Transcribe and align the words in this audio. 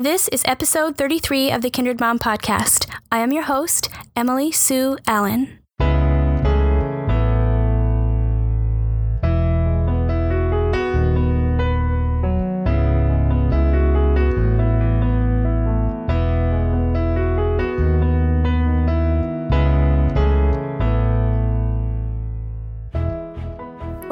This 0.00 0.28
is 0.28 0.44
episode 0.44 0.96
33 0.96 1.50
of 1.50 1.60
the 1.60 1.70
Kindred 1.70 1.98
Mom 1.98 2.20
podcast. 2.20 2.88
I 3.10 3.18
am 3.18 3.32
your 3.32 3.42
host, 3.42 3.88
Emily 4.14 4.52
Sue 4.52 4.96
Allen. 5.08 5.58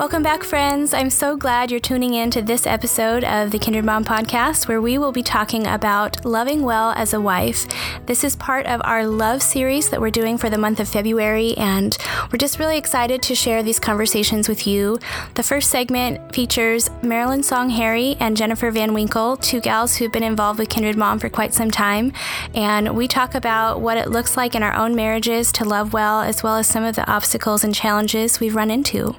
Welcome 0.06 0.22
back, 0.22 0.44
friends. 0.44 0.94
I'm 0.94 1.10
so 1.10 1.36
glad 1.36 1.72
you're 1.72 1.80
tuning 1.80 2.14
in 2.14 2.30
to 2.30 2.40
this 2.40 2.64
episode 2.64 3.24
of 3.24 3.50
the 3.50 3.58
Kindred 3.58 3.84
Mom 3.84 4.04
podcast, 4.04 4.68
where 4.68 4.80
we 4.80 4.98
will 4.98 5.10
be 5.10 5.24
talking 5.24 5.66
about 5.66 6.24
loving 6.24 6.62
well 6.62 6.92
as 6.92 7.12
a 7.12 7.20
wife. 7.20 7.66
This 8.06 8.22
is 8.22 8.36
part 8.36 8.66
of 8.66 8.80
our 8.84 9.04
love 9.04 9.42
series 9.42 9.90
that 9.90 10.00
we're 10.00 10.12
doing 10.12 10.38
for 10.38 10.48
the 10.48 10.58
month 10.58 10.78
of 10.78 10.88
February, 10.88 11.56
and 11.56 11.98
we're 12.30 12.38
just 12.38 12.60
really 12.60 12.78
excited 12.78 13.20
to 13.22 13.34
share 13.34 13.64
these 13.64 13.80
conversations 13.80 14.48
with 14.48 14.64
you. 14.64 15.00
The 15.34 15.42
first 15.42 15.70
segment 15.70 16.32
features 16.32 16.88
Marilynn 17.02 17.42
Song 17.42 17.68
Harri 17.68 18.16
and 18.20 18.36
Jennifer 18.36 18.70
Van 18.70 18.94
Winkle, 18.94 19.36
two 19.38 19.60
gals 19.60 19.96
who've 19.96 20.12
been 20.12 20.22
involved 20.22 20.60
with 20.60 20.68
Kindred 20.68 20.96
Mom 20.96 21.18
for 21.18 21.28
quite 21.28 21.52
some 21.52 21.72
time, 21.72 22.12
and 22.54 22.96
we 22.96 23.08
talk 23.08 23.34
about 23.34 23.80
what 23.80 23.98
it 23.98 24.08
looks 24.08 24.36
like 24.36 24.54
in 24.54 24.62
our 24.62 24.74
own 24.74 24.94
marriages 24.94 25.50
to 25.50 25.64
love 25.64 25.92
well, 25.92 26.20
as 26.20 26.44
well 26.44 26.54
as 26.54 26.68
some 26.68 26.84
of 26.84 26.94
the 26.94 27.10
obstacles 27.10 27.64
and 27.64 27.74
challenges 27.74 28.38
we've 28.38 28.54
run 28.54 28.70
into. 28.70 29.16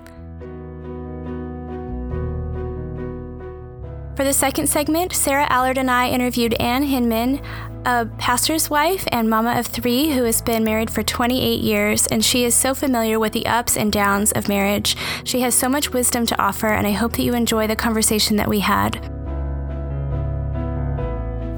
For 4.17 4.23
the 4.23 4.33
second 4.33 4.65
segment, 4.65 5.13
Sarah 5.13 5.45
Allard 5.47 5.77
and 5.77 5.91
I 5.91 6.09
interviewed 6.09 6.55
Ann 6.55 6.81
Hinman, 6.81 7.39
a 7.85 8.07
pastor's 8.17 8.67
wife 8.67 9.07
and 9.11 9.29
mama 9.29 9.59
of 9.59 9.67
three 9.67 10.11
who 10.11 10.23
has 10.23 10.41
been 10.41 10.63
married 10.63 10.89
for 10.89 11.03
28 11.03 11.61
years, 11.61 12.07
and 12.07 12.25
she 12.25 12.43
is 12.43 12.55
so 12.55 12.73
familiar 12.73 13.19
with 13.19 13.33
the 13.33 13.45
ups 13.45 13.77
and 13.77 13.93
downs 13.93 14.31
of 14.31 14.49
marriage. 14.49 14.97
She 15.23 15.41
has 15.41 15.53
so 15.53 15.69
much 15.69 15.93
wisdom 15.93 16.25
to 16.25 16.41
offer, 16.41 16.65
and 16.65 16.87
I 16.87 16.93
hope 16.93 17.13
that 17.13 17.21
you 17.21 17.35
enjoy 17.35 17.67
the 17.67 17.75
conversation 17.75 18.37
that 18.37 18.49
we 18.49 18.61
had. 18.61 19.16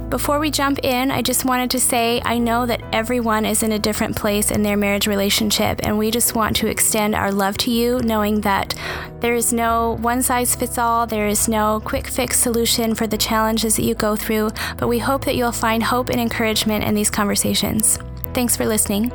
Before 0.10 0.40
we 0.40 0.50
jump 0.50 0.80
in, 0.84 1.12
I 1.12 1.22
just 1.22 1.46
wanted 1.46 1.70
to 1.70 1.80
say 1.80 2.20
I 2.26 2.40
know 2.40 2.66
that 2.66 2.82
everyone 2.92 3.46
is 3.46 3.62
in 3.62 3.74
a 3.74 3.78
different 3.78 4.16
place 4.16 4.50
in 4.50 4.64
their 4.64 4.76
marriage 4.76 5.06
relationship, 5.06 5.82
and 5.84 6.00
we 6.00 6.10
just 6.10 6.34
want 6.34 6.56
to 6.58 6.68
extend 6.68 7.14
our 7.14 7.32
love 7.32 7.60
to 7.60 7.72
you, 7.72 8.00
knowing 8.00 8.42
that 8.42 8.74
there 9.20 9.36
is 9.36 9.54
no 9.54 9.98
one 10.02 10.24
size 10.24 10.56
fits 10.56 10.80
all, 10.80 11.06
there 11.06 11.28
is 11.28 11.48
no 11.48 11.80
quick 11.86 12.08
fix 12.08 12.40
solution 12.40 12.96
for 12.96 13.06
the 13.06 13.18
challenges 13.18 13.76
that 13.76 13.86
you 13.86 13.94
go 13.94 14.16
through, 14.16 14.50
but 14.78 14.88
we 14.88 14.98
hope 14.98 15.26
that 15.26 15.36
you'll 15.36 15.52
find 15.52 15.84
hope 15.84 16.10
and 16.10 16.20
encouragement 16.20 16.84
in 16.84 16.96
these 16.96 17.12
conversations. 17.12 18.00
Thanks 18.34 18.58
for 18.58 18.66
listening. 18.66 19.12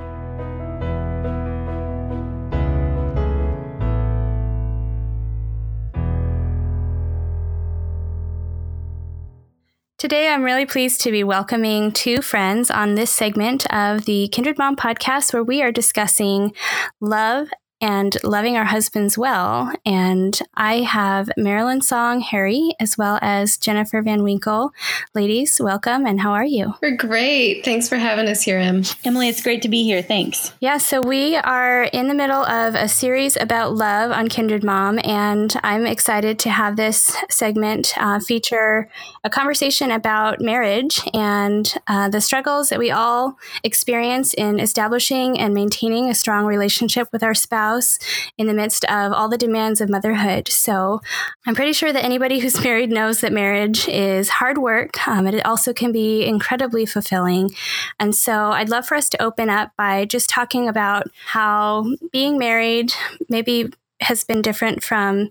Today, 10.05 10.29
I'm 10.29 10.43
really 10.43 10.67
pleased 10.67 11.01
to 11.01 11.11
be 11.11 11.25
welcoming 11.25 11.91
two 11.91 12.21
friends 12.21 12.71
on 12.71 12.95
this 12.95 13.11
segment 13.11 13.65
of 13.73 14.05
the 14.05 14.29
Kindred 14.29 14.59
Mom 14.59 14.77
podcast, 14.77 15.33
where 15.33 15.43
we 15.43 15.63
are 15.63 15.73
discussing 15.73 16.53
love 17.01 17.49
and 17.81 18.17
loving 18.23 18.57
our 18.57 18.65
husbands 18.65 19.19
well. 19.19 19.73
And 19.85 20.39
I 20.55 20.77
have 20.81 21.29
Marilynn 21.39 21.83
Song 21.83 22.23
Harri 22.23 22.71
as 22.81 22.97
well 22.97 23.19
as 23.21 23.57
Jennifer 23.57 24.01
Van 24.01 24.23
Winkle. 24.23 24.73
Ladies, 25.15 25.61
welcome 25.61 26.07
and 26.07 26.21
how 26.21 26.33
are 26.33 26.45
you? 26.45 26.75
We're 26.81 26.97
great. 26.97 27.65
Thanks 27.65 27.89
for 27.89 27.97
having 27.97 28.29
us 28.29 28.43
here, 28.43 28.59
Em. 28.59 28.85
Emily, 29.05 29.29
it's 29.29 29.43
great 29.43 29.63
to 29.63 29.69
be 29.69 29.83
here. 29.83 30.03
Thanks. 30.03 30.53
Yeah, 30.61 30.79
so 30.79 31.01
we 31.01 31.37
are 31.37 31.85
in 31.85 32.09
the 32.09 32.15
middle 32.15 32.45
of 32.45 32.75
a 32.75 32.89
series 32.89 33.37
about 33.37 33.75
love 33.75 34.11
on 34.11 34.29
Kindred 34.29 34.65
Mom, 34.65 34.99
and 35.05 35.55
I'm 35.63 35.87
excited 35.87 36.39
to 36.41 36.51
have 36.51 36.77
this 36.77 37.17
segment 37.29 37.93
uh, 37.97 38.21
feature 38.21 38.89
a 39.25 39.31
conversation 39.31 39.91
about 39.91 40.41
marriage 40.41 41.01
and 41.13 41.75
uh, 41.87 42.09
the 42.09 42.21
struggles 42.21 42.69
that 42.69 42.79
we 42.79 42.91
all 42.91 43.39
experience 43.63 44.35
in 44.35 44.61
establishing 44.61 45.39
and 45.39 45.55
maintaining 45.55 46.09
a 46.09 46.15
strong 46.15 46.45
relationship 46.45 47.09
with 47.13 47.23
our 47.23 47.35
spouse 47.35 47.64
spouse 47.65 47.99
in 48.37 48.47
the 48.47 48.55
midst 48.55 48.85
of 48.87 49.13
all 49.13 49.29
the 49.29 49.39
demands 49.39 49.81
of 49.81 49.89
motherhood. 49.89 50.49
So 50.49 51.01
I'm 51.47 51.55
pretty 51.55 51.73
sure 51.73 51.93
that 51.93 52.05
anybody 52.05 52.39
who's 52.39 52.63
married 52.65 52.91
knows 52.91 53.21
that 53.21 53.33
marriage 53.33 53.89
is 53.89 54.29
hard 54.29 54.59
work, 54.59 55.07
um, 55.09 55.27
and 55.27 55.37
it 55.37 55.47
also 55.47 55.73
can 55.73 55.93
be 55.93 56.25
incredibly 56.25 56.87
fulfilling. 56.87 57.51
And 57.99 58.15
so 58.15 58.51
I'd 58.51 58.69
love 58.69 58.87
for 58.87 58.97
us 58.97 59.09
to 59.11 59.23
open 59.23 59.49
up 59.49 59.71
by 59.77 60.05
just 60.05 60.29
talking 60.29 60.69
about 60.69 61.07
how 61.27 61.87
being 62.13 62.39
married, 62.39 62.93
maybe 63.29 63.71
has 64.01 64.25
been 64.25 64.43
different 64.43 64.83
from 64.83 65.31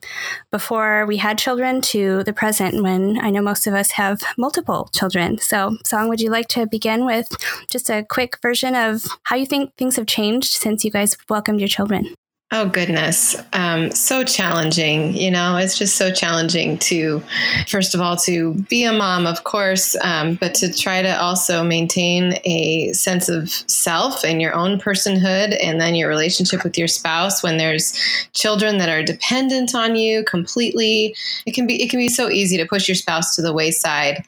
before 0.52 1.06
we 1.06 1.18
had 1.18 1.38
children 1.38 1.82
to 1.82 2.24
the 2.24 2.34
present 2.34 2.82
when 2.82 3.20
I 3.20 3.30
know 3.30 3.42
most 3.42 3.68
of 3.68 3.74
us 3.74 3.92
have 3.92 4.22
multiple 4.38 4.90
children. 4.94 5.38
So, 5.38 5.78
Song, 5.86 6.10
would 6.10 6.22
you 6.22 6.30
like 6.30 6.48
to 6.50 6.66
begin 6.66 7.06
with 7.06 7.28
just 7.70 7.90
a 7.90 8.06
quick 8.10 8.40
version 8.42 8.74
of 8.76 9.04
how 9.24 9.36
you 9.36 9.46
think 9.46 9.76
things 9.78 9.98
have 9.98 10.08
changed 10.08 10.54
since 10.54 10.84
you 10.84 10.92
guys 10.92 11.18
welcomed 11.30 11.60
your 11.60 11.70
children? 11.70 12.16
Oh, 12.56 12.69
goodness. 12.69 13.36
Um, 13.53 13.90
so 13.90 14.24
challenging. 14.24 15.18
You 15.18 15.31
know, 15.31 15.58
it's 15.58 15.75
just 15.75 15.96
so 15.96 16.12
challenging 16.12 16.78
to, 16.80 17.24
first 17.68 17.96
of 17.96 18.02
all, 18.02 18.16
to 18.18 18.53
be 18.53 18.84
a 18.84 18.94
mom, 18.94 19.25
of 19.25 19.44
course, 19.44 19.96
um, 20.03 20.36
but 20.36 20.53
to 20.56 20.72
try 20.72 21.02
to 21.02 21.19
also 21.19 21.63
maintain 21.63 22.40
a 22.46 22.94
sense 22.94 23.28
of 23.28 23.50
self 23.50 24.24
and 24.24 24.40
your 24.40 24.53
own 24.53 24.80
personhood 24.80 25.58
and 25.63 25.81
then 25.81 25.96
your 25.96 26.08
relationship 26.08 26.63
with 26.63 26.78
your 26.78 26.88
spouse 26.88 27.42
when 27.42 27.58
there's 27.58 27.97
children 28.34 28.78
that 28.78 28.88
are 28.88 29.02
dependent 29.02 29.74
on 29.74 29.96
you 29.96 30.24
completely. 30.24 31.16
It 31.47 31.56
can 31.56 31.66
be, 31.66 31.81
it 31.81 31.90
can 31.90 31.97
be 31.97 32.08
so 32.08 32.30
easy 32.30 32.58
to 32.58 32.68
push 32.68 32.88
your 32.88 32.94
spouse 32.94 33.36
to 33.36 33.42
the 33.42 33.52
wayside 33.52 34.24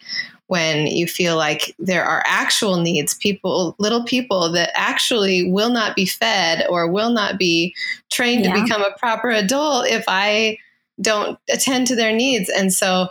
when 0.47 0.87
you 0.87 1.07
feel 1.07 1.35
like 1.35 1.75
there 1.79 2.03
are 2.03 2.23
actual 2.25 2.77
needs, 2.77 3.13
people, 3.15 3.75
little 3.79 4.03
people 4.03 4.51
that 4.51 4.71
actually 4.75 5.49
will 5.49 5.69
not 5.69 5.95
be 5.95 6.05
fed 6.05 6.65
or 6.69 6.87
will 6.87 7.09
not 7.09 7.39
be 7.39 7.73
trained 8.11 8.45
yeah. 8.45 8.53
to 8.53 8.61
become 8.61 8.81
a 8.81 8.97
proper 8.97 9.29
adult 9.29 9.87
if 9.87 10.05
I 10.07 10.57
don't 11.01 11.39
attend 11.49 11.87
to 11.87 11.95
their 11.95 12.13
needs. 12.15 12.49
And 12.49 12.71
so, 12.73 13.09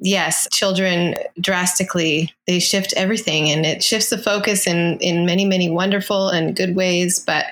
yes, 0.00 0.48
children 0.50 1.14
drastically 1.40 2.32
they 2.46 2.58
shift 2.58 2.94
everything 2.96 3.50
and 3.50 3.66
it 3.66 3.82
shifts 3.82 4.10
the 4.10 4.18
focus 4.18 4.66
in 4.66 4.98
in 4.98 5.26
many 5.26 5.44
many 5.44 5.70
wonderful 5.70 6.28
and 6.28 6.56
good 6.56 6.74
ways, 6.74 7.20
but 7.20 7.46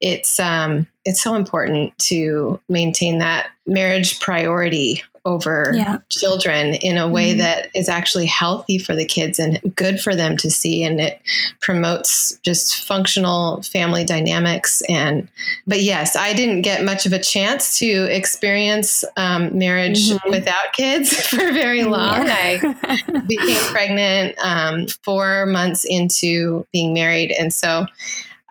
it's 0.00 0.38
um 0.38 0.86
it's 1.04 1.22
so 1.22 1.34
important 1.34 1.96
to 1.98 2.60
maintain 2.68 3.18
that 3.18 3.48
marriage 3.66 4.20
priority 4.20 5.02
over 5.24 5.72
yeah. 5.74 5.98
children 6.08 6.74
in 6.74 6.96
a 6.96 7.08
way 7.08 7.30
mm-hmm. 7.30 7.38
that 7.38 7.68
is 7.74 7.88
actually 7.88 8.26
healthy 8.26 8.78
for 8.78 8.94
the 8.94 9.04
kids 9.04 9.38
and 9.38 9.60
good 9.74 10.00
for 10.00 10.14
them 10.14 10.36
to 10.36 10.50
see 10.50 10.82
and 10.82 11.00
it 11.00 11.20
promotes 11.60 12.38
just 12.42 12.84
functional 12.84 13.62
family 13.62 14.04
dynamics 14.04 14.82
and 14.88 15.28
but 15.66 15.82
yes 15.82 16.16
i 16.16 16.32
didn't 16.32 16.62
get 16.62 16.84
much 16.84 17.06
of 17.06 17.12
a 17.12 17.18
chance 17.18 17.78
to 17.78 18.04
experience 18.14 19.04
um, 19.16 19.56
marriage 19.56 20.10
mm-hmm. 20.10 20.30
without 20.30 20.72
kids 20.72 21.14
for 21.28 21.36
very 21.36 21.84
long 21.84 22.26
yeah. 22.26 22.64
i 22.84 23.22
became 23.26 23.60
pregnant 23.72 24.38
um, 24.38 24.86
four 25.02 25.46
months 25.46 25.84
into 25.84 26.66
being 26.72 26.92
married 26.92 27.32
and 27.32 27.52
so 27.52 27.86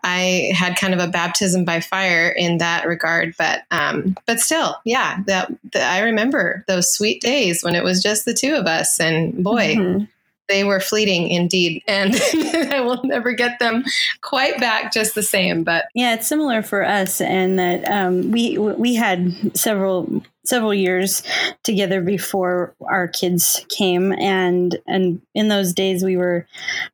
I 0.03 0.51
had 0.53 0.77
kind 0.77 0.93
of 0.93 0.99
a 0.99 1.07
baptism 1.07 1.65
by 1.65 1.79
fire 1.79 2.29
in 2.29 2.59
that 2.59 2.87
regard, 2.87 3.35
but 3.37 3.63
um, 3.71 4.15
but 4.25 4.39
still, 4.39 4.77
yeah, 4.85 5.21
that, 5.25 5.51
that, 5.73 5.91
I 5.91 6.01
remember 6.01 6.63
those 6.67 6.93
sweet 6.93 7.21
days 7.21 7.63
when 7.63 7.75
it 7.75 7.83
was 7.83 8.01
just 8.01 8.25
the 8.25 8.33
two 8.33 8.55
of 8.55 8.67
us, 8.67 8.99
and 8.99 9.43
boy, 9.43 9.75
mm-hmm. 9.75 10.05
they 10.49 10.63
were 10.63 10.79
fleeting 10.79 11.29
indeed, 11.29 11.83
and 11.87 12.15
I 12.71 12.81
will 12.81 13.03
never 13.03 13.31
get 13.31 13.59
them 13.59 13.83
quite 14.21 14.59
back 14.59 14.93
just 14.93 15.15
the 15.15 15.23
same. 15.23 15.63
But 15.63 15.85
yeah, 15.95 16.13
it's 16.13 16.27
similar 16.27 16.61
for 16.61 16.85
us, 16.85 17.19
and 17.19 17.57
that 17.57 17.89
um, 17.89 18.31
we 18.31 18.57
we 18.57 18.95
had 18.95 19.57
several 19.57 20.23
several 20.45 20.73
years 20.73 21.23
together 21.63 22.01
before 22.01 22.73
our 22.81 23.07
kids 23.07 23.65
came 23.67 24.13
and 24.13 24.77
and 24.87 25.21
in 25.35 25.49
those 25.49 25.73
days 25.73 26.05
we 26.05 26.15
were 26.15 26.47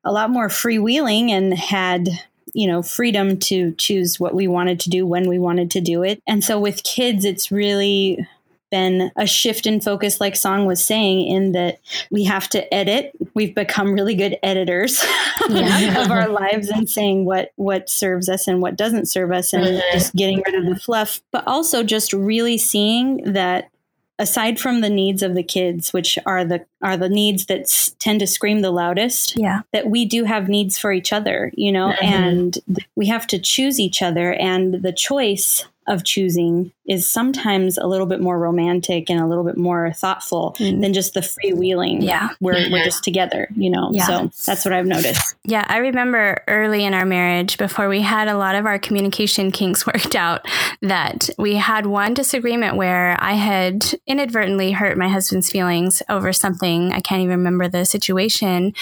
a 0.04 0.12
lot 0.12 0.32
more 0.32 0.48
freewheeling 0.48 1.30
and 1.30 1.54
had 1.54 2.10
you 2.54 2.68
know 2.68 2.82
freedom 2.82 3.38
to 3.38 3.74
choose 3.74 4.20
what 4.20 4.34
we 4.34 4.48
wanted 4.48 4.80
to 4.80 4.90
do 4.90 5.06
when 5.06 5.28
we 5.28 5.40
wanted 5.40 5.70
to 5.72 5.82
do 5.82 6.04
it 6.04 6.22
and 6.28 6.44
so 6.44 6.60
with 6.60 6.84
kids 6.84 7.26
it's 7.26 7.52
really 7.52 8.26
been 8.74 9.12
a 9.18 9.28
shift 9.28 9.68
in 9.68 9.80
focus 9.80 10.20
like 10.20 10.36
song 10.36 10.66
was 10.66 10.84
saying 10.84 11.28
in 11.28 11.52
that 11.52 11.80
we 12.10 12.24
have 12.24 12.50
to 12.50 12.74
edit 12.74 13.12
we've 13.36 13.54
become 13.54 13.94
really 13.94 14.16
good 14.16 14.36
editors 14.42 15.06
yeah. 15.48 16.02
of 16.04 16.10
our 16.10 16.28
lives 16.28 16.70
and 16.70 16.90
saying 16.90 17.24
what 17.24 17.52
what 17.56 17.88
serves 17.88 18.28
us 18.28 18.48
and 18.48 18.64
what 18.64 18.76
doesn't 18.76 19.06
serve 19.06 19.32
us 19.32 19.54
and 19.54 19.64
mm-hmm. 19.64 19.80
just 19.92 20.16
getting 20.16 20.42
rid 20.48 20.56
of 20.56 20.66
the 20.66 20.76
fluff 20.76 21.22
but 21.32 21.46
also 21.46 21.84
just 21.84 22.14
really 22.14 22.58
seeing 22.58 23.18
that 23.34 23.70
aside 24.20 24.60
from 24.60 24.82
the 24.82 24.90
needs 24.90 25.24
of 25.24 25.34
the 25.34 25.44
kids 25.44 25.92
which 25.92 26.20
are 26.26 26.46
the 26.46 26.64
are 26.82 26.96
the 26.98 27.10
needs 27.10 27.48
that 27.48 27.62
s- 27.62 27.96
tend 28.00 28.20
to 28.20 28.28
scream 28.28 28.62
the 28.62 28.72
loudest 28.72 29.38
Yeah. 29.38 29.62
that 29.72 29.88
we 29.90 30.06
do 30.06 30.24
have 30.26 30.48
needs 30.50 30.78
for 30.78 30.92
each 30.94 31.12
other 31.12 31.52
you 31.56 31.72
know 31.72 31.90
Mhm. 32.00 32.04
and 32.04 32.58
we 32.96 33.08
have 33.08 33.26
to 33.28 33.40
choose 33.40 33.80
each 33.80 34.02
other 34.02 34.34
and 34.34 34.76
the 34.84 34.92
choice 34.94 35.66
of 35.88 36.04
choosing 36.04 36.72
is 36.86 37.08
sometimes 37.08 37.78
a 37.78 37.88
little 37.88 38.06
bit 38.06 38.20
more 38.20 38.38
romantic 38.38 39.10
and 39.10 39.20
a 39.20 39.26
little 39.26 39.44
bit 39.46 39.58
more 39.58 39.94
thoughtful 39.94 40.56
Mm. 40.60 40.82
than 40.82 40.94
just 40.94 41.14
the 41.14 41.22
freewheeling 41.22 42.02
Yeah. 42.04 42.30
we're, 42.42 42.54
we're 42.70 42.82
Mhm. 42.82 42.84
just 42.84 43.04
together 43.04 43.48
you 43.56 43.70
know 43.70 43.90
Yeah. 43.94 44.06
so 44.06 44.32
that's 44.46 44.66
what 44.66 44.74
i've 44.74 44.86
noticed 44.86 45.36
Yeah, 45.46 45.66
I 45.68 45.78
remember 45.78 46.42
early 46.48 46.86
in 46.86 46.94
our 46.94 47.06
marriage, 47.06 47.58
before 47.58 47.90
we 47.90 48.02
had 48.02 48.28
a 48.30 48.38
lot 48.38 48.56
of 48.56 48.66
our 48.66 48.80
communication 48.80 49.52
kinks 49.52 49.86
worked 49.88 50.16
out, 50.16 50.46
that 50.82 51.30
we 51.38 51.56
had 51.56 51.86
one 51.86 52.14
disagreement 52.14 52.78
where 52.78 53.18
I 53.20 53.34
had 53.34 53.84
inadvertently 54.08 54.72
hurt 54.72 54.98
my 54.98 55.10
husband's 55.10 55.50
feelings 55.50 56.02
over 56.10 56.32
something. 56.32 56.94
I 56.94 57.02
can't 57.02 57.22
even 57.22 57.38
remember 57.40 57.68
the 57.68 57.84
situation, 57.86 58.74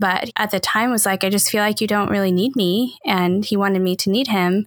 but 0.00 0.30
at 0.36 0.50
the 0.50 0.58
time 0.60 0.90
was 0.90 1.06
like, 1.06 1.22
I 1.22 1.30
just 1.30 1.50
feel 1.50 1.62
like 1.62 1.80
you 1.80 1.86
don't 1.86 2.10
really 2.10 2.32
need 2.32 2.56
me, 2.56 2.98
and 3.06 3.44
he 3.44 3.56
wanted 3.56 3.82
me 3.82 3.94
to 3.96 4.10
need 4.10 4.26
him. 4.28 4.66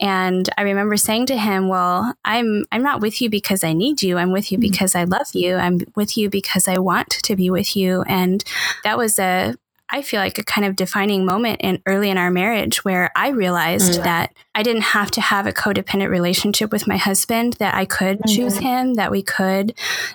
And 0.00 0.48
I 0.56 0.62
remember 0.62 0.96
saying 0.96 1.26
to 1.26 1.31
him, 1.38 1.68
"Well, 1.68 2.14
I'm 2.24 2.64
I'm 2.72 2.82
not 2.82 3.00
with 3.00 3.20
you 3.20 3.30
because 3.30 3.64
I 3.64 3.72
need 3.72 4.02
you. 4.02 4.18
I'm 4.18 4.32
with 4.32 4.50
you 4.52 4.58
because 4.58 4.94
I 4.94 5.04
love 5.04 5.28
you. 5.34 5.56
I'm 5.56 5.80
with 5.96 6.16
you 6.16 6.28
because 6.30 6.68
I 6.68 6.78
want 6.78 7.10
to 7.10 7.36
be 7.36 7.50
with 7.50 7.76
you." 7.76 8.02
And 8.02 8.44
that 8.84 8.98
was 8.98 9.18
a 9.18 9.54
I 9.94 10.00
feel 10.00 10.20
like 10.20 10.38
a 10.38 10.42
kind 10.42 10.66
of 10.66 10.74
defining 10.74 11.26
moment 11.26 11.60
in 11.60 11.82
early 11.84 12.08
in 12.08 12.16
our 12.16 12.30
marriage 12.30 12.82
where 12.82 13.10
I 13.14 13.28
realized 13.28 14.00
Mm. 14.00 14.04
that 14.04 14.32
I 14.54 14.62
didn't 14.62 14.82
have 14.96 15.10
to 15.10 15.20
have 15.20 15.46
a 15.46 15.52
codependent 15.52 16.08
relationship 16.08 16.72
with 16.72 16.86
my 16.88 16.96
husband, 16.96 17.54
that 17.58 17.74
I 17.74 17.84
could 17.84 18.24
choose 18.26 18.56
him, 18.56 18.94
that 18.94 19.10
we 19.10 19.22
could 19.22 19.74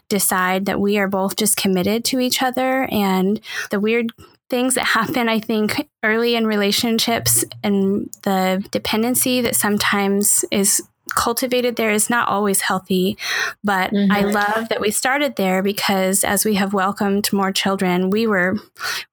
decide 0.10 0.66
that 0.66 0.80
we 0.80 0.98
are 0.98 1.08
both 1.08 1.36
just 1.36 1.58
committed 1.58 2.04
to 2.06 2.20
each 2.20 2.42
other. 2.42 2.88
And 2.92 3.40
the 3.70 3.80
weird 3.80 4.14
things 4.50 4.74
that 4.76 4.86
happen, 4.86 5.30
I 5.30 5.40
think, 5.40 5.88
early 6.04 6.34
in 6.36 6.48
relationships 6.48 7.46
and 7.64 8.10
the 8.24 8.66
dependency 8.72 9.42
that 9.42 9.56
sometimes 9.56 10.44
is 10.50 10.82
cultivated 11.16 11.76
there 11.76 11.92
is 11.92 12.10
not 12.10 12.28
always 12.28 12.62
healthy. 12.62 13.18
But 13.64 13.92
I 13.94 14.24
Mhm. 14.24 14.34
love 14.34 14.70
that 14.70 14.80
we 14.82 14.92
started 14.92 15.36
there 15.36 15.62
because 15.64 16.24
as 16.24 16.46
we 16.46 16.56
have 16.56 16.74
welcomed 16.74 17.32
more 17.34 17.52
children, 17.52 18.10
we 18.10 18.28
were 18.28 18.56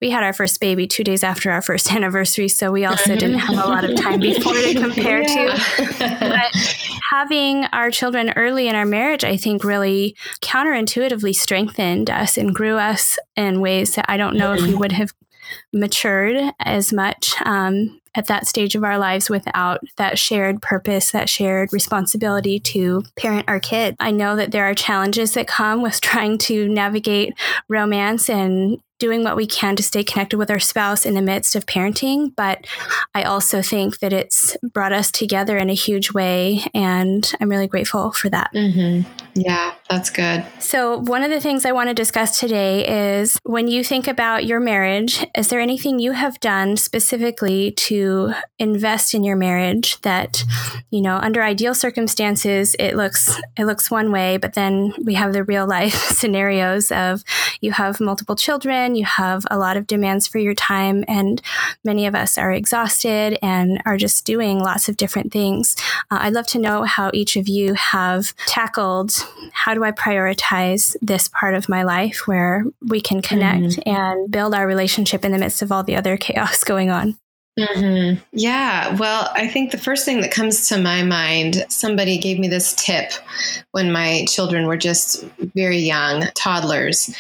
we 0.01 0.11
had 0.11 0.23
our 0.23 0.33
first 0.33 0.61
baby 0.61 0.87
two 0.87 1.05
days 1.05 1.23
after 1.25 1.51
our 1.51 1.63
first 1.63 1.93
anniversary, 1.95 2.49
so 2.49 2.71
we 2.73 2.85
also 2.85 3.15
didn't 3.17 3.39
have 3.39 3.57
a 3.57 3.69
lot 3.69 3.85
of 3.85 3.95
time 3.97 4.21
before 4.21 4.53
to 4.55 4.75
compare 4.75 5.23
to. 5.23 5.97
But 5.99 6.51
having 7.11 7.65
our 7.67 7.91
children 7.91 8.33
early 8.37 8.69
in 8.69 8.75
our 8.75 8.87
marriage, 8.87 9.25
I 9.25 9.37
think, 9.37 9.65
really 9.65 10.17
counterintuitively 10.43 11.35
strengthened 11.35 12.11
us 12.11 12.37
and 12.37 12.55
grew 12.55 12.77
us 12.77 13.19
in 13.37 13.61
ways 13.61 13.95
that 13.97 14.07
I 14.09 14.17
don't 14.17 14.37
know 14.37 14.53
if 14.53 14.63
we 14.63 14.75
would 14.75 14.93
have 14.93 15.13
matured 15.73 16.53
as 16.61 16.93
much 16.93 17.35
um, 17.45 18.01
at 18.15 18.27
that 18.27 18.47
stage 18.47 18.75
of 18.75 18.85
our 18.85 18.99
lives 18.99 19.29
without 19.29 19.81
that 19.97 20.19
shared 20.19 20.63
purpose, 20.63 21.11
that 21.11 21.29
shared 21.29 21.73
responsibility 21.73 22.61
to 22.61 23.03
parent 23.17 23.49
our 23.49 23.61
kid. 23.61 23.97
I 23.99 24.11
know 24.13 24.37
that 24.37 24.53
there 24.53 24.65
are 24.65 24.75
challenges 24.75 25.35
that 25.35 25.49
come 25.49 25.83
with 25.83 26.01
trying 26.01 26.39
to 26.39 26.69
navigate 26.69 27.35
romance 27.69 28.29
and 28.29 28.81
doing 29.05 29.23
what 29.23 29.37
we 29.37 29.47
can 29.47 29.77
to 29.77 29.83
stay 29.83 30.03
connected 30.03 30.39
with 30.39 30.51
our 30.51 30.59
spouse 30.59 31.05
in 31.05 31.13
the 31.13 31.21
midst 31.21 31.55
of 31.55 31.67
parenting. 31.67 32.35
But 32.35 32.67
I 33.15 33.25
also 33.25 33.61
think 33.61 33.99
that 33.99 34.15
it's 34.15 34.57
brought 34.63 34.95
us 34.95 35.11
together 35.11 35.59
in 35.59 35.69
a 35.69 35.75
huge 35.75 36.15
way. 36.15 36.65
And 36.73 37.31
I'm 37.39 37.51
really 37.51 37.67
grateful 37.67 38.13
for 38.13 38.31
that. 38.31 38.49
hmm 38.55 39.03
Yeah, 39.35 39.75
that's 39.91 40.09
good. 40.09 40.43
So, 40.59 41.01
one 41.01 41.23
of 41.23 41.31
the 41.31 41.41
things 41.41 41.67
I 41.67 41.73
want 41.73 41.91
to 41.91 41.95
discuss 41.95 42.41
today 42.41 43.19
is 43.19 43.39
when 43.43 43.69
you 43.69 43.85
think 43.85 44.09
about 44.09 44.47
your 44.47 44.59
marriage, 44.59 45.27
is 45.37 45.49
there 45.49 45.61
anything 45.61 45.99
you 45.99 46.13
have 46.13 46.41
done 46.41 46.79
specifically 46.79 47.73
to 47.73 48.33
invest 48.59 49.13
in 49.13 49.23
your 49.23 49.37
marriage 49.37 50.01
that, 50.01 50.43
you 50.91 51.03
know, 51.03 51.17
under 51.17 51.43
ideal 51.43 51.75
circumstances 51.75 52.75
it 52.79 52.97
looks 52.97 53.39
it 53.59 53.67
looks 53.67 53.91
one 53.91 54.11
way, 54.11 54.39
but 54.39 54.55
then 54.55 54.95
we 55.05 55.13
have 55.13 55.35
the 55.35 55.45
real 55.45 55.67
life 55.67 55.95
scenarios 56.21 56.91
of 56.91 57.23
you 57.61 57.73
have 57.73 58.01
multiple 58.01 58.37
children, 58.37 58.94
you 58.97 59.05
have 59.05 59.45
a 59.51 59.59
lot 59.59 59.77
of 59.77 59.87
demands 59.87 60.27
for 60.27 60.39
your 60.39 60.55
time 60.55 61.05
and 61.09 61.41
many 61.85 62.07
of 62.07 62.15
us 62.15 62.39
are 62.39 62.53
exhausted 62.53 63.39
and 63.43 63.83
are 63.85 63.97
just 63.97 64.25
doing 64.25 64.59
lots 64.59 64.89
of 64.89 64.97
different 64.97 65.33
things. 65.33 65.77
Uh, 66.11 66.19
I'd 66.21 66.35
love 66.35 66.47
to 66.49 66.59
know 66.59 66.83
how 66.85 67.11
each 67.13 67.37
of 67.37 67.49
you 67.49 67.75
have 67.75 68.35
tackled 68.47 69.13
how 69.53 69.75
do 69.75 69.85
I 69.85 69.93
prioritize 69.93 70.97
this 71.01 71.29
part 71.29 71.55
of 71.55 71.69
my 71.69 71.83
life 71.83 72.27
where 72.27 72.65
we 72.87 73.01
can 73.01 73.23
connect 73.23 73.79
and 73.87 74.31
build 74.31 74.55
our 74.55 74.67
relationship 74.67 75.25
in 75.25 75.33
the 75.33 75.39
midst 75.39 75.63
of 75.63 75.73
all 75.73 75.83
the 75.83 75.97
other 75.97 76.17
chaos 76.17 76.65
going 76.65 76.91
on. 76.91 77.17
hmm 77.59 78.15
Yeah. 78.33 78.97
Well, 78.97 79.31
I 79.35 79.47
think 79.47 79.71
the 79.71 79.79
first 79.79 80.05
thing 80.05 80.21
that 80.21 80.33
comes 80.33 80.69
to 80.69 80.79
my 80.79 81.03
mind, 81.03 81.65
somebody 81.69 82.19
gave 82.19 82.39
me 82.39 82.49
this 82.49 82.75
tip 82.75 83.13
when 83.71 83.93
my 83.93 84.25
children 84.29 84.67
were 84.67 84.77
just 84.77 85.25
very 85.55 85.79
young, 85.79 86.25
toddlers. 86.35 87.15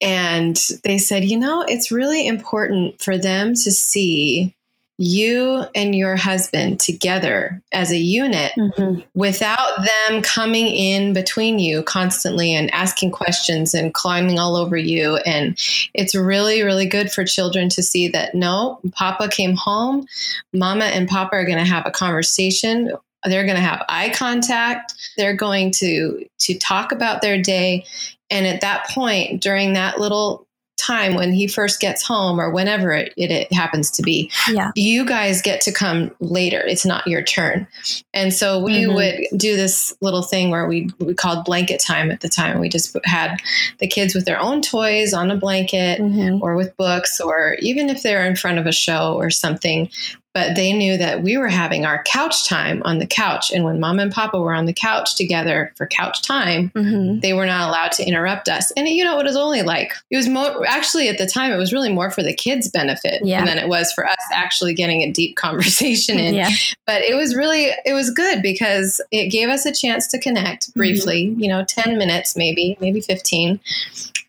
And 0.00 0.58
they 0.84 0.98
said, 0.98 1.24
you 1.24 1.38
know, 1.38 1.62
it's 1.62 1.90
really 1.90 2.26
important 2.26 3.00
for 3.00 3.16
them 3.16 3.54
to 3.54 3.72
see 3.72 4.54
you 4.98 5.64
and 5.74 5.94
your 5.94 6.16
husband 6.16 6.80
together 6.80 7.62
as 7.72 7.90
a 7.92 7.98
unit 7.98 8.52
Mm-hmm. 8.56 9.00
without 9.14 9.84
them 10.08 10.22
coming 10.22 10.66
in 10.68 11.12
between 11.12 11.58
you 11.58 11.82
constantly 11.82 12.54
and 12.54 12.72
asking 12.72 13.10
questions 13.10 13.74
and 13.74 13.92
climbing 13.92 14.38
all 14.38 14.56
over 14.56 14.76
you. 14.76 15.16
And 15.16 15.58
it's 15.92 16.14
really, 16.14 16.62
really 16.62 16.86
good 16.86 17.12
for 17.12 17.24
children 17.24 17.68
to 17.70 17.82
see 17.82 18.08
that 18.08 18.34
no, 18.34 18.80
Papa 18.92 19.28
came 19.28 19.54
home, 19.54 20.06
Mama 20.54 20.86
and 20.86 21.08
Papa 21.08 21.36
are 21.36 21.44
going 21.44 21.58
to 21.58 21.64
have 21.64 21.86
a 21.86 21.90
conversation. 21.90 22.92
They're 23.24 23.44
going 23.44 23.56
to 23.56 23.62
have 23.62 23.84
eye 23.88 24.10
contact. 24.10 24.94
They're 25.16 25.36
going 25.36 25.72
to 25.72 26.26
to 26.38 26.58
talk 26.58 26.92
about 26.92 27.22
their 27.22 27.40
day. 27.42 27.84
And 28.30 28.46
at 28.46 28.60
that 28.60 28.88
point, 28.88 29.40
during 29.42 29.74
that 29.74 29.98
little 30.00 30.46
time 30.78 31.14
when 31.14 31.32
he 31.32 31.46
first 31.46 31.80
gets 31.80 32.06
home 32.06 32.38
or 32.38 32.50
whenever 32.50 32.92
it, 32.92 33.12
it, 33.16 33.30
it 33.30 33.50
happens 33.52 33.90
to 33.90 34.02
be, 34.02 34.30
Yeah. 34.52 34.72
you 34.74 35.06
guys 35.06 35.40
get 35.40 35.62
to 35.62 35.72
come 35.72 36.10
later. 36.20 36.60
It's 36.66 36.84
not 36.84 37.06
your 37.06 37.22
turn. 37.22 37.66
And 38.12 38.32
so 38.32 38.58
we 38.62 38.82
Mhm. 38.82 38.94
would 38.94 39.40
do 39.40 39.56
this 39.56 39.94
little 40.02 40.20
thing 40.22 40.50
where 40.50 40.66
we 40.68 40.90
we 41.00 41.14
called 41.14 41.46
blanket 41.46 41.80
time 41.80 42.10
at 42.10 42.20
the 42.20 42.28
time. 42.28 42.60
We 42.60 42.68
just 42.68 42.94
had 43.04 43.38
the 43.78 43.86
kids 43.86 44.14
with 44.14 44.26
their 44.26 44.38
own 44.38 44.60
toys 44.60 45.14
on 45.14 45.30
a 45.30 45.36
blanket 45.36 45.98
Mhm. 45.98 46.40
or 46.42 46.56
with 46.56 46.76
books 46.76 47.20
or 47.20 47.56
even 47.60 47.88
if 47.88 48.02
they're 48.02 48.26
in 48.26 48.36
front 48.36 48.58
of 48.58 48.66
a 48.66 48.72
show 48.72 49.14
or 49.14 49.30
something. 49.30 49.88
But 50.36 50.54
they 50.54 50.74
knew 50.74 50.98
that 50.98 51.22
we 51.22 51.38
were 51.38 51.48
having 51.48 51.86
our 51.86 52.02
couch 52.02 52.46
time 52.46 52.82
on 52.84 52.98
the 52.98 53.06
couch. 53.06 53.50
And 53.50 53.64
when 53.64 53.80
mom 53.80 53.98
and 53.98 54.12
papa 54.12 54.38
were 54.38 54.52
on 54.52 54.66
the 54.66 54.74
couch 54.74 55.16
together 55.16 55.72
for 55.76 55.86
couch 55.86 56.20
time, 56.20 56.70
Mhm. 56.76 57.22
they 57.22 57.32
were 57.32 57.46
not 57.46 57.70
allowed 57.70 57.92
to 57.92 58.04
interrupt 58.06 58.46
us. 58.50 58.70
And 58.76 58.86
you 58.86 59.02
know, 59.02 59.18
it 59.18 59.24
was 59.24 59.34
only 59.36 59.62
like, 59.62 59.94
it 60.10 60.16
was 60.18 60.28
more, 60.28 60.66
actually 60.66 61.08
at 61.08 61.16
the 61.16 61.24
time, 61.26 61.52
it 61.52 61.56
was 61.56 61.72
really 61.72 61.88
more 61.88 62.10
for 62.10 62.22
the 62.22 62.34
kids' 62.34 62.68
benefit 62.68 63.22
Yeah. 63.24 63.46
than 63.46 63.56
it 63.56 63.66
was 63.68 63.90
for 63.94 64.06
us 64.06 64.18
actually 64.30 64.74
getting 64.74 65.00
a 65.00 65.10
deep 65.10 65.36
conversation 65.46 66.18
in. 66.18 66.34
Yeah. 66.34 66.50
But 66.86 67.00
it 67.00 67.14
was 67.14 67.34
really, 67.34 67.70
it 67.86 67.94
was 67.94 68.10
good 68.10 68.42
because 68.42 69.00
it 69.10 69.28
gave 69.30 69.48
us 69.48 69.64
a 69.64 69.72
chance 69.72 70.06
to 70.08 70.18
connect 70.18 70.74
briefly, 70.74 71.34
you 71.38 71.48
know, 71.48 71.64
10 71.64 71.96
minutes, 71.96 72.36
maybe, 72.36 72.76
maybe 72.78 73.00
15. 73.00 73.58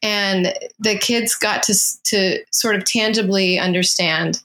And 0.03 0.53
the 0.79 0.95
kids 0.95 1.35
got 1.35 1.63
to, 1.63 1.75
to 2.05 2.39
sort 2.51 2.75
of 2.75 2.85
tangibly 2.85 3.59
understand 3.59 4.41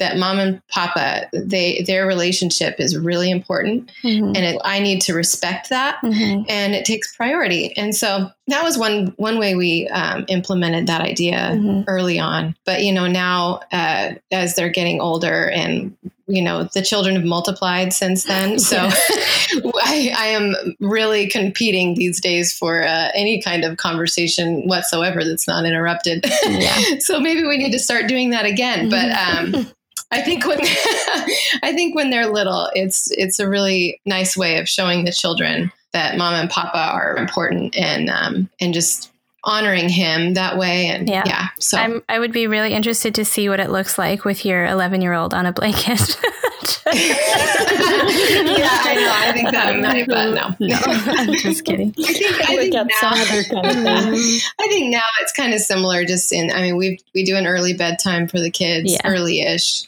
that 0.00 0.16
mom 0.18 0.38
and 0.38 0.60
papa 0.68 1.28
they 1.32 1.82
their 1.86 2.06
relationship 2.06 2.74
is 2.80 2.98
really 2.98 3.30
important 3.30 3.90
Mhm. 4.02 4.36
and 4.36 4.38
it, 4.38 4.60
i 4.64 4.80
need 4.80 5.00
to 5.02 5.14
respect 5.14 5.68
that 5.70 5.98
Mhm. 6.02 6.44
and 6.48 6.74
it 6.74 6.84
takes 6.84 7.14
priority. 7.16 7.72
And 7.76 7.94
so 7.94 8.30
that 8.48 8.64
was 8.64 8.76
one 8.76 9.12
one 9.16 9.38
way 9.38 9.54
we 9.54 9.86
um, 9.88 10.24
implemented 10.28 10.86
that 10.88 11.02
idea 11.02 11.52
Mhm. 11.54 11.84
early 11.86 12.18
on. 12.18 12.56
But 12.64 12.82
you 12.82 12.92
know 12.92 13.06
now 13.06 13.60
uh, 13.72 14.14
as 14.32 14.54
they're 14.56 14.70
getting 14.70 15.00
older 15.00 15.48
and 15.50 15.94
you 16.26 16.42
know 16.42 16.64
the 16.74 16.82
children 16.82 17.14
have 17.16 17.24
multiplied 17.24 17.92
since 17.92 18.24
then, 18.24 18.58
so 18.58 18.76
I, 19.84 20.12
I 20.16 20.26
am 20.28 20.54
really 20.80 21.26
competing 21.28 21.94
these 21.94 22.20
days 22.20 22.52
for 22.56 22.82
uh, 22.86 23.08
any 23.14 23.40
kind 23.42 23.64
of 23.64 23.76
conversation 23.76 24.66
whatsoever 24.66 25.24
that's 25.24 25.46
not 25.48 25.64
interrupted. 25.64 26.24
Yeah. 26.48 26.78
so 27.00 27.20
maybe 27.20 27.44
we 27.44 27.58
need 27.58 27.72
to 27.72 27.78
start 27.78 28.06
doing 28.08 28.30
that 28.30 28.46
again. 28.46 28.88
But 28.88 29.10
um, 29.10 29.66
I 30.12 30.22
think 30.22 30.46
when 30.46 30.58
I 31.62 31.72
think 31.74 31.94
when 31.94 32.10
they're 32.10 32.26
little, 32.26 32.68
it's 32.74 33.10
it's 33.12 33.38
a 33.38 33.48
really 33.48 34.00
nice 34.06 34.36
way 34.36 34.58
of 34.58 34.68
showing 34.68 35.04
the 35.04 35.12
children 35.12 35.70
that 35.92 36.16
mom 36.16 36.34
and 36.34 36.48
papa 36.50 36.78
are 36.92 37.16
important 37.16 37.76
and 37.76 38.08
um, 38.10 38.48
and 38.60 38.74
just 38.74 39.10
honoring 39.44 39.88
him 39.88 40.34
that 40.34 40.58
way. 40.58 40.86
And 40.88 41.08
Yeah. 41.08 41.22
yeah, 41.24 41.48
so 41.58 41.78
I'm, 41.78 42.02
I 42.10 42.18
would 42.18 42.32
be 42.32 42.46
really 42.46 42.74
interested 42.74 43.14
to 43.14 43.24
see 43.24 43.48
what 43.48 43.58
it 43.58 43.70
looks 43.70 43.96
like 43.98 44.24
with 44.26 44.44
your 44.44 44.66
11 44.66 45.00
year 45.00 45.14
old 45.14 45.32
on 45.32 45.46
a 45.46 45.52
blanket. 45.52 46.18
yeah, 46.92 48.68
I 48.82 48.94
know. 48.96 49.12
I 49.14 49.32
think 49.32 49.50
that 49.50 49.78
might, 49.80 50.06
but 50.06 50.32
no. 50.34 50.54
No, 50.60 50.76
I'm 50.84 51.34
just 51.36 51.64
kidding. 51.64 51.94
I 51.98 52.12
think, 52.12 52.40
I 52.50 52.56
think 52.56 52.74
Look 52.74 52.90
at 52.90 53.00
some 53.00 53.18
now, 53.18 53.62
kind 53.62 53.88
of. 54.08 54.14
I 54.58 54.68
think 54.68 54.92
now 54.92 55.02
it's 55.22 55.32
kind 55.32 55.54
of 55.54 55.60
similar. 55.60 56.04
Just 56.04 56.32
in, 56.32 56.50
I 56.50 56.60
mean, 56.62 56.76
we 56.76 57.00
we 57.14 57.24
do 57.24 57.36
an 57.36 57.46
early 57.46 57.72
bedtime 57.72 58.28
for 58.28 58.38
the 58.40 58.50
kids, 58.50 58.92
Yeah. 58.92 59.00
early-ish, 59.04 59.84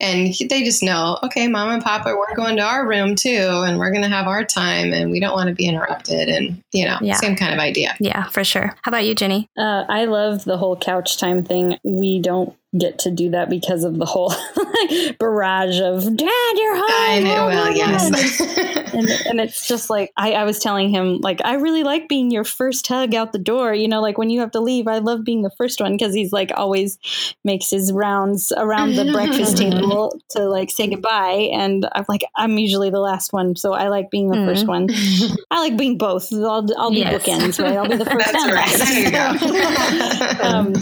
and 0.00 0.34
they 0.50 0.62
just 0.62 0.82
know, 0.82 1.18
okay, 1.22 1.48
mom 1.48 1.70
and 1.70 1.82
papa, 1.82 2.14
we're 2.16 2.34
going 2.36 2.56
to 2.56 2.62
our 2.62 2.86
room 2.86 3.14
too, 3.14 3.30
and 3.66 3.78
we're 3.78 3.90
going 3.90 4.02
to 4.02 4.08
have 4.08 4.26
our 4.26 4.44
time, 4.44 4.92
and 4.92 5.10
we 5.10 5.20
don't 5.20 5.32
want 5.34 5.48
to 5.48 5.54
be 5.54 5.66
interrupted, 5.66 6.28
and 6.28 6.62
you 6.72 6.84
know, 6.84 6.98
Yeah. 7.00 7.14
same 7.16 7.36
kind 7.36 7.52
of 7.54 7.58
idea. 7.60 7.94
Yeah, 8.00 8.24
for 8.28 8.44
sure. 8.44 8.74
How 8.82 8.88
about 8.90 9.04
you, 9.06 9.14
Jenny? 9.14 9.48
Uh, 9.56 9.84
I 9.88 10.04
love 10.04 10.44
the 10.44 10.56
whole 10.58 10.76
couch 10.76 11.18
time 11.18 11.42
thing. 11.42 11.78
We 11.84 12.20
don't 12.20 12.54
get 12.78 12.98
to 13.00 13.10
do 13.10 13.30
that 13.30 13.48
because 13.50 13.84
of 13.84 13.98
the 13.98 14.04
whole 14.06 14.32
barrage 15.18 15.80
of 15.80 16.02
Dad, 16.16 16.52
you're 16.56 16.76
home. 16.76 16.84
I 16.88 17.20
know. 17.24 17.44
oh 17.44 17.46
Well, 17.48 17.70
yes. 17.76 18.40
and, 18.94 19.08
and 19.26 19.40
it's 19.40 19.66
just 19.68 19.90
like 19.90 20.12
I, 20.16 20.32
I 20.32 20.44
was 20.44 20.58
telling 20.58 20.88
him 20.90 21.18
like 21.20 21.40
i 21.44 21.54
really 21.54 21.82
like 21.82 22.08
being 22.08 22.30
your 22.30 22.44
first 22.44 22.86
hug 22.86 23.14
out 23.14 23.32
the 23.32 23.38
door 23.38 23.74
you 23.74 23.88
know 23.88 24.00
like 24.00 24.16
when 24.16 24.30
you 24.30 24.40
have 24.40 24.52
to 24.52 24.60
leave 24.60 24.86
i 24.86 24.98
love 24.98 25.24
being 25.24 25.42
the 25.42 25.50
first 25.50 25.80
one 25.80 25.92
because 25.92 26.14
he's 26.14 26.32
like 26.32 26.50
always 26.56 26.98
makes 27.44 27.68
his 27.70 27.92
rounds 27.92 28.52
around 28.56 28.94
the 28.94 29.10
breakfast 29.12 29.56
table 29.58 30.18
to 30.30 30.44
like 30.48 30.70
say 30.70 30.86
goodbye 30.88 31.50
and 31.52 31.86
i'm 31.94 32.04
like 32.08 32.22
i'm 32.36 32.56
usually 32.58 32.88
the 32.90 33.00
last 33.00 33.32
one 33.32 33.54
so 33.56 33.72
i 33.72 33.88
like 33.88 34.10
being 34.10 34.30
the 34.30 34.36
Mm. 34.36 34.46
first 34.46 34.66
one 34.66 34.86
i 35.50 35.58
like 35.60 35.76
being 35.76 35.98
both 35.98 36.32
i'll, 36.32 36.66
I'll 36.78 36.90
be 36.90 36.98
Yes. 36.98 37.22
bookends 37.22 37.62
right 37.62 37.76
i'll 37.76 37.88
be 37.88 37.96
the 37.96 38.04
first 38.04 38.32
That's 38.32 38.52
right. 38.52 38.78
There 38.78 39.04
you 39.04 40.40
go. 40.40 40.44
um, 40.46 40.74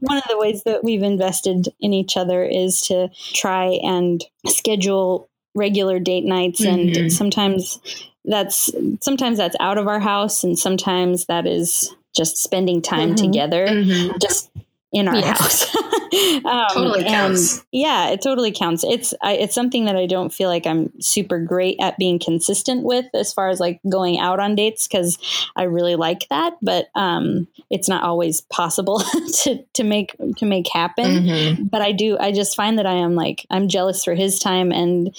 one 0.00 0.18
of 0.18 0.24
the 0.28 0.38
ways 0.38 0.62
that 0.64 0.84
we've 0.84 1.02
invested 1.02 1.68
in 1.80 1.92
each 1.92 2.16
other 2.16 2.44
is 2.44 2.80
to 2.82 3.08
try 3.32 3.78
and 3.82 4.24
schedule 4.46 5.28
regular 5.54 5.98
date 5.98 6.24
nights 6.24 6.60
and 6.60 6.90
Mhm. 6.90 7.10
sometimes 7.10 7.80
that's 8.24 8.70
sometimes 9.00 9.38
that's 9.38 9.56
out 9.58 9.78
of 9.78 9.88
our 9.88 9.98
house 9.98 10.44
and 10.44 10.58
sometimes 10.58 11.26
that 11.26 11.46
is 11.46 11.92
just 12.14 12.36
spending 12.38 12.80
time 12.82 13.12
Mhm. 13.12 13.16
together 13.16 13.66
Mhm. 13.66 14.20
just 14.20 14.50
in 14.92 15.08
our 15.08 15.16
Yes. 15.16 15.38
house 15.38 15.76
um, 16.44 16.66
Totally 16.74 17.04
counts. 17.04 17.64
yeah 17.70 18.08
it 18.10 18.20
totally 18.22 18.50
counts 18.50 18.82
it's 18.82 19.14
I, 19.22 19.34
it's 19.34 19.54
something 19.54 19.84
that 19.84 19.94
i 19.96 20.06
don't 20.06 20.32
feel 20.32 20.48
like 20.48 20.66
i'm 20.66 20.90
super 21.00 21.38
great 21.38 21.76
at 21.80 21.96
being 21.98 22.18
consistent 22.18 22.82
with 22.82 23.06
as 23.14 23.32
far 23.32 23.48
as 23.50 23.60
like 23.60 23.80
going 23.88 24.18
out 24.18 24.40
on 24.40 24.56
dates 24.56 24.88
because 24.88 25.18
i 25.54 25.62
really 25.62 25.94
like 25.94 26.26
that 26.30 26.54
but 26.60 26.88
um 26.96 27.46
it's 27.70 27.88
not 27.88 28.02
always 28.02 28.40
possible 28.40 28.98
to 29.44 29.62
to 29.74 29.84
make 29.84 30.16
to 30.38 30.44
make 30.44 30.66
happen 30.72 31.06
Mhm. 31.20 31.70
but 31.70 31.80
I 31.82 31.92
do 31.92 32.18
I 32.18 32.32
just 32.32 32.56
find 32.56 32.78
that 32.78 32.86
I 32.86 32.94
am 32.94 33.14
like 33.14 33.46
I'm 33.50 33.68
jealous 33.68 34.02
for 34.04 34.14
his 34.14 34.38
time 34.40 34.72
and 34.72 35.14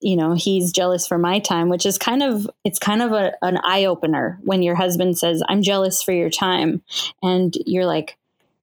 you 0.00 0.16
know 0.16 0.32
he's 0.34 0.72
jealous 0.72 1.06
for 1.06 1.18
my 1.18 1.38
time 1.40 1.68
which 1.68 1.84
is 1.84 1.98
kind 1.98 2.22
of 2.22 2.48
it's 2.64 2.78
kind 2.78 3.02
of 3.02 3.12
a, 3.12 3.32
an 3.42 3.58
eye 3.62 3.84
opener 3.84 4.38
when 4.44 4.62
your 4.62 4.74
husband 4.76 5.18
says 5.18 5.42
I'm 5.48 5.60
jealous 5.62 6.02
for 6.02 6.12
your 6.12 6.30
time 6.30 6.82
and 7.22 7.54
you're 7.66 7.84
like 7.86 8.16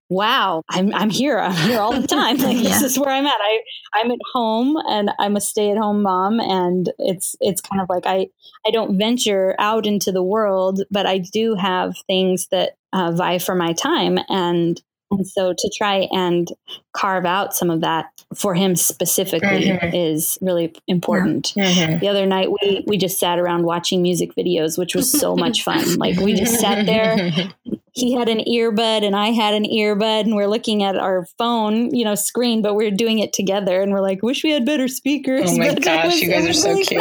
wow 0.10 0.64
I'm 0.70 0.94
I'm 0.94 1.10
here 1.10 1.40
I'm 1.40 1.54
here 1.70 1.80
all 1.80 2.00
the 2.00 2.08
time 2.20 2.38
like 2.38 2.58
Yeah. 2.58 2.64
this 2.70 2.82
is 2.84 3.00
where 3.00 3.10
I'm 3.10 3.26
at 3.26 3.40
I 3.40 3.60
I'm 3.96 4.12
at 4.12 4.20
home 4.34 4.78
and 4.88 5.12
I'm 5.20 5.36
a 5.36 5.42
stay 5.42 5.72
at 5.72 5.78
home 5.78 6.02
mom 6.02 6.40
and 6.40 6.90
it's 7.00 7.36
it's 7.42 7.62
kind 7.62 7.82
of 7.82 7.90
like 7.90 8.06
I 8.06 8.28
I 8.66 8.72
don't 8.72 8.98
venture 8.98 9.56
out 9.60 9.86
into 9.86 10.12
the 10.12 10.24
world 10.24 10.82
but 10.92 11.06
I 11.06 11.18
do 11.20 11.56
have 11.56 11.96
things 12.08 12.48
that 12.52 12.76
uh, 12.94 13.12
vie 13.12 13.40
for 13.40 13.56
my 13.56 13.74
time 13.74 14.18
and 14.30 14.82
and 15.10 15.26
so 15.26 15.54
to 15.58 15.72
try 15.78 16.08
and 16.12 16.50
carve 16.94 17.26
out 17.26 17.54
some 17.56 17.70
of 17.70 17.80
that 17.80 18.08
for 18.36 18.54
him 18.54 18.76
specifically 18.76 19.70
Mhm. 19.70 19.92
is 19.94 20.38
really 20.42 20.74
important. 20.88 21.54
Mhm. 21.56 22.02
The 22.02 22.10
other 22.10 22.26
night 22.26 22.50
we 22.52 22.84
we 22.88 22.98
just 22.98 23.18
sat 23.18 23.40
around 23.40 23.64
watching 23.64 24.02
music 24.02 24.36
videos, 24.36 24.78
which 24.78 24.96
was 24.96 25.10
so 25.10 25.34
much 25.36 25.64
fun. 25.64 25.96
Like 25.96 26.18
we 26.20 26.34
just 26.34 26.60
sat 26.60 26.86
there. 26.86 27.32
He 27.98 28.14
had 28.14 28.30
an 28.30 28.40
earbud 28.48 29.04
and 29.04 29.16
I 29.16 29.28
had 29.32 29.56
an 29.56 29.64
earbud, 29.64 30.22
and 30.22 30.36
we're 30.36 30.48
looking 30.48 30.84
at 30.84 30.96
our 30.96 31.26
phone, 31.38 31.94
you 31.96 32.06
know, 32.06 32.14
screen, 32.16 32.62
but 32.62 32.76
we're 32.76 32.92
doing 32.92 33.20
it 33.20 33.34
together. 33.34 33.82
And 33.82 33.92
we're 33.92 34.02
like, 34.02 34.22
wish 34.22 34.44
we 34.44 34.52
had 34.52 34.66
better 34.66 34.88
speakers. 34.88 35.50
Oh 35.52 35.58
my 35.58 35.70
but 35.74 35.84
gosh, 35.84 36.06
was- 36.06 36.22
you 36.22 36.30
guys 36.30 36.48
are 36.48 36.54
so 36.54 36.70
really 36.70 36.86
cute. 36.86 37.00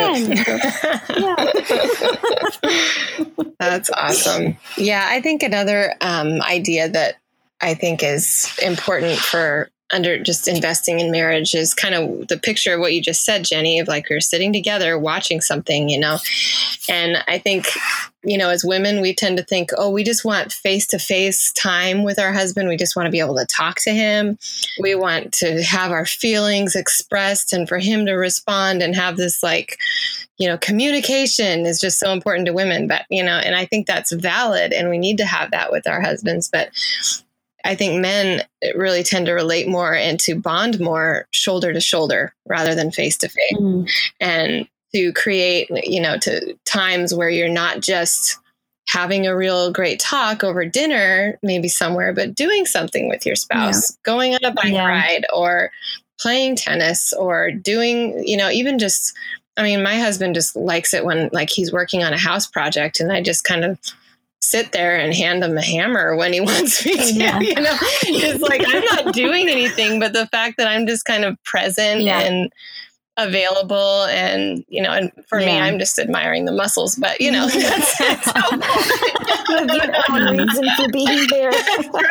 That's 3.59 3.91
awesome. 3.91 4.57
Yeah, 4.77 5.07
I 5.09 5.21
think 5.21 5.43
another 5.43 5.95
um, 6.01 6.41
idea 6.43 6.89
that 6.89 7.17
I 7.61 7.75
think 7.75 8.03
is 8.03 8.51
important 8.63 9.19
for 9.19 9.71
under 9.93 10.19
just 10.19 10.49
investing 10.49 10.99
in 10.99 11.13
marriage 11.13 11.55
is 11.55 11.73
kind 11.73 11.95
of 11.95 12.27
the 12.27 12.39
picture 12.39 12.75
of 12.75 12.81
what 12.81 12.93
you 12.93 13.01
just 13.01 13.25
said, 13.25 13.45
Jenny, 13.45 13.79
of 13.79 13.87
like 13.87 14.09
we're 14.11 14.21
sitting 14.21 14.53
together 14.53 14.99
watching 14.99 15.41
something, 15.41 15.89
you 15.89 15.99
know. 15.99 16.19
And 16.89 17.19
I 17.29 17.39
think, 17.39 17.69
you 18.25 18.37
know, 18.37 18.51
as 18.51 18.65
women, 18.65 19.01
we 19.01 19.15
tend 19.15 19.37
to 19.37 19.45
think, 19.45 19.71
oh, 19.79 19.91
we 19.91 20.03
just 20.03 20.25
want 20.25 20.53
face 20.53 20.89
to 20.89 20.99
face 20.99 21.53
time 21.53 22.03
with 22.03 22.19
our 22.19 22.33
husband. 22.33 22.69
We 22.69 22.77
just 22.77 22.97
want 22.97 23.07
to 23.07 23.13
be 23.13 23.21
able 23.21 23.37
to 23.37 23.47
talk 23.47 23.77
to 23.83 23.93
him. 23.93 24.39
We 24.81 24.97
want 24.97 25.33
to 25.35 25.63
have 25.63 25.93
our 25.93 26.07
feelings 26.07 26.75
expressed 26.75 27.53
and 27.53 27.69
for 27.69 27.79
him 27.79 28.07
to 28.07 28.15
respond 28.15 28.83
and 28.83 28.97
have 28.97 29.17
this 29.17 29.41
like, 29.43 29.79
you 30.39 30.49
know, 30.49 30.59
communication 30.59 31.65
is 31.65 31.79
just 31.79 32.01
so 32.01 32.13
important 32.13 32.47
to 32.47 32.53
women. 32.53 32.89
But, 32.89 33.05
you 33.09 33.23
know, 33.23 33.37
and 33.37 33.55
I 33.55 33.67
think 33.67 33.87
that's 33.87 34.13
valid 34.13 34.73
and 34.73 34.91
we 34.91 34.99
need 34.99 35.19
to 35.19 35.27
have 35.27 35.53
that 35.53 35.71
with 35.71 35.87
our 35.87 36.01
husbands. 36.01 36.49
But 36.49 36.71
I 37.67 37.75
think 37.75 38.01
men 38.01 38.43
really 38.75 39.03
tend 39.03 39.27
to 39.27 39.33
relate 39.33 39.69
more 39.69 39.95
and 39.95 40.19
to 40.21 40.35
bond 40.35 40.79
more 40.81 41.27
shoulder 41.33 41.73
to 41.73 41.81
shoulder 41.81 42.35
rather 42.47 42.75
than 42.75 42.91
face 42.93 43.17
to 43.19 43.29
face 43.29 43.53
Mm. 43.59 43.89
and 44.21 44.69
to 44.95 45.13
create, 45.13 45.69
you 45.85 46.01
know, 46.01 46.17
to 46.19 46.57
times 46.65 47.13
where 47.13 47.29
you're 47.29 47.49
not 47.49 47.81
just 47.81 48.39
having 48.89 49.27
a 49.27 49.37
real 49.37 49.73
great 49.73 49.99
talk 49.99 50.45
over 50.45 50.65
dinner, 50.65 51.39
maybe 51.43 51.69
somewhere, 51.69 52.13
but 52.13 52.35
doing 52.35 52.65
something 52.67 53.09
with 53.09 53.27
your 53.27 53.35
spouse, 53.37 53.91
going 54.05 54.33
on 54.35 54.45
a 54.45 54.53
bike 54.53 54.73
Yeah. 54.73 54.87
ride 54.87 55.27
or 55.35 55.71
playing 56.21 56.55
tennis 56.57 57.13
or 57.13 57.51
doing, 57.51 58.23
you 58.27 58.37
know, 58.37 58.49
even 58.49 58.79
just, 58.79 59.13
I 59.57 59.65
mean, 59.65 59.83
my 59.83 59.99
husband 59.99 60.35
just 60.37 60.55
likes 60.55 60.95
it 60.95 61.05
when 61.05 61.29
like 61.33 61.51
he's 61.51 61.73
working 61.73 62.05
on 62.05 62.13
a 62.13 62.19
house 62.19 62.47
project 62.47 63.01
and 63.01 63.13
I 63.13 63.21
just 63.23 63.43
kind 63.45 63.65
of 63.65 63.79
sit 64.41 64.73
there 64.73 64.97
and 64.97 65.13
hand 65.15 65.43
him 65.43 65.57
a 65.59 65.63
hammer 65.63 66.15
when 66.17 66.33
he 66.33 66.41
wants 66.51 66.85
me 66.87 66.93
to, 66.97 67.13
Yeah. 67.13 67.41
you 67.41 67.55
know, 67.55 67.77
it's 68.03 68.41
like 68.43 68.63
I'm 68.67 68.85
not 69.05 69.15
doing 69.15 69.49
anything, 69.49 69.99
but 70.01 70.13
the 70.13 70.27
fact 70.27 70.57
that 70.59 70.69
I'm 70.69 70.87
just 70.87 71.05
kind 71.05 71.25
of 71.25 71.43
present 71.45 72.03
Yeah. 72.03 72.21
and 72.21 72.53
available 73.19 74.05
and 74.05 74.63
you 74.69 74.83
know 74.83 74.91
and 74.93 75.11
for 75.27 75.39
me 75.39 75.49
i'm 75.59 75.79
just 75.79 75.99
admiring 75.99 76.45
the 76.45 76.53
muscles 76.53 76.97
but 76.97 77.19
you 77.19 77.31
know 77.31 77.49
that's, 77.49 77.97
that's 77.99 78.27
your 80.11 80.33
reason 80.33 80.69
for 80.77 80.89
being 80.93 81.27
there. 81.31 81.51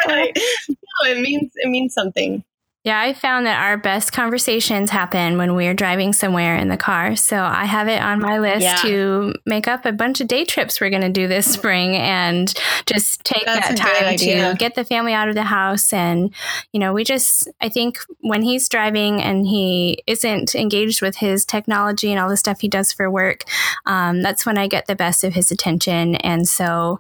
right 0.07 0.31
no 0.67 1.11
it 1.11 1.21
means 1.21 1.51
it 1.57 1.69
means 1.69 1.93
something 1.93 2.43
Yeah, 2.85 2.99
I 3.01 3.13
found 3.13 3.47
that 3.47 3.59
our 3.59 3.77
best 3.77 4.13
conversations 4.13 4.91
happen 4.91 5.39
when 5.39 5.55
we're 5.55 5.73
driving 5.73 6.13
somewhere 6.13 6.55
in 6.55 6.67
the 6.67 6.77
car. 6.77 7.15
So 7.15 7.35
I 7.43 7.65
have 7.65 7.87
it 7.87 7.99
on 7.99 8.19
my 8.21 8.37
list 8.37 8.61
Yeah. 8.61 8.75
to 8.83 9.33
make 9.43 9.67
up 9.67 9.87
a 9.87 9.91
bunch 9.91 10.21
of 10.21 10.27
day 10.27 10.45
trips 10.45 10.79
we're 10.79 10.91
going 10.91 11.01
to 11.01 11.09
do 11.09 11.27
this 11.27 11.51
spring 11.51 11.95
and 11.95 12.53
just 12.85 13.23
take 13.23 13.43
That's 13.43 13.69
that 13.69 13.77
time 13.77 14.17
to 14.17 14.55
get 14.59 14.75
the 14.75 14.85
family 14.85 15.13
out 15.13 15.29
of 15.29 15.33
the 15.33 15.41
house. 15.43 15.91
And, 15.93 16.31
you 16.73 16.79
know, 16.79 16.93
we 16.93 17.03
just, 17.03 17.49
I 17.59 17.69
think 17.69 17.97
when 18.19 18.43
he's 18.43 18.69
driving 18.69 19.19
and 19.19 19.47
he 19.47 20.03
isn't 20.05 20.53
engaged 20.53 21.01
with 21.01 21.15
his 21.15 21.43
technology 21.43 22.11
and 22.11 22.19
all 22.19 22.29
the 22.29 22.37
stuff 22.37 22.59
he 22.61 22.67
does 22.67 22.93
for 22.93 23.09
work, 23.09 23.45
um, 23.87 24.21
that's 24.21 24.45
when 24.45 24.59
I 24.59 24.67
get 24.67 24.85
the 24.85 24.95
best 24.95 25.23
of 25.23 25.33
his 25.33 25.49
attention. 25.49 26.17
And 26.17 26.47
so 26.47 26.99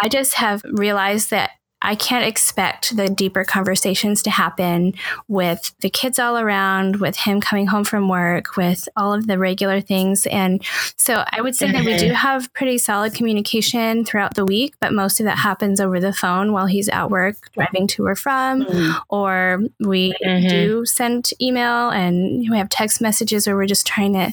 I 0.00 0.08
just 0.08 0.34
have 0.34 0.62
realized 0.64 1.30
that 1.30 1.50
I 1.84 1.94
can't 1.94 2.24
expect 2.24 2.96
the 2.96 3.08
deeper 3.08 3.44
conversations 3.44 4.22
to 4.22 4.30
happen 4.30 4.94
with 5.28 5.74
the 5.80 5.90
kids 5.90 6.18
all 6.18 6.38
around, 6.38 6.96
with 6.96 7.16
him 7.16 7.40
coming 7.40 7.66
home 7.66 7.84
from 7.84 8.08
work, 8.08 8.56
with 8.56 8.88
all 8.96 9.12
of 9.12 9.26
the 9.26 9.38
regular 9.38 9.80
things. 9.80 10.26
And 10.26 10.64
so 10.96 11.24
I 11.30 11.40
would 11.42 11.54
say 11.54 11.70
that 11.70 11.84
we 11.84 11.96
do 11.98 12.12
have 12.12 12.52
pretty 12.54 12.78
solid 12.78 13.14
communication 13.14 14.04
throughout 14.04 14.34
the 14.34 14.46
week, 14.46 14.74
but 14.80 14.92
most 14.92 15.20
of 15.20 15.24
that 15.26 15.38
happens 15.38 15.80
over 15.80 16.00
the 16.00 16.12
phone 16.12 16.52
while 16.52 16.66
he's 16.66 16.88
at 16.88 17.10
work, 17.10 17.36
driving 17.52 17.86
to 17.88 18.06
or 18.06 18.16
from, 18.16 18.66
or 19.10 19.60
we 19.78 20.14
Mhm. 20.24 20.48
do 20.48 20.84
send 20.86 21.30
email 21.40 21.90
and 21.90 22.48
we 22.50 22.56
have 22.56 22.68
text 22.70 23.00
messages 23.00 23.46
where 23.46 23.56
we're 23.56 23.66
just 23.66 23.86
trying 23.86 24.14
to 24.14 24.32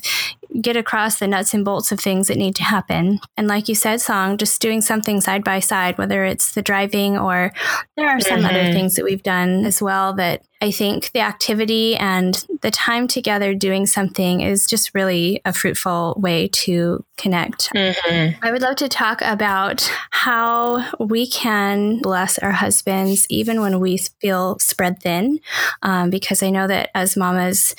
get 0.59 0.75
across 0.75 1.19
the 1.19 1.27
nuts 1.27 1.53
and 1.53 1.63
bolts 1.63 1.91
of 1.91 1.99
things 1.99 2.27
that 2.27 2.37
need 2.37 2.55
to 2.55 2.63
happen. 2.63 3.19
And 3.37 3.47
like 3.47 3.69
you 3.69 3.75
said, 3.75 4.01
Song, 4.01 4.37
just 4.37 4.61
doing 4.61 4.81
something 4.81 5.21
side 5.21 5.43
by 5.43 5.59
side, 5.59 5.97
whether 5.97 6.25
it's 6.25 6.53
the 6.53 6.61
driving 6.61 7.17
or 7.17 7.53
there 7.95 8.09
are 8.09 8.19
some 8.19 8.43
other 8.43 8.63
Mhm. 8.63 8.73
things 8.73 8.95
that 8.95 9.05
we've 9.05 9.23
done 9.23 9.65
as 9.65 9.81
well 9.81 10.13
that 10.15 10.41
I 10.61 10.69
think 10.71 11.11
the 11.11 11.21
activity 11.21 11.95
and 11.95 12.45
the 12.61 12.69
time 12.69 13.07
together 13.07 13.55
doing 13.55 13.87
something 13.87 14.41
is 14.41 14.67
just 14.67 14.93
really 14.93 15.41
a 15.43 15.53
fruitful 15.53 16.15
way 16.17 16.49
to 16.49 17.03
connect. 17.17 17.71
Mm-hmm. 17.73 18.43
I 18.43 18.51
would 18.51 18.61
love 18.61 18.75
to 18.77 18.87
talk 18.87 19.21
about 19.21 19.91
how 20.11 20.87
we 20.99 21.27
can 21.27 21.99
bless 21.99 22.37
our 22.39 22.51
husbands 22.51 23.25
even 23.29 23.61
when 23.61 23.79
we 23.79 23.97
feel 23.97 24.59
spread 24.59 25.01
thin, 25.01 25.39
um, 25.81 26.09
because 26.09 26.43
I 26.43 26.49
know 26.51 26.67
that 26.67 26.89
as 26.93 27.17
mamas, 27.17 27.75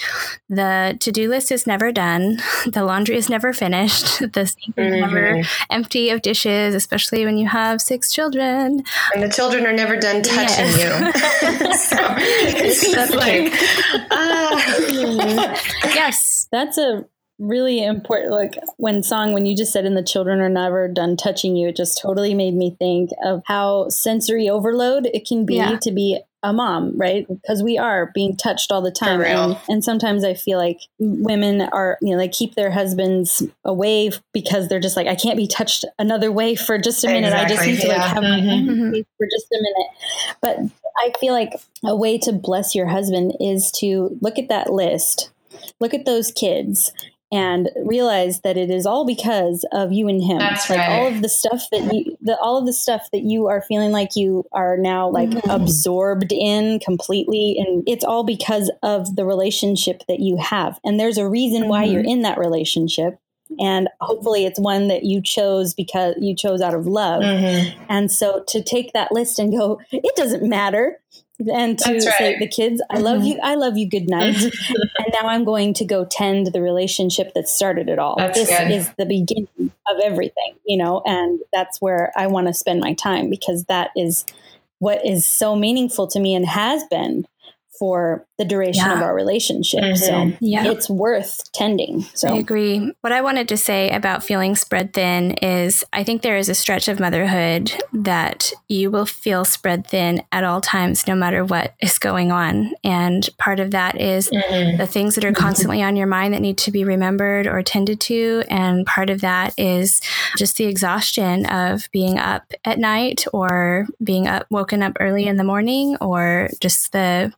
the 0.49 0.97
to 1.01 1.12
do 1.12 1.29
list 1.29 1.53
is 1.53 1.67
never 1.67 1.93
done, 1.93 2.39
the 2.67 2.85
laundry 2.85 3.17
is 3.17 3.29
never 3.29 3.53
finished, 3.53 4.19
the 4.33 4.47
sink 4.47 4.77
is 4.77 4.93
mm-hmm. 4.93 5.01
never 5.01 5.43
empty 5.71 6.11
of 6.11 6.23
dishes, 6.23 6.75
especially 6.75 7.25
when 7.25 7.39
you 7.39 7.49
have 7.49 7.81
six 7.81 8.12
children. 8.12 8.83
And 9.15 9.23
the 9.23 9.29
children 9.29 9.67
are 9.67 9.73
never 9.73 9.97
done 9.97 10.23
touching 10.23 10.67
yes. 10.67 11.93
you. 11.93 12.62
so 12.69 12.72
it's 12.73 13.14
like, 13.14 13.52
uh. 14.11 15.57
yes, 15.95 16.49
that's 16.50 16.79
a 16.79 17.05
really 17.43 17.83
important 17.83 18.31
like 18.31 18.55
when 18.76 19.02
song 19.02 19.33
when 19.33 19.47
you 19.47 19.57
just 19.57 19.73
said 19.73 19.85
in 19.85 19.95
the 19.95 20.02
children 20.02 20.41
are 20.41 20.49
never 20.49 20.87
done 20.87 21.17
touching 21.17 21.57
you 21.57 21.69
it 21.69 21.76
just 21.76 22.00
totally 22.00 22.35
made 22.35 22.55
me 22.55 22.76
think 22.79 23.11
of 23.25 23.43
how 23.47 23.88
sensory 23.88 24.49
overload 24.49 25.07
it 25.07 25.26
can 25.26 25.45
be 25.45 25.57
yeah. 25.57 25.76
to 25.81 25.91
be 25.91 26.21
a 26.45 26.52
mom 26.52 26.97
right 26.97 27.26
because 27.29 27.62
we 27.62 27.79
are 27.79 28.11
being 28.14 28.37
touched 28.37 28.71
all 28.71 28.81
the 28.81 28.93
time 28.93 29.21
and, 29.23 29.59
and 29.69 29.85
sometimes 29.85 30.25
i 30.25 30.35
feel 30.35 30.59
like 30.59 30.79
women 30.99 31.62
are 31.62 31.99
you 32.00 32.12
know 32.12 32.19
they 32.19 32.29
keep 32.29 32.55
their 32.55 32.71
husbands 32.71 33.43
away 33.64 34.11
because 34.33 34.69
they're 34.69 34.81
just 34.81 34.97
like 34.97 35.07
i 35.07 35.14
can't 35.14 35.37
be 35.37 35.47
touched 35.47 35.85
another 35.99 36.31
way 36.31 36.55
for 36.55 36.79
just 36.79 37.05
a 37.05 37.09
minute 37.09 37.29
exactly. 37.29 37.57
i 37.57 37.57
just 37.57 37.69
need 37.69 37.81
to 37.81 37.87
yeah. 37.87 38.02
like 38.02 38.14
have 38.14 38.23
mm-hmm. 38.23 38.91
my 38.91 39.05
for 39.19 39.26
just 39.26 39.47
a 39.52 39.62
minute 39.62 39.87
but 40.41 40.82
i 40.99 41.12
feel 41.18 41.32
like 41.32 41.54
a 41.84 41.96
way 41.96 42.18
to 42.18 42.32
bless 42.32 42.75
your 42.75 42.87
husband 42.87 43.32
is 43.40 43.70
to 43.70 44.16
look 44.20 44.38
at 44.38 44.49
that 44.49 44.72
list 44.72 45.30
look 45.80 45.94
at 45.94 46.04
those 46.04 46.32
kids 46.32 46.92
and 47.32 47.70
realize 47.87 48.42
that 48.42 48.58
it 48.58 48.70
is 48.70 48.84
all 48.84 49.06
because 49.06 49.64
of 49.72 49.90
you 49.90 50.06
and 50.06 50.22
him. 50.22 50.38
That's 50.38 50.68
like 50.68 50.78
right. 50.78 51.00
all 51.00 51.06
of 51.06 51.22
the 51.22 51.30
stuff 51.30 51.66
that 51.72 51.92
you, 51.92 52.16
the, 52.20 52.37
all 52.37 52.58
of 52.58 52.66
the 52.66 52.75
stuff 52.75 53.08
that 53.11 53.22
you 53.22 53.46
are 53.46 53.62
feeling 53.62 53.90
like 53.90 54.11
you 54.14 54.44
are 54.52 54.76
now 54.76 55.08
like 55.08 55.30
mm-hmm. 55.30 55.50
absorbed 55.50 56.30
in 56.30 56.78
completely, 56.80 57.56
and 57.58 57.82
it's 57.87 58.04
all 58.04 58.22
because 58.22 58.70
of 58.82 59.16
the 59.16 59.25
relationship 59.25 60.02
that 60.08 60.20
you 60.20 60.37
have. 60.37 60.78
And 60.84 61.00
there's 61.00 61.16
a 61.16 61.26
reason 61.26 61.62
mm-hmm. 61.62 61.70
why 61.70 61.84
you're 61.84 62.04
in 62.04 62.20
that 62.22 62.37
relationship. 62.37 63.18
And 63.61 63.88
hopefully, 64.00 64.44
it's 64.44 64.61
one 64.61 64.88
that 64.88 65.04
you 65.04 65.21
chose 65.23 65.75
because 65.75 66.14
you 66.18 66.35
chose 66.35 66.61
out 66.61 66.75
of 66.75 66.87
love. 66.87 67.23
Mm-hmm. 67.23 67.82
And 67.88 68.11
so, 68.11 68.44
to 68.49 68.62
take 68.62 68.92
that 68.92 69.12
list 69.12 69.38
and 69.38 69.52
go, 69.52 69.80
it 69.90 70.16
doesn't 70.16 70.49
matter 70.49 70.99
and 71.52 71.78
to 71.78 71.92
right. 71.92 72.02
say 72.02 72.38
the 72.38 72.47
kids 72.47 72.82
i 72.90 72.99
love 72.99 73.18
mm-hmm. 73.18 73.28
you 73.28 73.38
i 73.42 73.54
love 73.54 73.76
you 73.76 73.88
good 73.88 74.09
night 74.09 74.37
and 74.42 75.12
now 75.12 75.28
i'm 75.28 75.44
going 75.44 75.73
to 75.75 75.85
go 75.85 76.04
tend 76.04 76.49
the 76.49 76.61
relationship 76.61 77.32
that 77.35 77.49
started 77.49 77.88
it 77.88 77.99
all 77.99 78.16
that's 78.16 78.38
this 78.38 78.49
good. 78.49 78.71
is 78.71 78.90
the 78.99 79.06
beginning 79.06 79.49
of 79.88 79.97
everything 80.04 80.54
you 80.66 80.76
know 80.76 81.02
and 81.04 81.40
that's 81.52 81.80
where 81.80 82.12
i 82.16 82.26
want 82.26 82.47
to 82.47 82.54
spend 82.54 82.80
my 82.80 82.94
time 82.94 83.30
because 83.30 83.64
that 83.64 83.90
is 83.97 84.25
what 84.78 85.04
is 85.06 85.26
so 85.26 85.56
meaningful 85.56 86.06
to 86.06 86.21
me 86.21 86.35
and 86.35 86.47
has 86.47 86.85
been 86.90 87.26
for 87.78 88.26
the 88.42 88.49
duration 88.49 88.84
yeah. 88.87 88.96
of 88.96 89.02
our 89.02 89.14
relationship. 89.14 89.80
Mm-hmm. 89.80 89.96
So 90.32 90.37
yeah. 90.40 90.66
it's 90.66 90.90
worth 90.90 91.50
tending. 91.52 92.02
So 92.14 92.28
I 92.28 92.38
agree. 92.38 92.92
What 93.00 93.12
I 93.12 93.20
wanted 93.20 93.49
to 93.49 93.56
say 93.56 93.90
about 93.90 94.25
feeling 94.25 94.56
spread 94.56 94.92
thin 94.92 95.32
is 95.32 95.84
I 95.92 96.02
think 96.02 96.22
there 96.22 96.37
is 96.37 96.49
a 96.49 96.54
stretch 96.54 96.88
of 96.88 96.99
motherhood 96.99 97.72
that 97.92 98.52
you 98.68 98.90
will 98.90 99.06
feel 99.06 99.44
spread 99.44 99.87
thin 99.87 100.22
at 100.32 100.42
all 100.42 100.61
times, 100.61 101.06
no 101.06 101.14
matter 101.14 101.44
what 101.44 101.75
is 101.80 101.99
going 101.99 102.32
on. 102.32 102.72
And 102.82 103.28
part 103.38 103.61
of 103.61 103.70
that 103.70 104.00
is 104.00 104.28
mm-hmm. 104.28 104.76
the 104.76 104.87
things 104.87 105.14
that 105.14 105.25
are 105.25 105.32
constantly 105.32 105.78
mm-hmm. 105.78 105.88
on 105.88 105.96
your 105.96 106.08
mind 106.08 106.34
that 106.34 106.40
need 106.40 106.58
to 106.58 106.72
be 106.72 106.84
remembered 106.84 107.46
or 107.46 107.62
tended 107.62 108.00
to. 108.00 108.42
And 108.49 108.84
part 108.87 109.08
of 109.08 109.20
that 109.20 109.54
is 109.56 110.00
just 110.37 110.56
the 110.56 110.64
exhaustion 110.64 111.46
of 111.46 111.88
being 111.92 112.18
up 112.18 112.52
at 112.64 112.78
night 112.80 113.25
or 113.32 113.87
being 114.02 114.26
up 114.26 114.46
woken 114.50 114.82
up 114.82 114.96
early 114.99 115.26
in 115.26 115.37
the 115.37 115.44
morning 115.44 115.96
or 116.00 116.49
just 116.61 116.90
the 116.92 117.32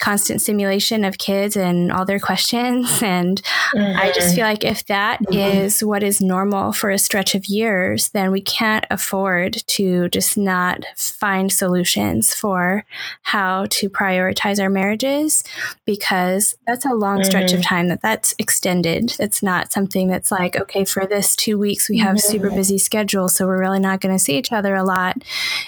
constant 0.00 0.42
stimulation 0.42 1.04
of 1.04 1.18
kids 1.18 1.56
and 1.56 1.92
all 1.92 2.04
their 2.04 2.18
questions. 2.18 3.02
And 3.14 3.42
mm-hmm. 3.74 4.00
I 4.00 4.12
just 4.12 4.28
mm-hmm. 4.28 4.36
feel 4.36 4.44
like 4.46 4.64
if 4.64 4.86
that 4.86 5.20
mm-hmm. 5.20 5.34
is 5.34 5.84
what 5.84 6.02
is 6.02 6.22
normal 6.22 6.72
for 6.72 6.90
a 6.90 6.98
stretch 6.98 7.34
of 7.34 7.46
years, 7.46 8.08
then 8.10 8.32
we 8.32 8.40
can't 8.40 8.86
afford 8.90 9.62
to 9.66 10.08
just 10.08 10.38
not 10.38 10.84
find 10.96 11.52
solutions 11.52 12.34
for 12.34 12.84
how 13.22 13.66
to 13.70 13.90
prioritize 13.90 14.60
our 14.60 14.70
marriages 14.70 15.44
because 15.84 16.56
that's 16.66 16.86
a 16.86 16.94
long 16.94 17.18
mm-hmm. 17.18 17.26
stretch 17.26 17.52
of 17.52 17.60
mm-hmm. 17.60 17.74
time 17.74 17.88
that 17.88 18.00
that's 18.00 18.34
extended. 18.38 19.14
It's 19.20 19.42
not 19.42 19.70
something 19.70 20.08
that's 20.08 20.32
like, 20.32 20.56
okay, 20.56 20.84
for 20.84 21.06
this 21.06 21.36
two 21.36 21.58
weeks, 21.58 21.90
we 21.90 21.98
have 21.98 22.18
super 22.20 22.46
mm-hmm. 22.46 22.56
busy 22.56 22.78
schedule. 22.78 23.28
So 23.28 23.46
we're 23.46 23.60
really 23.60 23.80
not 23.80 24.00
going 24.00 24.14
to 24.14 24.22
see 24.22 24.38
each 24.38 24.52
other 24.52 24.74
a 24.74 24.84
lot. 24.84 25.22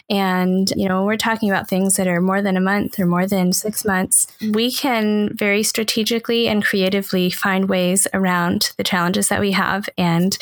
And, 0.09 0.73
you 0.75 0.89
know, 0.89 1.05
we're 1.05 1.19
talking 1.19 1.51
about 1.51 1.69
things 1.69 1.97
that 1.97 2.09
are 2.09 2.21
more 2.21 2.41
than 2.41 2.57
a 2.57 2.61
month 2.61 2.99
or 2.99 3.07
more 3.07 3.27
than 3.27 3.53
six 3.53 3.85
months 3.85 4.16
we 4.53 4.71
can 4.73 5.35
very 5.35 5.63
strategically 5.63 6.49
and 6.49 6.65
creatively 6.65 7.31
find 7.31 7.69
ways 7.69 8.07
around 8.15 8.73
the 8.77 8.85
challenges 8.85 9.29
that 9.29 9.41
we 9.41 9.53
have. 9.53 9.89
And 9.99 10.37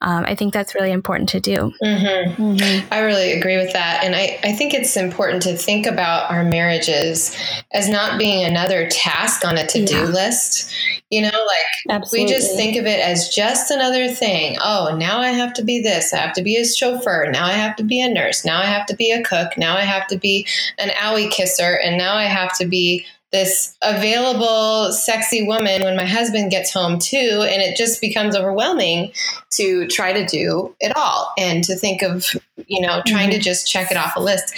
um, 0.00 0.24
I 0.26 0.34
think 0.34 0.52
that's 0.52 0.74
really 0.74 0.92
important 0.92 1.28
to 1.30 1.40
do. 1.40 1.72
Mm-hmm. 1.82 2.42
Mm-hmm. 2.42 2.92
I 2.92 3.00
really 3.00 3.32
agree 3.32 3.56
with 3.56 3.72
that. 3.72 4.02
And 4.04 4.14
I, 4.14 4.38
I 4.42 4.52
think 4.52 4.74
it's 4.74 4.96
important 4.96 5.42
to 5.42 5.56
think 5.56 5.86
about 5.86 6.30
our 6.30 6.44
marriages 6.44 7.36
as 7.72 7.88
not 7.88 8.18
being 8.18 8.44
another 8.44 8.88
task 8.88 9.44
on 9.44 9.58
a 9.58 9.66
to 9.66 9.84
do 9.84 9.96
yeah. 9.96 10.04
list. 10.04 10.74
You 11.10 11.22
know, 11.22 11.28
like 11.28 11.96
Absolutely. 11.96 12.32
we 12.32 12.38
just 12.38 12.54
think 12.56 12.76
of 12.76 12.86
it 12.86 13.00
as 13.00 13.28
just 13.28 13.72
another 13.72 14.08
thing. 14.08 14.56
Oh, 14.62 14.96
now 14.96 15.20
I 15.20 15.28
have 15.28 15.52
to 15.54 15.64
be 15.64 15.82
this. 15.82 16.12
I 16.12 16.18
have 16.18 16.34
to 16.34 16.42
be 16.42 16.56
a 16.56 16.64
chauffeur. 16.64 17.28
Now 17.32 17.46
I 17.46 17.52
have 17.52 17.74
to 17.76 17.82
be 17.82 18.00
a 18.00 18.08
nurse. 18.08 18.44
Now 18.44 18.60
I 18.60 18.66
have 18.66 18.86
to 18.86 18.94
be 18.94 19.10
a 19.10 19.22
cook. 19.22 19.58
Now 19.58 19.76
I 19.76 19.82
have 19.82 20.06
to 20.08 20.16
be 20.16 20.46
an 20.78 20.90
owie 20.90 21.30
kisser. 21.30 21.80
And 21.84 21.98
now 21.98 22.14
I 22.14 22.24
have 22.24 22.56
to 22.58 22.66
be 22.66 23.06
this 23.32 23.76
available, 23.82 24.92
sexy 24.92 25.46
woman 25.46 25.82
when 25.82 25.96
my 25.96 26.04
husband 26.04 26.50
gets 26.50 26.72
home 26.72 26.98
too. 26.98 27.44
And 27.48 27.62
it 27.62 27.76
just 27.76 28.00
becomes 28.00 28.34
overwhelming 28.34 29.12
to 29.50 29.86
try 29.86 30.12
to 30.12 30.26
do 30.26 30.74
it 30.80 30.96
all 30.96 31.32
and 31.38 31.62
to 31.64 31.76
think 31.76 32.02
of, 32.02 32.26
you 32.66 32.80
know, 32.80 33.02
trying 33.06 33.30
mm-hmm. 33.30 33.38
to 33.38 33.44
just 33.44 33.70
check 33.70 33.90
it 33.90 33.96
off 33.96 34.16
a 34.16 34.20
list. 34.20 34.54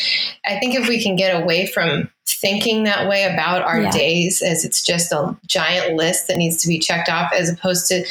I 0.47 0.59
think 0.59 0.75
if 0.75 0.89
we 0.89 1.03
can 1.03 1.17
get 1.17 1.43
away 1.43 1.67
from 1.67 2.11
thinking 2.27 2.85
that 2.85 3.09
way 3.09 3.25
about 3.25 3.63
our 3.63 3.83
yeah. 3.83 3.91
days 3.91 4.43
as 4.43 4.65
it's 4.65 4.83
just 4.83 5.13
a 5.13 5.37
giant 5.47 5.95
list 5.97 6.29
that 6.29 6.39
needs 6.39 6.57
to 6.63 6.69
be 6.69 6.79
checked 6.79 7.09
off 7.09 7.33
as 7.33 7.51
opposed 7.51 7.87
to 7.89 8.05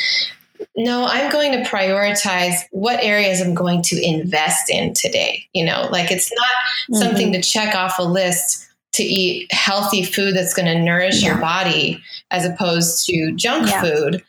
no, 0.76 1.06
I'm 1.06 1.32
going 1.32 1.52
to 1.54 1.68
prioritize 1.68 2.54
what 2.70 3.04
areas 3.04 3.42
I'm 3.42 3.56
going 3.56 3.82
to 3.84 4.00
invest 4.00 4.70
in 4.70 4.94
today. 4.94 5.48
You 5.54 5.66
know, 5.66 5.90
like 5.92 6.12
it's 6.12 6.32
not 6.32 6.48
mm-hmm. 6.48 6.96
something 6.96 7.34
to 7.34 7.42
check 7.42 7.74
off 7.74 7.98
a 7.98 8.04
list 8.04 8.71
to 9.02 9.08
eat 9.08 9.52
healthy 9.52 10.04
food 10.04 10.36
that's 10.36 10.54
going 10.54 10.66
to 10.66 10.82
nourish 10.82 11.22
yeah. 11.22 11.30
your 11.30 11.38
body 11.40 12.02
as 12.30 12.46
opposed 12.46 13.06
to 13.06 13.32
junk 13.34 13.68
yeah. 13.68 13.82
food 13.82 14.24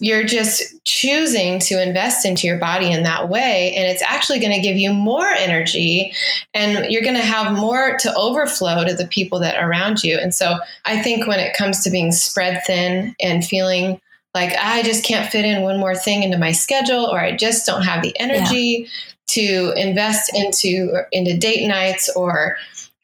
you're 0.00 0.24
just 0.24 0.82
choosing 0.84 1.58
to 1.60 1.80
invest 1.80 2.24
into 2.24 2.46
your 2.46 2.58
body 2.58 2.90
in 2.90 3.02
that 3.02 3.28
way 3.28 3.74
and 3.76 3.86
it's 3.86 4.02
actually 4.02 4.38
going 4.40 4.52
to 4.52 4.60
give 4.60 4.76
you 4.76 4.92
more 4.92 5.26
energy 5.26 6.12
and 6.54 6.90
you're 6.90 7.02
going 7.02 7.14
to 7.14 7.20
have 7.20 7.56
more 7.56 7.96
to 7.98 8.12
overflow 8.14 8.84
to 8.84 8.94
the 8.94 9.06
people 9.06 9.38
that 9.38 9.56
are 9.56 9.70
around 9.70 10.02
you 10.02 10.18
and 10.18 10.34
so 10.34 10.58
i 10.86 11.00
think 11.00 11.26
when 11.26 11.38
it 11.38 11.56
comes 11.56 11.84
to 11.84 11.90
being 11.90 12.10
spread 12.10 12.62
thin 12.66 13.14
and 13.20 13.44
feeling 13.44 14.00
like 14.34 14.52
i 14.58 14.82
just 14.82 15.04
can't 15.04 15.30
fit 15.30 15.44
in 15.44 15.62
one 15.62 15.78
more 15.78 15.94
thing 15.94 16.22
into 16.22 16.38
my 16.38 16.50
schedule 16.50 17.04
or 17.04 17.20
i 17.20 17.36
just 17.36 17.66
don't 17.66 17.82
have 17.82 18.02
the 18.02 18.18
energy 18.18 18.84
yeah. 18.84 18.88
to 19.26 19.72
invest 19.76 20.34
into 20.34 21.02
into 21.12 21.36
date 21.36 21.68
nights 21.68 22.10
or 22.16 22.56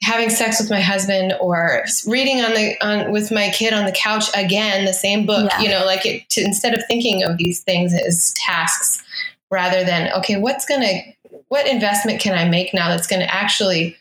having 0.03 0.31
sex 0.31 0.61
with 0.61 0.71
my 0.71 0.81
husband 0.81 1.35
or 1.41 1.85
reading 2.07 2.41
on 2.43 2.53
the 2.55 2.77
on 2.81 3.11
with 3.11 3.33
my 3.33 3.51
kid 3.51 3.73
on 3.73 3.87
the 3.87 3.93
couch 3.93 4.25
again 4.35 4.85
the 4.85 4.93
same 4.93 5.25
book 5.25 5.51
yeah. 5.53 5.61
you 5.61 5.69
know 5.69 5.85
like 5.85 6.05
it 6.05 6.29
to, 6.29 6.43
instead 6.43 6.75
of 6.75 6.85
thinking 6.87 7.23
of 7.23 7.39
these 7.39 7.63
things 7.63 7.95
as 7.95 8.33
tasks 8.35 9.03
rather 9.51 9.85
than 9.85 10.13
okay 10.13 10.37
what's 10.37 10.67
going 10.67 10.81
to 10.81 11.39
what 11.49 11.67
investment 11.67 12.21
can 12.21 12.37
i 12.37 12.49
make 12.49 12.75
now 12.75 12.89
that's 12.89 13.07
going 13.07 13.21
to 13.21 13.35
actually 13.35 13.97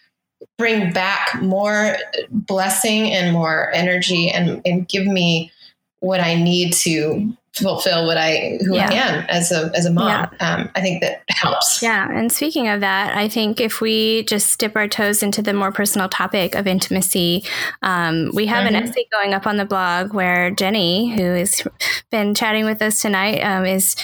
bring 0.58 0.92
back 0.92 1.42
more 1.42 1.98
blessing 2.30 3.12
and 3.12 3.32
more 3.32 3.72
energy 3.72 4.30
and, 4.30 4.62
and 4.66 4.88
give 4.90 5.06
me 5.06 5.52
what 6.00 6.20
i 6.20 6.36
need 6.36 6.74
to 6.74 7.36
fulfill 7.56 8.06
what 8.06 8.18
I 8.18 8.58
who 8.66 8.76
yeah. 8.76 8.90
I 8.90 8.94
am 8.94 9.26
as 9.30 9.52
a 9.52 9.72
as 9.76 9.86
a 9.86 9.92
mom. 9.92 10.08
Yeah. 10.08 10.30
Um, 10.40 10.70
I 10.76 10.82
think 10.82 11.02
that 11.02 11.24
helps. 11.30 11.82
Yeah, 11.82 12.10
and 12.12 12.32
speaking 12.32 12.68
of 12.68 12.82
that, 12.82 13.16
I 13.16 13.28
think 13.28 13.60
if 13.60 13.82
we 13.82 14.24
just 14.24 14.60
dip 14.60 14.76
our 14.76 14.88
toes 14.88 15.24
into 15.24 15.42
the 15.42 15.54
more 15.54 15.72
personal 15.72 16.10
topic 16.10 16.56
of 16.56 16.68
intimacy, 16.68 17.44
um, 17.82 18.32
we 18.34 18.46
have 18.48 18.66
mm-hmm. 18.66 18.76
an 18.76 18.84
essay 18.84 19.08
going 19.12 19.34
up 19.34 19.48
on 19.48 19.58
the 19.58 19.66
blog 19.66 20.14
where 20.14 20.52
Jenny, 20.52 21.16
who 21.16 21.24
has 21.34 21.66
been 22.12 22.36
chatting 22.36 22.66
with 22.66 22.82
us 22.82 23.02
tonight, 23.02 23.40
um, 23.40 23.66
is 23.66 23.96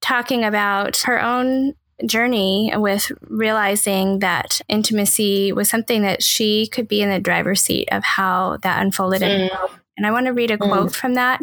talking 0.00 0.44
about 0.44 0.98
her 0.98 1.20
own 1.22 1.74
journey 2.06 2.72
with 2.74 3.12
realizing 3.22 4.18
that 4.20 4.60
intimacy 4.68 5.52
was 5.52 5.68
something 5.68 6.02
that 6.02 6.22
she 6.22 6.66
could 6.66 6.88
be 6.88 7.00
in 7.00 7.10
the 7.10 7.20
driver's 7.20 7.62
seat 7.62 7.88
of 7.92 8.02
how 8.02 8.58
that 8.62 8.82
unfolded 8.82 9.22
mm. 9.22 9.50
And 9.96 10.06
I 10.06 10.10
want 10.10 10.26
to 10.26 10.32
read 10.32 10.50
a 10.50 10.56
quote 10.56 10.90
mm. 10.90 10.94
from 10.94 11.14
that, 11.14 11.40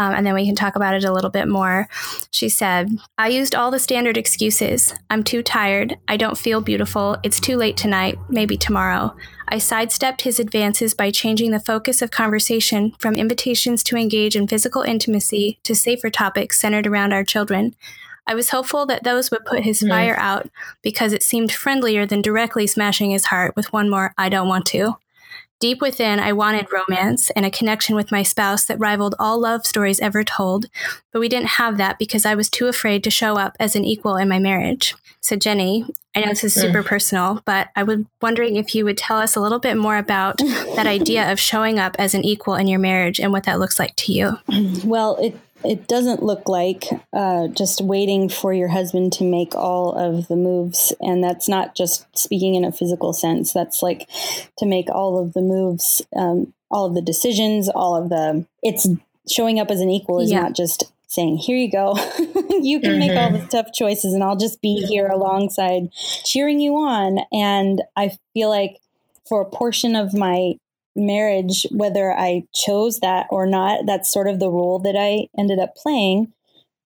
um, 0.00 0.14
and 0.14 0.26
then 0.26 0.32
we 0.32 0.46
can 0.46 0.54
talk 0.54 0.76
about 0.76 0.94
it 0.94 1.04
a 1.04 1.12
little 1.12 1.28
bit 1.28 1.46
more. 1.46 1.86
She 2.30 2.48
said, 2.48 2.88
I 3.18 3.28
used 3.28 3.54
all 3.54 3.70
the 3.70 3.78
standard 3.78 4.16
excuses. 4.16 4.94
I'm 5.10 5.22
too 5.22 5.42
tired. 5.42 5.98
I 6.08 6.16
don't 6.16 6.38
feel 6.38 6.62
beautiful. 6.62 7.18
It's 7.22 7.38
too 7.38 7.58
late 7.58 7.76
tonight. 7.76 8.18
Maybe 8.30 8.56
tomorrow. 8.56 9.14
I 9.48 9.58
sidestepped 9.58 10.22
his 10.22 10.40
advances 10.40 10.94
by 10.94 11.10
changing 11.10 11.50
the 11.50 11.60
focus 11.60 12.00
of 12.00 12.10
conversation 12.10 12.92
from 12.98 13.14
invitations 13.14 13.82
to 13.84 13.96
engage 13.96 14.36
in 14.36 14.48
physical 14.48 14.80
intimacy 14.80 15.58
to 15.64 15.74
safer 15.74 16.08
topics 16.08 16.58
centered 16.58 16.86
around 16.86 17.12
our 17.12 17.22
children. 17.22 17.74
I 18.26 18.34
was 18.34 18.48
hopeful 18.48 18.86
that 18.86 19.04
those 19.04 19.30
would 19.30 19.44
put 19.44 19.64
his 19.64 19.82
mm. 19.82 19.90
fire 19.90 20.16
out 20.18 20.48
because 20.80 21.12
it 21.12 21.22
seemed 21.22 21.52
friendlier 21.52 22.06
than 22.06 22.22
directly 22.22 22.66
smashing 22.66 23.10
his 23.10 23.26
heart 23.26 23.54
with 23.54 23.70
one 23.70 23.90
more 23.90 24.14
I 24.16 24.30
don't 24.30 24.48
want 24.48 24.64
to. 24.66 24.96
Deep 25.60 25.82
within, 25.82 26.18
I 26.18 26.32
wanted 26.32 26.72
romance 26.72 27.28
and 27.30 27.44
a 27.44 27.50
connection 27.50 27.94
with 27.94 28.10
my 28.10 28.22
spouse 28.22 28.64
that 28.64 28.80
rivaled 28.80 29.14
all 29.18 29.38
love 29.38 29.66
stories 29.66 30.00
ever 30.00 30.24
told, 30.24 30.66
but 31.12 31.20
we 31.20 31.28
didn't 31.28 31.48
have 31.48 31.76
that 31.76 31.98
because 31.98 32.24
I 32.24 32.34
was 32.34 32.48
too 32.48 32.66
afraid 32.66 33.04
to 33.04 33.10
show 33.10 33.36
up 33.36 33.56
as 33.60 33.76
an 33.76 33.84
equal 33.84 34.16
in 34.16 34.26
my 34.26 34.38
marriage. 34.38 34.94
So, 35.20 35.36
Jenny, 35.36 35.84
I 36.14 36.20
know 36.20 36.30
this 36.30 36.44
is 36.44 36.54
super 36.54 36.82
personal, 36.82 37.42
but 37.44 37.68
I 37.76 37.82
was 37.82 37.98
wondering 38.22 38.56
if 38.56 38.74
you 38.74 38.86
would 38.86 38.96
tell 38.96 39.18
us 39.18 39.36
a 39.36 39.40
little 39.40 39.58
bit 39.58 39.76
more 39.76 39.98
about 39.98 40.38
that 40.76 40.86
idea 40.86 41.30
of 41.30 41.38
showing 41.38 41.78
up 41.78 41.94
as 41.98 42.14
an 42.14 42.24
equal 42.24 42.54
in 42.54 42.66
your 42.66 42.80
marriage 42.80 43.20
and 43.20 43.30
what 43.30 43.44
that 43.44 43.60
looks 43.60 43.78
like 43.78 43.94
to 43.96 44.12
you. 44.12 44.38
Well, 44.82 45.18
it 45.18 45.38
it 45.64 45.88
doesn't 45.88 46.22
look 46.22 46.48
like 46.48 46.86
uh, 47.12 47.48
just 47.48 47.80
waiting 47.80 48.28
for 48.28 48.52
your 48.52 48.68
husband 48.68 49.12
to 49.14 49.24
make 49.24 49.54
all 49.54 49.92
of 49.92 50.28
the 50.28 50.36
moves. 50.36 50.92
And 51.00 51.22
that's 51.22 51.48
not 51.48 51.74
just 51.74 52.06
speaking 52.16 52.54
in 52.54 52.64
a 52.64 52.72
physical 52.72 53.12
sense, 53.12 53.52
that's 53.52 53.82
like 53.82 54.08
to 54.58 54.66
make 54.66 54.88
all 54.88 55.18
of 55.18 55.32
the 55.32 55.42
moves, 55.42 56.02
um, 56.16 56.52
all 56.70 56.86
of 56.86 56.94
the 56.94 57.02
decisions, 57.02 57.68
all 57.68 57.96
of 57.96 58.08
the, 58.08 58.46
it's 58.62 58.88
showing 59.28 59.60
up 59.60 59.70
as 59.70 59.80
an 59.80 59.90
equal 59.90 60.20
is 60.20 60.32
yeah. 60.32 60.40
not 60.40 60.54
just 60.54 60.92
saying, 61.08 61.36
here 61.36 61.56
you 61.56 61.70
go. 61.70 61.96
you 62.60 62.80
can 62.80 62.92
mm-hmm. 62.92 62.98
make 62.98 63.16
all 63.16 63.30
the 63.30 63.38
mm-hmm. 63.38 63.48
tough 63.48 63.72
choices 63.74 64.14
and 64.14 64.22
I'll 64.22 64.36
just 64.36 64.62
be 64.62 64.86
here 64.86 65.08
alongside 65.08 65.92
cheering 66.24 66.60
you 66.60 66.76
on. 66.76 67.18
And 67.32 67.82
I 67.96 68.16
feel 68.32 68.48
like 68.48 68.78
for 69.28 69.42
a 69.42 69.50
portion 69.50 69.94
of 69.94 70.14
my 70.14 70.54
marriage, 71.00 71.66
whether 71.70 72.12
I 72.12 72.44
chose 72.54 73.00
that 73.00 73.26
or 73.30 73.46
not, 73.46 73.86
that's 73.86 74.12
sort 74.12 74.28
of 74.28 74.38
the 74.38 74.50
role 74.50 74.78
that 74.80 74.96
I 74.96 75.28
ended 75.38 75.58
up 75.58 75.74
playing, 75.76 76.32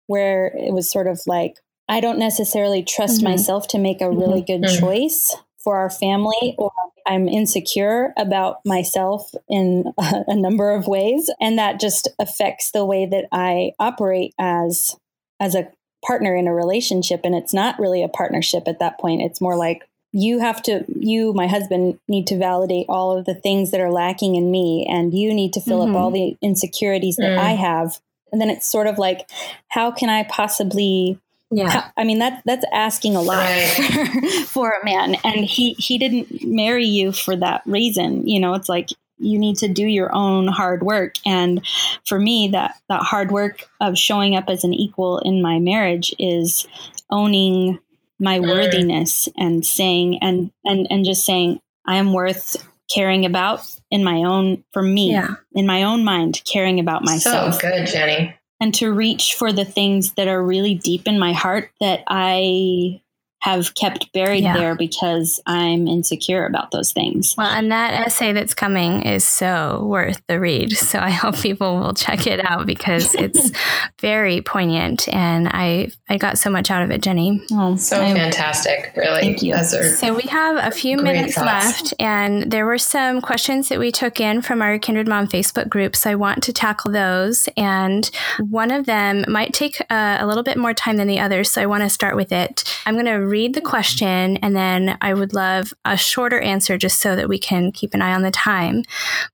where 0.07 0.47
it 0.57 0.73
was 0.73 0.89
sort 0.89 1.07
of 1.07 1.21
like, 1.27 1.57
I 1.89 1.99
don't 1.99 2.19
necessarily 2.19 2.83
trust 2.83 3.21
mm-hmm. 3.21 3.31
myself 3.31 3.67
to 3.69 3.79
make 3.79 4.01
a 4.01 4.09
really 4.09 4.41
mm-hmm. 4.41 4.61
good 4.61 4.69
mm-hmm. 4.69 4.79
choice 4.79 5.35
for 5.63 5.77
our 5.77 5.89
family, 5.89 6.55
or 6.57 6.71
I'm 7.05 7.27
insecure 7.27 8.13
about 8.17 8.57
myself 8.65 9.31
in 9.49 9.93
a, 9.97 10.23
a 10.27 10.35
number 10.35 10.71
of 10.71 10.87
ways. 10.87 11.29
And 11.41 11.57
that 11.57 11.79
just 11.79 12.07
affects 12.19 12.71
the 12.71 12.85
way 12.85 13.05
that 13.05 13.25
I 13.31 13.71
operate 13.79 14.33
as 14.39 14.95
as 15.39 15.55
a 15.55 15.69
partner 16.05 16.35
in 16.35 16.47
a 16.47 16.53
relationship 16.53 17.21
and 17.23 17.33
it's 17.33 17.53
not 17.53 17.79
really 17.79 18.03
a 18.03 18.09
partnership 18.09 18.63
at 18.67 18.79
that 18.79 18.99
point 18.99 19.21
it's 19.21 19.39
more 19.39 19.55
like 19.55 19.87
you 20.13 20.39
have 20.39 20.61
to 20.61 20.85
you 20.87 21.33
my 21.33 21.47
husband 21.47 21.99
need 22.07 22.27
to 22.27 22.37
validate 22.37 22.85
all 22.87 23.17
of 23.17 23.25
the 23.25 23.33
things 23.33 23.71
that 23.71 23.81
are 23.81 23.91
lacking 23.91 24.35
in 24.35 24.51
me 24.51 24.85
and 24.89 25.13
you 25.13 25.33
need 25.33 25.51
to 25.51 25.59
fill 25.59 25.81
mm-hmm. 25.81 25.95
up 25.95 26.01
all 26.01 26.11
mm-hmm. 26.11 26.37
the 26.39 26.47
insecurities 26.47 27.17
that 27.17 27.31
mm. 27.31 27.37
i 27.37 27.51
have 27.51 27.99
and 28.31 28.39
then 28.39 28.49
it's 28.49 28.71
sort 28.71 28.87
of 28.87 28.97
like 28.97 29.29
how 29.69 29.91
can 29.91 30.09
i 30.09 30.23
possibly 30.23 31.19
yeah 31.49 31.69
how, 31.69 31.83
i 31.97 32.03
mean 32.03 32.19
that 32.19 32.41
that's 32.45 32.65
asking 32.71 33.15
a 33.15 33.21
lot 33.21 33.37
right. 33.37 34.45
for, 34.47 34.71
a 34.71 34.85
man 34.85 35.15
and 35.23 35.45
he 35.45 35.73
he 35.73 35.97
didn't 35.97 36.43
marry 36.43 36.85
you 36.85 37.11
for 37.11 37.35
that 37.35 37.61
reason 37.65 38.25
you 38.27 38.39
know 38.39 38.53
it's 38.53 38.69
like 38.69 38.89
you 39.17 39.39
need 39.39 39.55
to 39.55 39.67
do 39.67 39.85
your 39.85 40.13
own 40.13 40.47
hard 40.47 40.83
work 40.83 41.15
and 41.25 41.65
for 42.05 42.19
me 42.19 42.49
that 42.49 42.75
that 42.87 43.01
hard 43.01 43.31
work 43.31 43.67
of 43.79 43.97
showing 43.97 44.35
up 44.35 44.45
as 44.47 44.63
an 44.63 44.73
equal 44.73 45.19
in 45.19 45.41
my 45.41 45.59
marriage 45.59 46.13
is 46.19 46.67
owning 47.09 47.79
my 48.19 48.39
mm. 48.39 48.47
worthiness 48.47 49.27
and 49.37 49.65
saying 49.65 50.19
and 50.21 50.51
and 50.63 50.87
and 50.89 51.05
just 51.05 51.25
saying 51.25 51.59
I 51.85 51.97
am 51.97 52.13
worth 52.13 52.67
caring 52.93 53.25
about 53.25 53.65
in 53.89 54.03
my 54.03 54.23
own 54.23 54.63
for 54.71 54.81
me 54.81 55.11
yeah. 55.11 55.35
in 55.53 55.65
my 55.65 55.83
own 55.83 56.03
mind 56.03 56.41
caring 56.45 56.79
about 56.79 57.03
myself. 57.03 57.55
So 57.55 57.61
good, 57.61 57.87
Jenny. 57.87 58.35
And 58.59 58.73
to 58.75 58.93
reach 58.93 59.33
for 59.33 59.51
the 59.51 59.65
things 59.65 60.13
that 60.13 60.27
are 60.27 60.41
really 60.41 60.75
deep 60.75 61.07
in 61.07 61.19
my 61.19 61.33
heart 61.33 61.71
that 61.81 62.03
I 62.07 63.01
have 63.43 63.75
kept 63.75 64.09
buried 64.13 64.41
yeah. 64.41 64.53
there 64.53 64.73
because 64.73 65.41
I'm 65.45 65.85
insecure 65.85 66.45
about 66.45 66.71
those 66.71 66.93
things. 66.93 67.35
Well, 67.37 67.49
and 67.49 67.69
that 67.73 67.93
essay 67.93 68.31
that's 68.31 68.53
coming 68.53 69.01
is 69.01 69.27
so 69.27 69.83
worth 69.85 70.21
the 70.29 70.39
read. 70.39 70.71
So 70.71 70.97
I 70.97 71.09
hope 71.23 71.35
people 71.35 71.77
will 71.77 71.93
check 71.93 72.25
it 72.25 72.39
out 72.49 72.65
because 72.65 73.13
it's 73.13 73.51
very 73.99 74.41
poignant 74.41 75.09
and 75.13 75.49
I 75.49 75.91
I 76.07 76.17
got 76.17 76.37
so 76.37 76.49
much 76.49 76.71
out 76.71 76.83
of 76.83 76.91
it, 76.91 77.01
Jenny. 77.01 77.41
Oh, 77.51 77.75
so 77.75 78.01
I, 78.01 78.13
fantastic, 78.13 78.93
really. 78.95 79.19
Thank 79.19 79.43
you. 79.43 79.61
So 79.61 80.13
we 80.13 80.23
have 80.23 80.55
a 80.65 80.71
few 80.71 80.95
minutes 80.95 81.35
thoughts. 81.35 81.45
left 81.45 81.93
and 81.99 82.49
there 82.49 82.65
were 82.65 82.77
some 82.77 83.19
questions 83.19 83.67
that 83.67 83.77
we 83.77 83.91
took 83.91 84.21
in 84.21 84.41
from 84.41 84.61
our 84.61 84.79
Kindred 84.79 85.09
Mom 85.09 85.27
Facebook 85.27 85.67
group. 85.67 85.97
So 85.97 86.09
I 86.09 86.15
want 86.15 86.43
to 86.43 86.53
tackle 86.53 86.93
those 86.93 87.49
and 87.57 88.09
one 88.39 88.71
of 88.71 88.85
them 88.85 89.25
might 89.27 89.53
take 89.53 89.81
a, 89.89 90.19
a 90.21 90.25
little 90.25 90.43
bit 90.43 90.57
more 90.57 90.73
time 90.73 90.95
than 90.95 91.09
the 91.09 91.19
others. 91.19 91.51
So 91.51 91.61
I 91.61 91.65
want 91.65 91.83
to 91.83 91.89
start 91.89 92.15
with 92.15 92.31
it. 92.31 92.63
I'm 92.85 92.93
going 92.93 93.05
to 93.05 93.32
read 93.33 93.55
the 93.55 93.61
question 93.61 94.37
and 94.43 94.55
then 94.55 94.95
I 95.01 95.15
would 95.15 95.33
love 95.33 95.73
a 95.85 95.97
shorter 95.97 96.39
answer 96.39 96.77
just 96.77 96.99
so 96.99 97.15
that 97.15 97.27
we 97.27 97.39
can 97.39 97.71
keep 97.71 97.95
an 97.95 98.01
eye 98.03 98.13
on 98.13 98.21
the 98.21 98.29
time. 98.29 98.83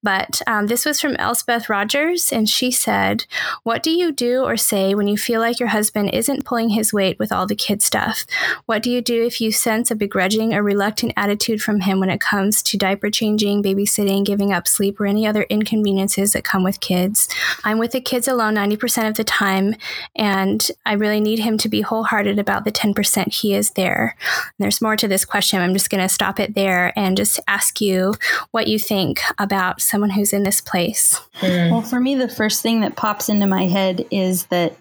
But 0.01 0.41
um, 0.47 0.67
this 0.67 0.85
was 0.85 1.01
from 1.01 1.17
Elspeth 1.17 1.67
Rogers, 1.67 2.31
and 2.31 2.47
she 2.47 2.71
said, 2.71 3.25
What 3.63 3.83
do 3.83 3.91
you 3.91 4.13
do 4.13 4.43
or 4.43 4.55
say 4.55 4.95
when 4.95 5.09
you 5.09 5.17
feel 5.17 5.41
like 5.41 5.59
your 5.59 5.67
husband 5.67 6.11
isn't 6.13 6.45
pulling 6.45 6.69
his 6.69 6.93
weight 6.93 7.19
with 7.19 7.33
all 7.33 7.45
the 7.45 7.57
kid 7.57 7.81
stuff? 7.81 8.25
What 8.67 8.81
do 8.83 8.89
you 8.89 9.01
do 9.01 9.25
if 9.25 9.41
you 9.41 9.51
sense 9.51 9.91
a 9.91 9.95
begrudging 9.95 10.53
or 10.53 10.63
reluctant 10.63 11.11
attitude 11.17 11.61
from 11.61 11.81
him 11.81 11.99
when 11.99 12.09
it 12.09 12.21
comes 12.21 12.63
to 12.63 12.77
diaper 12.77 13.09
changing, 13.09 13.61
babysitting, 13.61 14.23
giving 14.23 14.53
up 14.53 14.65
sleep, 14.65 14.97
or 15.01 15.07
any 15.07 15.27
other 15.27 15.43
inconveniences 15.49 16.31
that 16.31 16.45
come 16.45 16.63
with 16.63 16.79
kids? 16.79 17.27
I'm 17.65 17.79
with 17.79 17.91
the 17.91 17.99
kids 17.99 18.29
alone 18.29 18.55
90% 18.55 19.09
of 19.09 19.15
the 19.15 19.25
time, 19.25 19.75
and 20.15 20.71
I 20.85 20.93
really 20.93 21.19
need 21.19 21.39
him 21.39 21.57
to 21.57 21.67
be 21.67 21.81
wholehearted 21.81 22.39
about 22.39 22.63
the 22.63 22.71
10% 22.71 23.33
he 23.33 23.53
is 23.53 23.71
there 23.71 23.88
there. 23.89 24.15
there's 24.59 24.81
more 24.81 24.95
to 24.95 25.07
this 25.07 25.25
question. 25.25 25.59
I'm 25.59 25.73
just 25.73 25.89
going 25.89 26.01
to 26.01 26.13
stop 26.13 26.39
it 26.39 26.53
there 26.53 26.93
and 26.95 27.17
just 27.17 27.39
ask 27.47 27.81
you 27.81 28.13
what 28.51 28.67
you 28.67 28.77
think 28.77 29.21
about 29.37 29.81
someone 29.81 30.11
who's 30.11 30.33
in 30.33 30.43
this 30.43 30.61
place. 30.61 31.19
Mm. 31.41 31.71
Well, 31.71 31.81
for 31.81 31.99
me, 31.99 32.15
the 32.15 32.29
first 32.29 32.61
thing 32.61 32.81
that 32.81 32.95
pops 32.95 33.29
into 33.29 33.47
my 33.47 33.65
head 33.65 34.05
is 34.11 34.45
that 34.45 34.75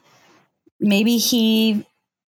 maybe 0.81 1.17
he 1.17 1.87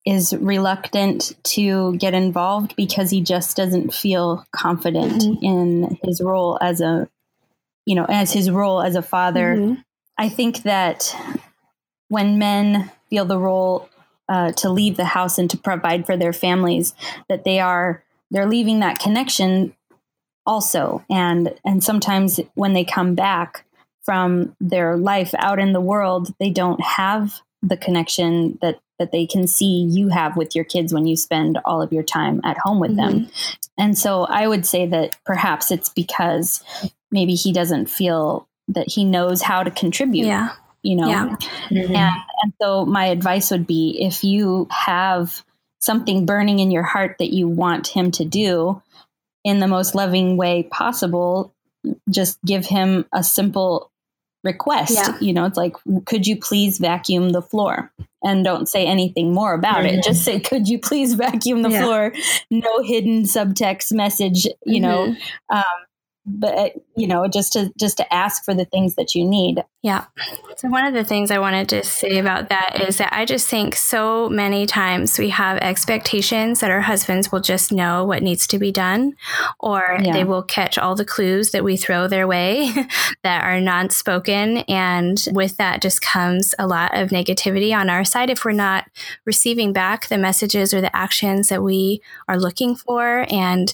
is 0.07 0.35
reluctant 0.35 1.33
to 1.43 1.97
get 1.97 2.15
involved 2.15 2.75
because 2.77 3.11
he 3.11 3.21
just 3.21 3.57
doesn't 3.57 3.93
feel 3.93 4.47
confident 4.53 5.23
mm-hmm. 5.23 5.45
in 5.45 5.99
his 6.03 6.23
role 6.23 6.57
as 6.63 6.81
a 6.81 7.09
you 7.85 7.95
know 7.95 8.07
as 8.09 8.33
his 8.33 8.51
role 8.51 8.81
as 8.81 8.95
a 8.95 9.03
father 9.03 9.57
mm-hmm. 9.57 9.75
i 10.17 10.29
think 10.29 10.63
that 10.63 11.15
when 12.09 12.39
men 12.39 12.91
feel 13.11 13.27
the 13.27 13.39
role 13.39 13.91
uh, 14.29 14.53
to 14.53 14.71
leave 14.71 14.97
the 14.97 15.05
house 15.05 15.39
and 15.39 15.49
to 15.51 15.57
provide 15.57 16.07
for 16.07 16.17
their 16.17 16.33
families 16.33 16.95
that 17.29 17.45
they 17.45 17.61
are 17.61 18.03
they're 18.31 18.49
leaving 18.49 18.81
that 18.81 18.99
connection 18.99 19.75
also. 20.47 21.05
And 21.11 21.55
and 21.65 21.83
sometimes 21.83 22.41
when 22.55 22.73
they 22.73 22.85
come 22.85 23.15
back 23.15 23.65
from 24.09 24.57
their 24.59 24.97
life 24.97 25.35
out 25.37 25.59
in 25.59 25.75
the 25.75 25.83
world 25.83 26.35
they 26.41 26.49
don't 26.49 26.81
have 26.81 27.43
the 27.61 27.77
connection 27.77 28.59
that 28.63 28.81
that 28.99 29.13
they 29.13 29.27
can 29.27 29.47
see 29.47 29.87
you 29.91 30.09
have 30.09 30.35
with 30.35 30.57
your 30.57 30.65
kids 30.65 30.95
when 30.95 31.07
you 31.07 31.15
spend 31.15 31.59
all 31.67 31.83
of 31.83 31.93
your 31.93 32.03
time 32.03 32.41
at 32.43 32.57
home 32.57 32.81
with 32.81 32.93
mm-hmm. 32.97 33.19
them 33.25 33.31
and 33.77 33.99
so 33.99 34.25
i 34.25 34.49
would 34.49 34.65
say 34.65 34.87
that 34.87 35.15
perhaps 35.27 35.71
it's 35.71 35.91
because 35.91 36.65
maybe 37.11 37.35
he 37.35 37.53
doesn't 37.53 37.85
feel 37.85 38.49
that 38.67 38.89
he 38.89 39.05
knows 39.05 39.43
how 39.43 39.63
to 39.63 39.71
contribute 39.71 40.25
yeah 40.25 40.53
you 40.89 40.97
know 40.97 41.09
yeah. 41.09 41.37
mm-hmm. 41.71 41.95
and, 41.95 42.15
and 42.43 42.53
so 42.61 42.87
my 42.87 43.07
advice 43.07 43.51
would 43.51 43.67
be 43.67 43.99
if 44.01 44.25
you 44.25 44.67
have 44.71 45.45
something 45.81 46.25
burning 46.25 46.59
in 46.59 46.71
your 46.71 46.83
heart 46.83 47.17
that 47.19 47.33
you 47.33 47.47
want 47.47 47.87
him 47.87 48.11
to 48.11 48.25
do 48.25 48.83
in 49.45 49.61
the 49.61 49.69
most 49.69 49.95
loving 49.95 50.37
way 50.37 50.63
possible 50.63 51.55
just 52.11 52.43
give 52.45 52.65
him 52.65 53.05
a 53.13 53.23
simple 53.23 53.93
request 54.45 54.93
yeah. 54.95 55.19
you 55.21 55.33
know 55.33 55.45
it's 55.45 55.59
like 55.59 55.75
could 56.07 56.27
you 56.27 56.37
please 56.37 56.79
vacuum 56.79 57.31
the 57.31 57.43
floor 57.43 57.93
and 58.25 58.45
don't 58.45 58.69
say 58.69 58.87
anything 58.87 59.35
more 59.35 59.53
about 59.53 59.79
mm-hmm. 59.79 59.99
it 59.99 60.05
just 60.05 60.25
say 60.25 60.41
could 60.41 60.69
you 60.69 60.79
please 60.79 61.15
vacuum 61.15 61.63
the 61.63 61.71
yeah. 61.71 61.83
floor 61.83 62.13
no 62.51 62.83
hidden 62.83 63.25
subtext 63.25 63.93
message 63.93 64.47
you 64.65 64.81
mm-hmm. 64.81 64.83
know 64.83 65.17
um, 65.51 65.65
but 66.29 66.75
you 66.97 67.07
know 67.07 67.27
just 67.27 67.55
to 67.55 67.73
just 67.79 67.97
to 67.97 68.15
ask 68.15 68.45
for 68.45 68.55
the 68.55 68.65
things 68.67 68.95
that 68.95 69.15
you 69.15 69.25
need 69.25 69.65
yeah. 69.89 70.05
So, 70.59 70.69
one 70.69 70.85
of 70.85 70.93
the 70.93 71.05
things 71.05 71.31
I 71.31 71.39
wanted 71.39 71.69
to 71.71 71.83
say 71.83 72.19
about 72.19 72.51
that 72.51 72.83
is 72.87 72.99
that 72.99 73.11
I 73.13 73.25
just 73.25 73.49
think 73.49 73.75
so 73.75 74.29
many 74.29 74.67
times 74.67 75.19
we 75.19 75.31
have 75.31 75.57
expectations 75.59 76.61
that 76.61 76.71
our 76.71 76.83
husbands 76.83 77.33
will 77.33 77.41
just 77.41 77.73
know 77.73 78.05
what 78.05 78.23
needs 78.23 78.47
to 78.49 78.59
be 78.59 78.71
done, 78.71 79.15
or 79.61 79.99
yeah. 80.03 80.13
they 80.13 80.25
will 80.25 80.43
catch 80.43 80.77
all 80.77 80.95
the 80.95 81.07
clues 81.07 81.53
that 81.53 81.65
we 81.65 81.79
throw 81.79 82.07
their 82.07 82.27
way 82.27 82.71
that 83.23 83.45
are 83.45 83.61
non 83.63 83.89
spoken. 83.89 84.59
And 84.69 85.25
with 85.33 85.57
that 85.57 85.81
just 85.81 86.03
comes 86.03 86.55
a 86.59 86.67
lot 86.67 86.95
of 86.95 87.09
negativity 87.09 87.75
on 87.75 87.89
our 87.89 88.05
side 88.05 88.29
if 88.29 88.45
we're 88.45 88.53
not 88.53 88.91
receiving 89.25 89.73
back 89.73 90.09
the 90.09 90.19
messages 90.19 90.75
or 90.75 90.83
the 90.83 90.95
actions 90.95 91.49
that 91.49 91.63
we 91.63 92.03
are 92.29 92.39
looking 92.39 92.77
for. 92.77 93.27
And 93.31 93.73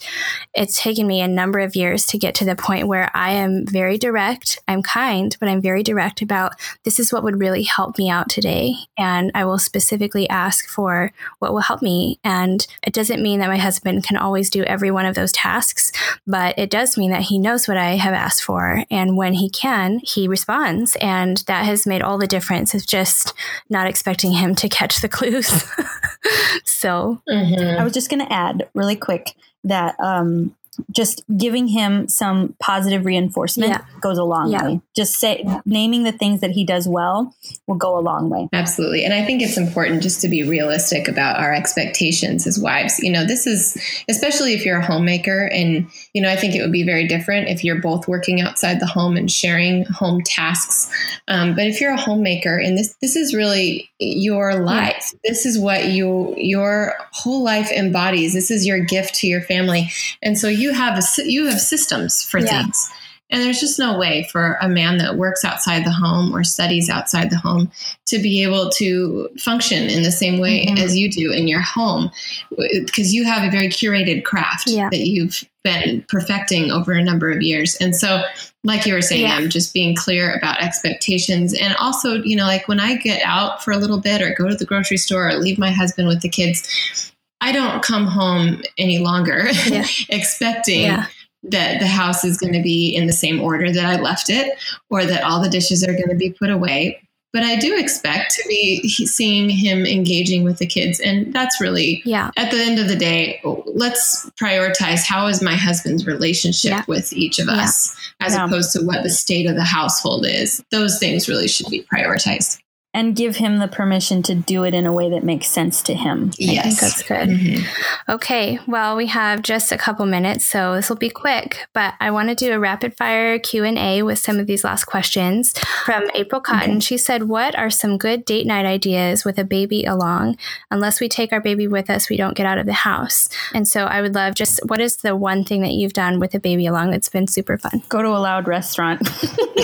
it's 0.54 0.80
taken 0.80 1.08
me 1.08 1.22
a 1.22 1.28
number 1.28 1.58
of 1.58 1.74
years 1.74 2.06
to 2.06 2.18
get 2.18 2.36
to 2.36 2.44
the 2.44 2.54
point 2.54 2.86
where 2.86 3.10
I 3.14 3.30
am 3.30 3.66
very 3.66 3.98
direct, 3.98 4.60
I'm 4.68 4.82
kind, 4.82 5.36
but 5.40 5.48
I'm 5.48 5.60
very 5.60 5.82
direct 5.82 6.03
about 6.22 6.52
this 6.84 6.98
is 6.98 7.12
what 7.12 7.22
would 7.22 7.40
really 7.40 7.62
help 7.62 7.98
me 7.98 8.10
out 8.10 8.28
today. 8.28 8.74
And 8.98 9.30
I 9.34 9.44
will 9.44 9.58
specifically 9.58 10.28
ask 10.28 10.68
for 10.68 11.12
what 11.38 11.52
will 11.52 11.60
help 11.60 11.82
me. 11.82 12.18
And 12.22 12.66
it 12.86 12.92
doesn't 12.92 13.22
mean 13.22 13.40
that 13.40 13.48
my 13.48 13.56
husband 13.56 14.04
can 14.04 14.16
always 14.16 14.50
do 14.50 14.62
every 14.64 14.90
one 14.90 15.06
of 15.06 15.14
those 15.14 15.32
tasks, 15.32 15.92
but 16.26 16.58
it 16.58 16.70
does 16.70 16.96
mean 16.96 17.10
that 17.10 17.22
he 17.22 17.38
knows 17.38 17.66
what 17.66 17.76
I 17.76 17.96
have 17.96 18.14
asked 18.14 18.44
for. 18.44 18.84
And 18.90 19.16
when 19.16 19.34
he 19.34 19.50
can, 19.50 20.00
he 20.02 20.28
responds. 20.28 20.96
And 21.00 21.38
that 21.46 21.64
has 21.64 21.86
made 21.86 22.02
all 22.02 22.18
the 22.18 22.26
difference 22.26 22.74
of 22.74 22.86
just 22.86 23.32
not 23.68 23.86
expecting 23.86 24.32
him 24.32 24.54
to 24.56 24.68
catch 24.68 25.00
the 25.00 25.08
clues. 25.08 25.48
so 26.64 27.22
mm-hmm. 27.28 27.80
I 27.80 27.84
was 27.84 27.92
just 27.92 28.10
going 28.10 28.24
to 28.24 28.32
add 28.32 28.68
really 28.74 28.96
quick 28.96 29.34
that 29.64 29.96
um, 29.98 30.54
just 30.90 31.24
giving 31.36 31.68
him 31.68 32.08
some 32.08 32.54
positive 32.60 33.04
reinforcement 33.04 33.70
yeah. 33.70 33.84
goes 34.00 34.18
a 34.18 34.24
long 34.24 34.50
yeah. 34.50 34.64
way. 34.64 34.80
Just 34.94 35.14
say 35.14 35.44
naming 35.64 36.04
the 36.04 36.12
things 36.12 36.40
that 36.40 36.50
he 36.50 36.64
does 36.64 36.88
well 36.88 37.34
will 37.66 37.76
go 37.76 37.98
a 37.98 38.00
long 38.00 38.30
way. 38.30 38.48
Absolutely. 38.52 39.04
And 39.04 39.14
I 39.14 39.24
think 39.24 39.42
it's 39.42 39.56
important 39.56 40.02
just 40.02 40.20
to 40.22 40.28
be 40.28 40.42
realistic 40.42 41.08
about 41.08 41.38
our 41.38 41.52
expectations 41.52 42.46
as 42.46 42.58
wives. 42.58 42.98
You 43.00 43.12
know, 43.12 43.24
this 43.24 43.46
is 43.46 43.76
especially 44.08 44.54
if 44.54 44.64
you're 44.64 44.78
a 44.78 44.84
homemaker 44.84 45.46
and 45.46 45.88
you 46.12 46.22
know, 46.22 46.30
I 46.30 46.36
think 46.36 46.54
it 46.54 46.62
would 46.62 46.72
be 46.72 46.84
very 46.84 47.06
different 47.06 47.48
if 47.48 47.64
you're 47.64 47.80
both 47.80 48.06
working 48.08 48.40
outside 48.40 48.80
the 48.80 48.86
home 48.86 49.16
and 49.16 49.30
sharing 49.30 49.84
home 49.86 50.22
tasks. 50.22 50.90
Um, 51.28 51.54
but 51.54 51.66
if 51.66 51.80
you're 51.80 51.92
a 51.92 52.00
homemaker 52.00 52.56
and 52.56 52.78
this 52.78 52.94
this 53.00 53.16
is 53.16 53.34
really 53.34 53.90
your 53.98 54.54
life, 54.56 55.12
yeah. 55.12 55.18
this 55.24 55.46
is 55.46 55.58
what 55.58 55.86
you 55.86 56.34
your 56.36 56.94
whole 57.12 57.42
life 57.42 57.70
embodies. 57.72 58.32
This 58.32 58.50
is 58.50 58.66
your 58.66 58.80
gift 58.80 59.14
to 59.16 59.26
your 59.26 59.40
family, 59.40 59.90
and 60.22 60.38
so 60.38 60.48
you 60.48 60.63
have 60.72 60.98
a, 60.98 61.02
you 61.24 61.46
have 61.46 61.60
systems 61.60 62.22
for 62.22 62.38
yeah. 62.38 62.62
things. 62.62 62.90
And 63.30 63.42
there's 63.42 63.58
just 63.58 63.78
no 63.78 63.98
way 63.98 64.28
for 64.30 64.58
a 64.60 64.68
man 64.68 64.98
that 64.98 65.16
works 65.16 65.44
outside 65.44 65.84
the 65.84 65.90
home 65.90 66.34
or 66.34 66.44
studies 66.44 66.90
outside 66.90 67.30
the 67.30 67.38
home 67.38 67.70
to 68.06 68.18
be 68.18 68.42
able 68.42 68.70
to 68.76 69.28
function 69.38 69.88
in 69.88 70.02
the 70.02 70.12
same 70.12 70.38
way 70.38 70.66
mm-hmm. 70.66 70.78
as 70.78 70.96
you 70.96 71.10
do 71.10 71.32
in 71.32 71.48
your 71.48 71.62
home 71.62 72.10
because 72.56 73.14
you 73.14 73.24
have 73.24 73.42
a 73.42 73.50
very 73.50 73.68
curated 73.68 74.24
craft 74.24 74.68
yeah. 74.68 74.88
that 74.90 75.00
you've 75.00 75.42
been 75.64 76.04
perfecting 76.08 76.70
over 76.70 76.92
a 76.92 77.02
number 77.02 77.30
of 77.30 77.42
years. 77.42 77.76
And 77.76 77.96
so, 77.96 78.22
like 78.62 78.86
you 78.86 78.94
were 78.94 79.02
saying, 79.02 79.22
yeah. 79.22 79.34
I'm 79.34 79.48
just 79.48 79.74
being 79.74 79.96
clear 79.96 80.34
about 80.34 80.62
expectations. 80.62 81.54
And 81.54 81.74
also, 81.76 82.22
you 82.22 82.36
know, 82.36 82.44
like 82.44 82.68
when 82.68 82.78
I 82.78 82.96
get 82.96 83.22
out 83.24 83.64
for 83.64 83.72
a 83.72 83.78
little 83.78 84.00
bit 84.00 84.22
or 84.22 84.34
go 84.34 84.48
to 84.48 84.54
the 84.54 84.64
grocery 84.64 84.98
store 84.98 85.28
or 85.28 85.34
leave 85.34 85.58
my 85.58 85.70
husband 85.70 86.06
with 86.06 86.20
the 86.20 86.28
kids, 86.28 87.12
I 87.40 87.52
don't 87.52 87.82
come 87.82 88.06
home 88.06 88.62
any 88.78 88.98
longer 88.98 89.48
yeah. 89.66 89.86
expecting 90.08 90.82
yeah 90.82 91.06
that 91.44 91.78
the 91.78 91.86
house 91.86 92.24
is 92.24 92.38
going 92.38 92.52
to 92.52 92.62
be 92.62 92.94
in 92.94 93.06
the 93.06 93.12
same 93.12 93.40
order 93.40 93.70
that 93.70 93.84
I 93.84 94.00
left 94.00 94.30
it 94.30 94.58
or 94.90 95.04
that 95.04 95.22
all 95.22 95.42
the 95.42 95.50
dishes 95.50 95.84
are 95.84 95.92
going 95.92 96.08
to 96.08 96.16
be 96.16 96.30
put 96.30 96.50
away. 96.50 97.00
But 97.32 97.42
I 97.42 97.56
do 97.56 97.76
expect 97.76 98.32
to 98.36 98.48
be 98.48 98.88
seeing 98.88 99.50
him 99.50 99.84
engaging 99.84 100.44
with 100.44 100.58
the 100.58 100.66
kids. 100.66 101.00
And 101.00 101.32
that's 101.32 101.60
really, 101.60 102.00
yeah. 102.04 102.30
at 102.36 102.52
the 102.52 102.58
end 102.58 102.78
of 102.78 102.86
the 102.86 102.94
day, 102.94 103.40
let's 103.66 104.30
prioritize 104.40 105.04
how 105.04 105.26
is 105.26 105.42
my 105.42 105.56
husband's 105.56 106.06
relationship 106.06 106.70
yeah. 106.70 106.84
with 106.86 107.12
each 107.12 107.40
of 107.40 107.48
us 107.48 107.96
yeah. 108.20 108.26
as 108.28 108.36
opposed 108.36 108.70
to 108.74 108.86
what 108.86 109.02
the 109.02 109.10
state 109.10 109.46
of 109.46 109.56
the 109.56 109.64
household 109.64 110.24
is. 110.24 110.64
Those 110.70 111.00
things 111.00 111.28
really 111.28 111.48
should 111.48 111.68
be 111.70 111.84
prioritized 111.92 112.60
and 112.94 113.16
give 113.16 113.36
him 113.36 113.58
the 113.58 113.66
permission 113.66 114.22
to 114.22 114.34
do 114.34 114.62
it 114.62 114.72
in 114.72 114.86
a 114.86 114.92
way 114.92 115.10
that 115.10 115.24
makes 115.24 115.48
sense 115.48 115.82
to 115.82 115.94
him. 115.94 116.30
Yes. 116.38 116.58
I 116.58 116.62
think 116.62 116.80
that's 116.80 117.02
good. 117.02 117.28
Mm-hmm. 117.28 118.12
Okay, 118.12 118.60
well, 118.68 118.96
we 118.96 119.08
have 119.08 119.42
just 119.42 119.72
a 119.72 119.76
couple 119.76 120.06
minutes, 120.06 120.46
so 120.46 120.76
this 120.76 120.88
will 120.88 120.96
be 120.96 121.10
quick, 121.10 121.66
but 121.72 121.94
I 122.00 122.12
want 122.12 122.28
to 122.28 122.36
do 122.36 122.52
a 122.52 122.58
rapid 122.58 122.96
fire 122.96 123.38
Q&A 123.40 124.02
with 124.04 124.20
some 124.20 124.38
of 124.38 124.46
these 124.46 124.62
last 124.62 124.84
questions. 124.84 125.52
From 125.84 126.04
April 126.14 126.40
Cotton, 126.40 126.76
okay. 126.76 126.80
she 126.80 126.96
said, 126.96 127.24
"What 127.24 127.58
are 127.58 127.70
some 127.70 127.98
good 127.98 128.24
date 128.24 128.46
night 128.46 128.64
ideas 128.64 129.24
with 129.24 129.38
a 129.38 129.44
baby 129.44 129.84
along? 129.84 130.38
Unless 130.70 131.00
we 131.00 131.08
take 131.08 131.32
our 131.32 131.40
baby 131.40 131.66
with 131.66 131.90
us, 131.90 132.08
we 132.08 132.16
don't 132.16 132.36
get 132.36 132.46
out 132.46 132.58
of 132.58 132.66
the 132.66 132.72
house." 132.72 133.28
And 133.52 133.66
so 133.66 133.86
I 133.86 134.00
would 134.00 134.14
love 134.14 134.34
just 134.34 134.60
what 134.66 134.80
is 134.80 134.98
the 134.98 135.16
one 135.16 135.44
thing 135.44 135.62
that 135.62 135.72
you've 135.72 135.92
done 135.92 136.20
with 136.20 136.34
a 136.34 136.40
baby 136.40 136.66
along 136.66 136.92
that's 136.92 137.08
been 137.08 137.26
super 137.26 137.58
fun? 137.58 137.82
Go 137.88 138.02
to 138.02 138.08
a 138.08 138.20
loud 138.20 138.46
restaurant. 138.46 139.00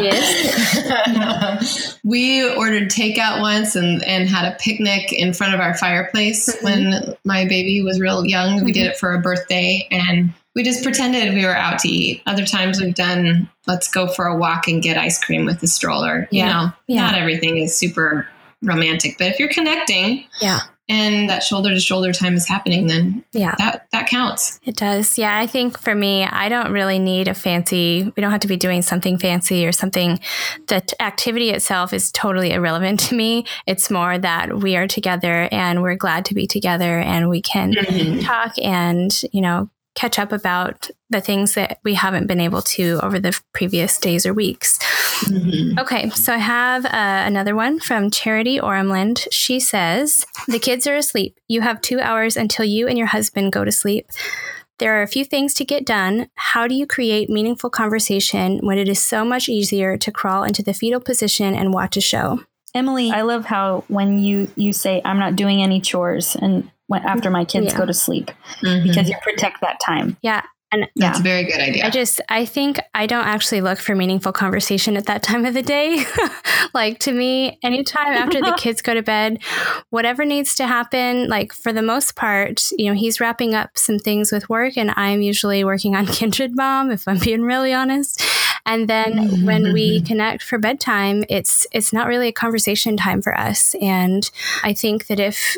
yes. 0.00 0.93
we 2.04 2.48
ordered 2.54 2.90
takeout 2.90 3.40
once 3.40 3.76
and, 3.76 4.02
and 4.04 4.28
had 4.28 4.52
a 4.52 4.56
picnic 4.56 5.12
in 5.12 5.32
front 5.32 5.54
of 5.54 5.60
our 5.60 5.76
fireplace 5.76 6.54
mm-hmm. 6.54 6.64
when 6.64 7.16
my 7.24 7.46
baby 7.46 7.82
was 7.82 8.00
real 8.00 8.24
young. 8.24 8.56
Mm-hmm. 8.56 8.64
We 8.64 8.72
did 8.72 8.84
mm-hmm. 8.84 8.92
it 8.92 8.98
for 8.98 9.14
a 9.14 9.20
birthday 9.20 9.86
and 9.90 10.32
we 10.54 10.62
just 10.62 10.84
pretended 10.84 11.34
we 11.34 11.44
were 11.44 11.56
out 11.56 11.80
to 11.80 11.88
eat. 11.88 12.22
Other 12.26 12.46
times 12.46 12.80
we've 12.80 12.94
done, 12.94 13.48
let's 13.66 13.88
go 13.88 14.06
for 14.06 14.26
a 14.26 14.36
walk 14.36 14.68
and 14.68 14.82
get 14.82 14.96
ice 14.96 15.22
cream 15.22 15.44
with 15.44 15.60
the 15.60 15.66
stroller. 15.66 16.28
Yeah. 16.30 16.46
You 16.46 16.52
know, 16.52 16.72
yeah. 16.86 17.06
not 17.06 17.14
everything 17.18 17.58
is 17.58 17.76
super 17.76 18.28
romantic, 18.62 19.18
but 19.18 19.28
if 19.28 19.38
you're 19.38 19.48
connecting, 19.48 20.24
yeah, 20.40 20.60
and 20.88 21.30
that 21.30 21.42
shoulder 21.42 21.70
to 21.70 21.80
shoulder 21.80 22.12
time 22.12 22.34
is 22.34 22.46
happening, 22.46 22.86
then 22.86 23.24
yeah, 23.32 23.54
that 23.58 23.86
that 23.92 24.06
counts. 24.08 24.60
It 24.64 24.76
does. 24.76 25.16
Yeah, 25.16 25.36
I 25.36 25.46
think 25.46 25.78
for 25.78 25.94
me, 25.94 26.24
I 26.24 26.48
don't 26.48 26.72
really 26.72 26.98
need 26.98 27.26
a 27.26 27.34
fancy. 27.34 28.12
We 28.14 28.20
don't 28.20 28.30
have 28.30 28.40
to 28.40 28.48
be 28.48 28.56
doing 28.56 28.82
something 28.82 29.18
fancy 29.18 29.66
or 29.66 29.72
something. 29.72 30.20
The 30.66 30.82
t- 30.82 30.96
activity 31.00 31.50
itself 31.50 31.92
is 31.92 32.12
totally 32.12 32.52
irrelevant 32.52 33.00
to 33.00 33.14
me. 33.14 33.46
It's 33.66 33.90
more 33.90 34.18
that 34.18 34.58
we 34.58 34.76
are 34.76 34.86
together 34.86 35.48
and 35.50 35.82
we're 35.82 35.96
glad 35.96 36.26
to 36.26 36.34
be 36.34 36.46
together 36.46 36.98
and 36.98 37.30
we 37.30 37.40
can 37.40 37.72
mm-hmm. 37.72 38.20
talk 38.20 38.54
and 38.62 39.10
you 39.32 39.40
know 39.40 39.70
catch 39.94 40.18
up 40.18 40.32
about 40.32 40.90
the 41.10 41.20
things 41.20 41.54
that 41.54 41.78
we 41.84 41.94
haven't 41.94 42.26
been 42.26 42.40
able 42.40 42.62
to 42.62 42.98
over 43.02 43.20
the 43.20 43.38
previous 43.52 43.98
days 43.98 44.26
or 44.26 44.34
weeks. 44.34 44.78
Mm-hmm. 45.24 45.78
Okay, 45.78 46.10
so 46.10 46.34
I 46.34 46.38
have 46.38 46.84
uh, 46.84 46.88
another 47.26 47.54
one 47.54 47.78
from 47.78 48.10
Charity 48.10 48.58
Ormland. 48.58 49.26
She 49.30 49.60
says, 49.60 50.26
The 50.48 50.58
kids 50.58 50.86
are 50.86 50.96
asleep. 50.96 51.38
You 51.48 51.60
have 51.60 51.80
two 51.80 52.00
hours 52.00 52.36
until 52.36 52.64
you 52.64 52.88
and 52.88 52.98
your 52.98 53.06
husband 53.06 53.52
go 53.52 53.64
to 53.64 53.72
sleep. 53.72 54.10
There 54.78 54.98
are 54.98 55.02
a 55.02 55.08
few 55.08 55.24
things 55.24 55.54
to 55.54 55.64
get 55.64 55.86
done. 55.86 56.28
How 56.34 56.66
do 56.66 56.74
you 56.74 56.86
create 56.86 57.30
meaningful 57.30 57.70
conversation 57.70 58.58
when 58.66 58.76
it 58.76 58.88
is 58.88 59.02
so 59.02 59.24
much 59.24 59.48
easier 59.48 59.96
to 59.96 60.10
crawl 60.10 60.42
into 60.42 60.64
the 60.64 60.74
fetal 60.74 61.00
position 61.00 61.54
and 61.54 61.72
watch 61.72 61.96
a 61.96 62.00
show? 62.00 62.40
Emily, 62.74 63.12
I 63.12 63.22
love 63.22 63.44
how 63.44 63.84
when 63.86 64.18
you 64.18 64.50
you 64.56 64.72
say 64.72 65.00
I'm 65.04 65.20
not 65.20 65.36
doing 65.36 65.62
any 65.62 65.80
chores 65.80 66.34
and 66.34 66.68
when, 66.86 67.02
after 67.02 67.30
my 67.30 67.44
kids 67.44 67.72
yeah. 67.72 67.78
go 67.78 67.86
to 67.86 67.94
sleep 67.94 68.30
mm-hmm. 68.60 68.86
because 68.86 69.08
you 69.08 69.16
protect 69.22 69.60
that 69.60 69.78
time. 69.80 70.16
Yeah. 70.22 70.42
And 70.72 70.88
that's 70.96 71.18
yeah. 71.18 71.20
a 71.20 71.22
very 71.22 71.44
good 71.44 71.60
idea. 71.60 71.84
I 71.84 71.90
just, 71.90 72.20
I 72.28 72.44
think 72.44 72.80
I 72.94 73.06
don't 73.06 73.26
actually 73.26 73.60
look 73.60 73.78
for 73.78 73.94
meaningful 73.94 74.32
conversation 74.32 74.96
at 74.96 75.06
that 75.06 75.22
time 75.22 75.44
of 75.44 75.54
the 75.54 75.62
day. 75.62 76.04
like 76.74 76.98
to 77.00 77.12
me, 77.12 77.60
anytime 77.62 78.08
after 78.08 78.40
the 78.40 78.54
kids 78.58 78.82
go 78.82 78.92
to 78.92 79.02
bed, 79.02 79.40
whatever 79.90 80.24
needs 80.24 80.56
to 80.56 80.66
happen, 80.66 81.28
like 81.28 81.52
for 81.52 81.72
the 81.72 81.82
most 81.82 82.16
part, 82.16 82.72
you 82.76 82.86
know, 82.86 82.94
he's 82.98 83.20
wrapping 83.20 83.54
up 83.54 83.78
some 83.78 84.00
things 84.00 84.32
with 84.32 84.48
work 84.48 84.76
and 84.76 84.92
I'm 84.96 85.22
usually 85.22 85.62
working 85.62 85.94
on 85.94 86.06
Kindred 86.08 86.56
Mom, 86.56 86.90
if 86.90 87.06
I'm 87.06 87.18
being 87.18 87.42
really 87.42 87.72
honest. 87.72 88.20
And 88.66 88.88
then 88.88 89.12
mm-hmm. 89.12 89.46
when 89.46 89.72
we 89.72 89.98
mm-hmm. 89.98 90.06
connect 90.06 90.42
for 90.42 90.58
bedtime, 90.58 91.24
it's 91.28 91.66
it's 91.70 91.92
not 91.92 92.08
really 92.08 92.28
a 92.28 92.32
conversation 92.32 92.96
time 92.96 93.22
for 93.22 93.38
us. 93.38 93.76
And 93.80 94.28
I 94.64 94.72
think 94.72 95.06
that 95.06 95.20
if 95.20 95.56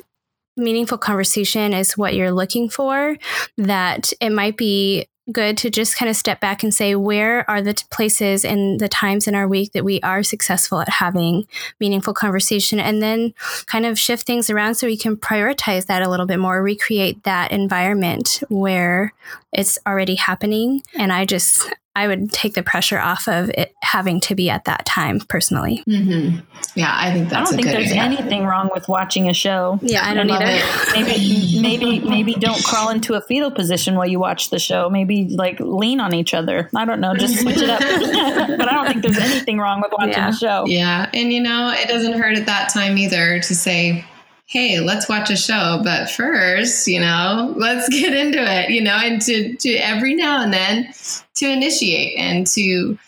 meaningful 0.57 0.99
conversation 0.99 1.73
is 1.73 1.97
what 1.97 2.15
you're 2.15 2.33
looking 2.33 2.69
for, 2.69 3.17
that 3.57 4.13
it 4.21 4.31
might 4.31 4.57
be 4.57 5.07
good 5.33 5.57
to 5.59 5.71
just 5.71 5.99
kind 5.99 6.09
of 6.09 6.15
step 6.15 6.41
back 6.41 6.63
and 6.63 6.73
say, 6.73 6.95
where 6.95 7.49
are 7.51 7.61
the 7.61 7.75
t- 7.75 7.85
places 7.91 8.45
and 8.45 8.79
the 8.79 8.89
times 8.89 9.27
in 9.27 9.35
our 9.35 9.49
week 9.49 9.73
that 9.73 9.85
we 9.85 10.01
are 10.03 10.23
successful 10.23 10.81
at 10.81 10.89
having 10.89 11.47
meaningful 11.81 12.15
conversation? 12.15 12.79
And 12.79 13.03
then 13.03 13.35
kind 13.67 13.87
of 13.87 13.99
shift 13.99 14.25
things 14.25 14.51
around 14.51 14.77
so 14.77 14.87
we 14.87 14.97
can 14.97 15.17
prioritize 15.17 15.87
that 15.87 16.03
a 16.03 16.09
little 16.09 16.27
bit 16.27 16.39
more, 16.39 16.63
recreate 16.63 17.25
that 17.25 17.51
environment 17.51 18.43
where 18.49 19.13
it's 19.53 19.79
already 19.85 20.15
happening. 20.15 20.83
And 20.95 21.13
I 21.13 21.25
just, 21.25 21.75
I 21.97 22.07
would 22.09 22.31
take 22.31 22.53
the 22.53 22.63
pressure 22.63 22.99
off 22.99 23.27
of 23.27 23.49
it 23.51 23.75
having 23.83 24.21
to 24.21 24.35
be 24.35 24.51
at 24.51 24.67
that 24.67 24.85
time 24.85 25.19
personally. 25.21 25.83
Mm-hmm. 25.89 26.41
Yeah, 26.75 26.93
I 26.95 27.11
think 27.11 27.31
that's. 27.31 27.51
I 27.51 27.57
don't 27.57 27.63
think 27.63 27.67
there's 27.75 27.91
idea. 27.91 28.03
anything 28.03 28.45
wrong 28.45 28.69
with 28.75 28.87
watching 28.87 29.31
a 29.31 29.33
show. 29.35 29.79
Yeah, 29.81 30.07
I 30.07 30.13
don't 30.13 30.31
either. 30.31 30.63
maybe, 30.93 31.59
maybe, 31.61 32.01
maybe 32.01 32.35
don't 32.35 32.63
crawl 32.65 32.91
into 32.91 33.15
a 33.15 33.23
fetal 33.23 33.51
position 33.51 33.95
while 33.95 34.07
you 34.07 34.19
watch 34.21 34.51
the 34.51 34.59
show. 34.59 34.91
Maybe 34.91 35.29
like 35.31 35.59
lean 35.59 35.99
on 36.01 36.13
each 36.13 36.35
other. 36.35 36.69
I 36.77 36.85
don't 36.85 37.01
know. 37.01 37.15
Just 37.15 37.41
switch 37.41 37.57
it 37.57 37.71
up. 37.71 37.81
but 38.59 38.69
I 38.71 38.75
don't 38.75 38.87
think 38.87 39.03
there's 39.03 39.17
anything 39.19 39.59
wrong 39.59 39.81
with 39.81 39.93
watching 39.93 40.13
Yeah. 40.13 40.29
a 40.29 40.33
show. 40.35 40.67
Yeah, 40.67 41.09
and 41.15 41.33
you 41.33 41.41
know, 41.41 41.73
it 41.75 41.89
doesn't 41.89 42.13
hurt 42.13 42.37
at 42.37 42.45
that 42.45 42.69
time 42.75 42.99
either 42.99 43.41
to 43.41 43.55
say, 43.55 44.05
"Hey, 44.47 44.81
let's 44.81 45.09
watch 45.09 45.31
a 45.31 45.37
show." 45.37 45.81
But 45.83 46.11
first, 46.11 46.87
you 46.87 47.01
know, 47.01 47.55
let's 47.57 47.89
get 47.89 48.15
into 48.15 48.39
it. 48.41 48.71
You 48.71 48.83
know, 48.83 48.97
and 48.97 49.21
to 49.23 49.55
to 49.57 49.75
every 49.77 50.15
now 50.15 50.43
and 50.43 50.53
then 50.53 50.93
to 51.37 51.51
initiate 51.51 52.19
and 52.19 52.47
to 52.49 52.99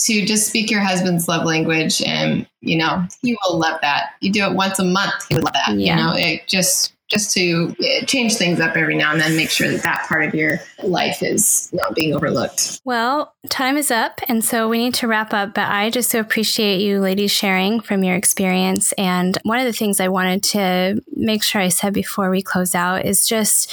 to 0.00 0.24
just 0.24 0.46
speak 0.46 0.70
your 0.70 0.80
husband's 0.80 1.28
love 1.28 1.44
language, 1.44 2.02
and 2.02 2.46
you 2.60 2.76
know, 2.76 3.06
he 3.22 3.36
will 3.44 3.58
love 3.58 3.80
that. 3.82 4.10
You 4.20 4.32
do 4.32 4.44
it 4.44 4.54
once 4.54 4.78
a 4.78 4.84
month, 4.84 5.26
he 5.28 5.34
would 5.34 5.44
love 5.44 5.54
that. 5.54 5.76
Yeah. 5.76 5.96
You 5.96 6.02
know, 6.02 6.12
it 6.14 6.46
just 6.46 6.92
just 7.08 7.32
to 7.32 7.74
change 8.06 8.36
things 8.36 8.60
up 8.60 8.76
every 8.76 8.94
now 8.94 9.12
and 9.12 9.20
then, 9.20 9.36
make 9.36 9.50
sure 9.50 9.70
that 9.70 9.82
that 9.82 10.06
part 10.06 10.24
of 10.24 10.34
your 10.34 10.60
life 10.84 11.22
is 11.22 11.70
not 11.72 11.94
being 11.94 12.14
overlooked. 12.14 12.80
Well, 12.84 13.34
time 13.48 13.76
is 13.76 13.90
up, 13.90 14.20
and 14.28 14.44
so 14.44 14.68
we 14.68 14.78
need 14.78 14.94
to 14.94 15.08
wrap 15.08 15.32
up. 15.32 15.54
But 15.54 15.68
I 15.68 15.90
just 15.90 16.10
so 16.10 16.20
appreciate 16.20 16.80
you 16.80 17.00
ladies 17.00 17.30
sharing 17.30 17.80
from 17.80 18.04
your 18.04 18.14
experience. 18.14 18.92
And 18.92 19.38
one 19.42 19.58
of 19.58 19.64
the 19.64 19.72
things 19.72 20.00
I 20.00 20.08
wanted 20.08 20.42
to 20.44 21.02
make 21.16 21.42
sure 21.42 21.60
I 21.60 21.68
said 21.68 21.94
before 21.94 22.30
we 22.30 22.42
close 22.42 22.74
out 22.74 23.04
is 23.04 23.26
just 23.26 23.72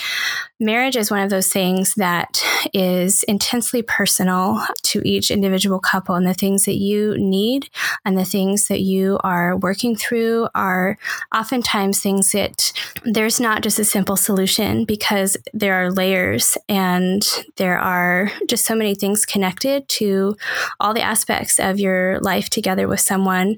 marriage 0.60 0.96
is 0.96 1.12
one 1.12 1.20
of 1.20 1.30
those 1.30 1.50
things 1.50 1.96
that 1.96 2.44
is 2.74 3.24
intensely 3.24 3.82
personal 3.82 4.62
to 4.84 5.02
each 5.06 5.30
individual 5.30 5.80
couple, 5.80 6.16
and 6.16 6.26
the 6.26 6.34
things 6.34 6.66
that 6.66 6.78
you 6.78 7.18
need 7.18 7.70
and 8.06 8.18
the 8.18 8.26
things 8.26 8.68
that 8.68 8.82
you 8.82 9.20
are 9.24 9.58
working 9.58 9.96
through 9.96 10.48
are 10.56 10.98
oftentimes 11.34 12.00
things 12.00 12.32
that 12.32 12.72
there's 13.04 13.40
not 13.40 13.64
just 13.64 13.80
a 13.80 13.84
simple 13.84 14.16
solution 14.16 14.86
because 14.86 15.36
there 15.54 15.74
are 15.74 15.92
layers 15.92 16.58
and 16.70 17.24
there 17.58 17.78
are 17.78 18.32
just 18.48 18.66
so 18.66 18.76
many 18.76 18.96
things 18.96 19.26
connected 19.26 19.88
to 19.90 20.36
all 20.80 20.94
the 20.94 21.02
aspects 21.02 21.60
of 21.60 21.80
your 21.80 22.20
life 22.22 22.50
together 22.50 22.88
with 22.88 23.00
someone. 23.00 23.58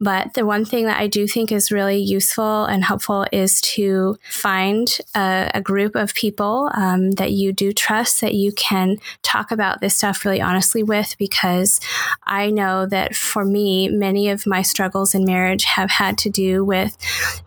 But 0.00 0.34
the 0.34 0.46
one 0.46 0.64
thing 0.64 0.86
that 0.86 1.00
I 1.00 1.08
do 1.08 1.26
think 1.26 1.50
is 1.50 1.72
really 1.72 1.98
useful 1.98 2.64
and 2.64 2.84
helpful 2.84 3.26
is 3.32 3.60
to 3.62 4.16
find 4.30 4.98
a, 5.14 5.50
a 5.54 5.60
group 5.60 5.96
of 5.96 6.14
people 6.14 6.35
um, 6.74 7.12
that 7.12 7.32
you 7.32 7.52
do 7.52 7.72
trust 7.72 8.20
that 8.20 8.34
you 8.34 8.52
can 8.52 8.96
talk 9.22 9.50
about 9.50 9.80
this 9.80 9.96
stuff 9.96 10.24
really 10.24 10.40
honestly 10.40 10.82
with 10.82 11.16
because 11.18 11.80
I 12.24 12.50
know 12.50 12.86
that 12.86 13.14
for 13.14 13.44
me, 13.44 13.88
many 13.88 14.28
of 14.28 14.46
my 14.46 14.62
struggles 14.62 15.14
in 15.14 15.24
marriage 15.24 15.64
have 15.64 15.90
had 15.90 16.18
to 16.18 16.30
do 16.30 16.64
with 16.64 16.96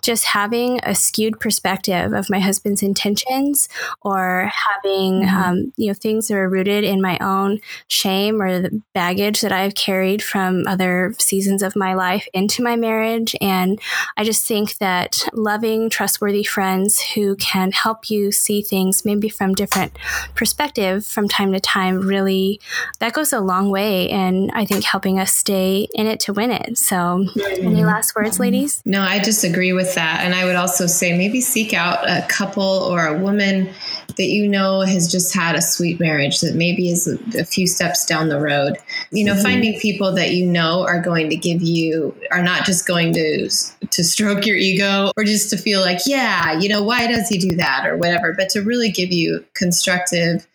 just 0.02 0.25
having 0.25 0.80
a 0.84 0.95
skewed 0.95 1.39
perspective 1.39 2.13
of 2.13 2.30
my 2.30 2.39
husband's 2.39 2.84
intentions 2.84 3.69
or 4.02 4.52
having 4.84 5.28
um, 5.28 5.73
you 5.78 5.88
know 5.88 5.93
things 5.93 6.28
that 6.28 6.36
are 6.36 6.49
rooted 6.49 6.84
in 6.84 7.02
my 7.02 7.17
own 7.19 7.60
shame 7.88 8.41
or 8.41 8.62
the 8.62 8.82
baggage 8.93 9.41
that 9.41 9.52
I've 9.52 9.75
carried 9.75 10.23
from 10.23 10.63
other 10.67 11.13
seasons 11.19 11.63
of 11.63 11.75
my 11.75 11.93
life 11.93 12.28
into 12.34 12.63
my 12.63 12.75
marriage. 12.75 13.36
And 13.41 13.80
I 14.17 14.23
just 14.23 14.45
think 14.45 14.78
that 14.78 15.28
loving 15.34 15.89
trustworthy 15.89 16.43
friends 16.43 16.99
who 16.99 17.36
can 17.36 17.71
help 17.71 18.10
you 18.10 18.32
see 18.32 18.62
things 18.62 18.79
maybe 19.04 19.30
from 19.30 19.54
different 19.54 19.98
perspective 20.36 21.06
from 21.06 21.28
time 21.28 21.52
to 21.52 21.60
time 21.60 22.00
really 22.00 22.60
that 23.00 23.13
goes 23.13 23.34
a 23.34 23.39
long 23.39 23.70
way 23.70 24.10
and 24.10 24.52
I 24.54 24.65
think 24.65 24.84
helping 24.84 25.20
us 25.20 25.34
stay 25.34 25.88
in 25.94 26.08
it 26.08 26.20
to 26.22 26.34
win 26.34 26.52
it. 26.52 26.78
So 26.78 27.26
any 27.38 27.62
mm-hmm. 27.62 27.86
last 27.86 28.15
words 28.15 28.39
ladies? 28.39 28.82
No, 28.86 29.02
I 29.02 29.20
just 29.20 29.44
agree 29.44 29.74
with 29.74 29.96
that. 29.96 30.22
And 30.24 30.34
I 30.34 30.46
would 30.46 30.56
also 30.56 30.86
say 30.86 31.18
maybe 31.18 31.42
seek 31.42 31.74
out 31.74 32.10
a 32.10 32.26
couple 32.28 32.63
or 32.63 33.06
a 33.08 33.20
woman 33.20 33.70
that 34.15 34.28
you 34.28 34.48
know 34.48 34.82
has 34.82 35.12
just 35.12 35.34
had 35.34 35.56
a 35.56 35.62
sweet 35.62 36.00
marriage 36.00 36.41
that 36.41 36.56
maybe 36.56 36.89
is 36.89 37.08
a, 37.08 37.39
a 37.39 37.43
few 37.43 37.67
steps 37.67 38.06
down 38.06 38.30
the 38.30 38.39
road. 38.39 38.78
You 39.12 39.26
know, 39.26 39.34
mm-hmm. 39.34 39.43
finding 39.43 39.80
people 39.80 40.13
that 40.15 40.32
you 40.32 40.45
know 40.45 40.86
are 40.86 41.02
going 41.02 41.30
to 41.30 41.36
give 41.36 41.62
you 41.62 42.15
are 42.32 42.43
not 42.43 42.65
just 42.65 42.88
going 42.88 43.13
to 43.13 43.50
to 43.50 44.04
stroke 44.04 44.45
your 44.45 44.58
ego 44.58 45.12
or 45.17 45.24
just 45.24 45.50
to 45.50 45.58
feel 45.58 45.82
like, 45.82 46.00
yeah, 46.06 46.60
you 46.60 46.69
know, 46.69 46.84
why 46.84 47.08
does 47.08 47.28
he 47.28 47.38
do 47.38 47.56
that 47.56 47.86
or 47.86 47.98
whatever, 47.98 48.34
but 48.34 48.50
to 48.50 48.62
really 48.62 48.91
give 48.91 49.12
you 49.12 49.45
constructive 49.54 50.48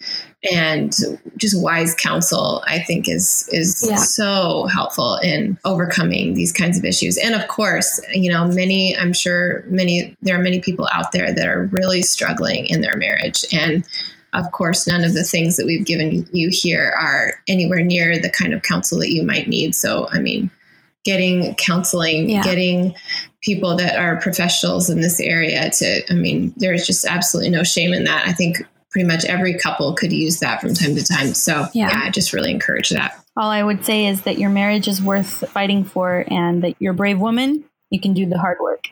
and 0.53 0.95
just 1.37 1.61
wise 1.63 1.95
counsel 1.95 2.63
i 2.67 2.79
think 2.79 3.09
is 3.09 3.49
is 3.53 3.87
Yeah. 3.89 3.97
so 3.97 4.67
helpful 4.67 5.17
in 5.17 5.59
overcoming 5.65 6.35
these 6.35 6.53
kinds 6.53 6.79
of 6.79 6.85
issues 6.85 7.17
and 7.17 7.35
of 7.35 7.49
course 7.49 8.01
you 8.13 8.31
know 8.31 8.47
many 8.49 8.97
i'm 8.99 9.13
sure 9.13 9.65
many 9.69 10.17
there 10.23 10.39
are 10.39 10.43
many 10.43 10.61
people 10.61 10.89
out 10.93 11.13
there 11.13 11.33
that 11.33 11.47
are 11.49 11.65
really 11.73 12.03
struggling 12.03 12.67
in 12.67 12.81
their 12.83 12.97
marriage 12.97 13.45
and 13.53 13.85
of 14.35 14.51
course 14.53 14.87
none 14.87 15.05
of 15.05 15.15
the 15.15 15.25
things 15.25 15.57
that 15.57 15.65
we've 15.67 15.87
given 15.87 16.27
you 16.33 16.51
here 16.53 16.95
are 16.99 17.35
anywhere 17.49 17.83
near 17.83 18.19
the 18.19 18.31
kind 18.31 18.53
of 18.53 18.63
counsel 18.63 18.99
that 18.99 19.11
you 19.13 19.23
might 19.23 19.49
need 19.49 19.75
so 19.75 20.09
i 20.13 20.19
mean 20.19 20.51
getting 21.05 21.55
counseling 21.57 22.29
Yeah. 22.31 22.43
getting 22.43 22.95
people 23.43 23.77
that 23.77 23.97
are 23.99 24.17
professionals 24.17 24.89
in 24.89 25.01
this 25.03 25.21
area 25.21 25.71
to 25.71 26.03
i 26.11 26.15
mean 26.15 26.53
there's 26.57 26.87
just 26.87 27.05
absolutely 27.05 27.51
no 27.51 27.63
shame 27.63 27.93
in 27.93 28.05
that 28.05 28.27
i 28.27 28.33
think 28.33 28.59
pretty 28.95 29.09
much 29.09 29.25
every 29.25 29.55
couple 29.59 29.93
could 29.95 30.13
use 30.13 30.39
that 30.39 30.61
from 30.61 30.73
time 30.73 30.95
to 30.95 31.05
time 31.05 31.35
so 31.35 31.67
Yeah. 31.75 31.89
yeah, 31.89 32.03
i 32.05 32.11
just 32.11 32.33
really 32.33 32.53
encourage 32.53 32.91
that 32.91 33.19
All 33.37 33.51
I 33.51 33.65
would 33.65 33.85
say 33.85 34.07
is 34.07 34.23
that 34.23 34.39
your 34.39 34.51
marriage 34.51 34.87
is 34.87 35.03
worth 35.03 35.43
fighting 35.51 35.83
for 35.83 36.25
and 36.29 36.63
that 36.63 36.77
you're 36.79 36.93
a 36.93 36.97
brave 36.97 37.19
woman. 37.19 37.65
You 37.91 38.01
can 38.01 38.13
do 38.15 38.27
the 38.27 38.39
hard 38.39 38.59
work. 38.61 38.85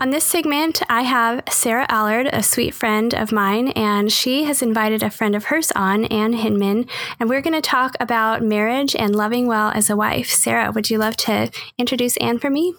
On 0.00 0.10
this 0.10 0.24
segment, 0.24 0.80
I 0.88 1.02
have 1.02 1.42
Sarah 1.50 1.86
Allard, 1.88 2.28
a 2.32 2.42
sweet 2.42 2.72
friend 2.72 3.12
of 3.14 3.32
mine, 3.32 3.68
and 3.70 4.12
she 4.12 4.44
has 4.44 4.62
invited 4.62 5.02
a 5.02 5.10
friend 5.10 5.34
of 5.34 5.46
hers 5.46 5.72
on, 5.74 6.04
Ann 6.04 6.34
Hinman, 6.34 6.86
and 7.18 7.28
we're 7.28 7.40
going 7.40 7.60
to 7.60 7.60
talk 7.60 7.96
about 7.98 8.42
marriage 8.42 8.94
and 8.94 9.16
loving 9.16 9.48
well 9.48 9.72
as 9.74 9.90
a 9.90 9.96
wife. 9.96 10.28
Sarah, 10.30 10.70
would 10.70 10.88
you 10.88 10.98
love 10.98 11.16
to 11.16 11.50
introduce 11.78 12.16
Ann 12.18 12.38
for 12.38 12.48
me? 12.48 12.74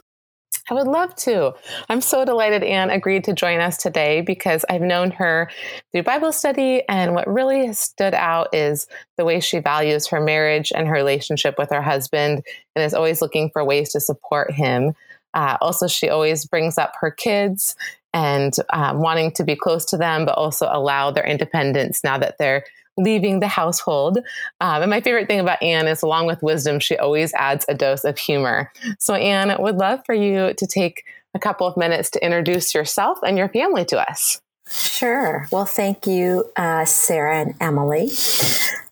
I 0.69 0.73
would 0.73 0.87
love 0.87 1.15
to. 1.17 1.53
I'm 1.89 2.01
so 2.01 2.25
delighted 2.25 2.63
Ann 2.63 2.89
agreed 2.89 3.23
to 3.25 3.33
join 3.33 3.59
us 3.59 3.77
today 3.77 4.21
because 4.21 4.63
I've 4.69 4.81
known 4.81 5.11
her 5.11 5.49
through 5.91 6.03
Bible 6.03 6.31
study. 6.31 6.83
And 6.87 7.15
what 7.15 7.27
really 7.27 7.65
has 7.65 7.79
stood 7.79 8.13
out 8.13 8.53
is 8.53 8.87
the 9.17 9.25
way 9.25 9.39
she 9.39 9.59
values 9.59 10.07
her 10.07 10.21
marriage 10.21 10.71
and 10.75 10.87
her 10.87 10.93
relationship 10.93 11.55
with 11.57 11.69
her 11.71 11.81
husband 11.81 12.43
and 12.75 12.85
is 12.85 12.93
always 12.93 13.21
looking 13.21 13.49
for 13.51 13.63
ways 13.63 13.91
to 13.93 13.99
support 13.99 14.51
him. 14.51 14.93
Uh, 15.33 15.57
also, 15.61 15.87
she 15.87 16.09
always 16.09 16.45
brings 16.45 16.77
up 16.77 16.93
her 16.99 17.11
kids 17.11 17.75
and 18.13 18.53
um, 18.71 19.01
wanting 19.01 19.31
to 19.31 19.43
be 19.43 19.55
close 19.55 19.85
to 19.85 19.97
them, 19.97 20.25
but 20.25 20.35
also 20.35 20.67
allow 20.71 21.11
their 21.11 21.25
independence 21.25 22.03
now 22.03 22.17
that 22.17 22.35
they're 22.39 22.63
leaving 22.99 23.39
the 23.39 23.47
household. 23.47 24.19
Um, 24.61 24.81
and 24.83 24.89
my 24.89 25.01
favorite 25.01 25.27
thing 25.27 25.39
about 25.39 25.61
Ann 25.63 25.87
is, 25.87 26.03
along 26.03 26.27
with 26.27 26.43
wisdom, 26.43 26.79
she 26.79 26.97
always 26.97 27.33
adds 27.33 27.65
a 27.67 27.73
dose 27.73 28.03
of 28.03 28.17
humor. 28.17 28.71
So, 28.99 29.13
Ann, 29.13 29.55
would 29.59 29.77
love 29.77 30.01
for 30.05 30.13
you 30.13 30.53
to 30.53 30.67
take 30.67 31.03
a 31.33 31.39
couple 31.39 31.67
of 31.67 31.77
minutes 31.77 32.09
to 32.11 32.23
introduce 32.23 32.73
yourself 32.73 33.19
and 33.25 33.37
your 33.37 33.49
family 33.49 33.85
to 33.85 33.99
us. 33.99 34.41
Sure. 34.69 35.47
Well, 35.51 35.65
thank 35.65 36.05
you, 36.05 36.45
uh, 36.55 36.85
Sarah 36.85 37.37
and 37.37 37.55
Emily. 37.59 38.11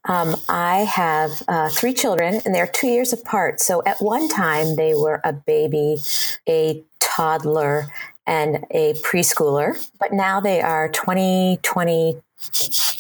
Um, 0.06 0.36
I 0.50 0.80
have 0.80 1.44
uh, 1.48 1.70
three 1.70 1.94
children, 1.94 2.42
and 2.46 2.56
they're 2.56 2.68
two 2.68 2.88
years 2.88 3.14
apart. 3.14 3.60
So 3.60 3.84
at 3.86 4.02
one 4.02 4.28
time, 4.28 4.76
they 4.76 4.96
were 4.96 5.22
a 5.24 5.34
baby, 5.34 5.98
a 6.48 6.84
toddler, 7.00 7.88
and 8.26 8.66
a 8.72 8.94
preschooler. 8.96 9.88
But 10.00 10.14
now 10.14 10.40
they 10.40 10.62
are 10.62 10.90
20, 10.90 11.60
20, 11.62 12.22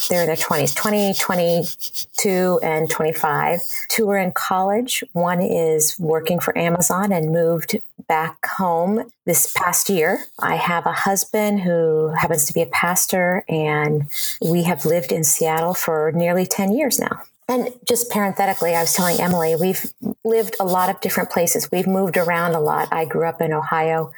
they're 0.07 0.21
in 0.21 0.27
their 0.27 0.35
20s 0.35 0.75
20 0.75 1.13
22 1.13 2.59
and 2.63 2.89
25 2.89 3.61
two 3.89 4.09
are 4.09 4.17
in 4.17 4.31
college 4.31 5.03
one 5.13 5.41
is 5.41 5.97
working 5.99 6.39
for 6.39 6.57
amazon 6.57 7.11
and 7.11 7.31
moved 7.31 7.79
back 8.07 8.45
home 8.45 9.11
this 9.25 9.53
past 9.53 9.89
year 9.89 10.25
i 10.39 10.55
have 10.55 10.85
a 10.85 10.91
husband 10.91 11.61
who 11.61 12.09
happens 12.09 12.45
to 12.45 12.53
be 12.53 12.61
a 12.61 12.67
pastor 12.67 13.43
and 13.49 14.03
we 14.41 14.63
have 14.63 14.85
lived 14.85 15.11
in 15.11 15.23
seattle 15.23 15.73
for 15.73 16.11
nearly 16.13 16.45
10 16.45 16.73
years 16.73 16.99
now 16.99 17.21
and 17.49 17.69
just 17.85 18.11
parenthetically, 18.11 18.75
I 18.75 18.81
was 18.81 18.93
telling 18.93 19.21
Emily, 19.21 19.55
we've 19.55 19.85
lived 20.25 20.57
a 20.59 20.65
lot 20.65 20.89
of 20.89 20.99
different 20.99 21.29
places. 21.29 21.71
We've 21.71 21.87
moved 21.87 22.17
around 22.17 22.55
a 22.55 22.59
lot. 22.59 22.89
I 22.91 23.05
grew 23.05 23.25
up 23.25 23.41
in 23.41 23.53
Ohio 23.53 24.11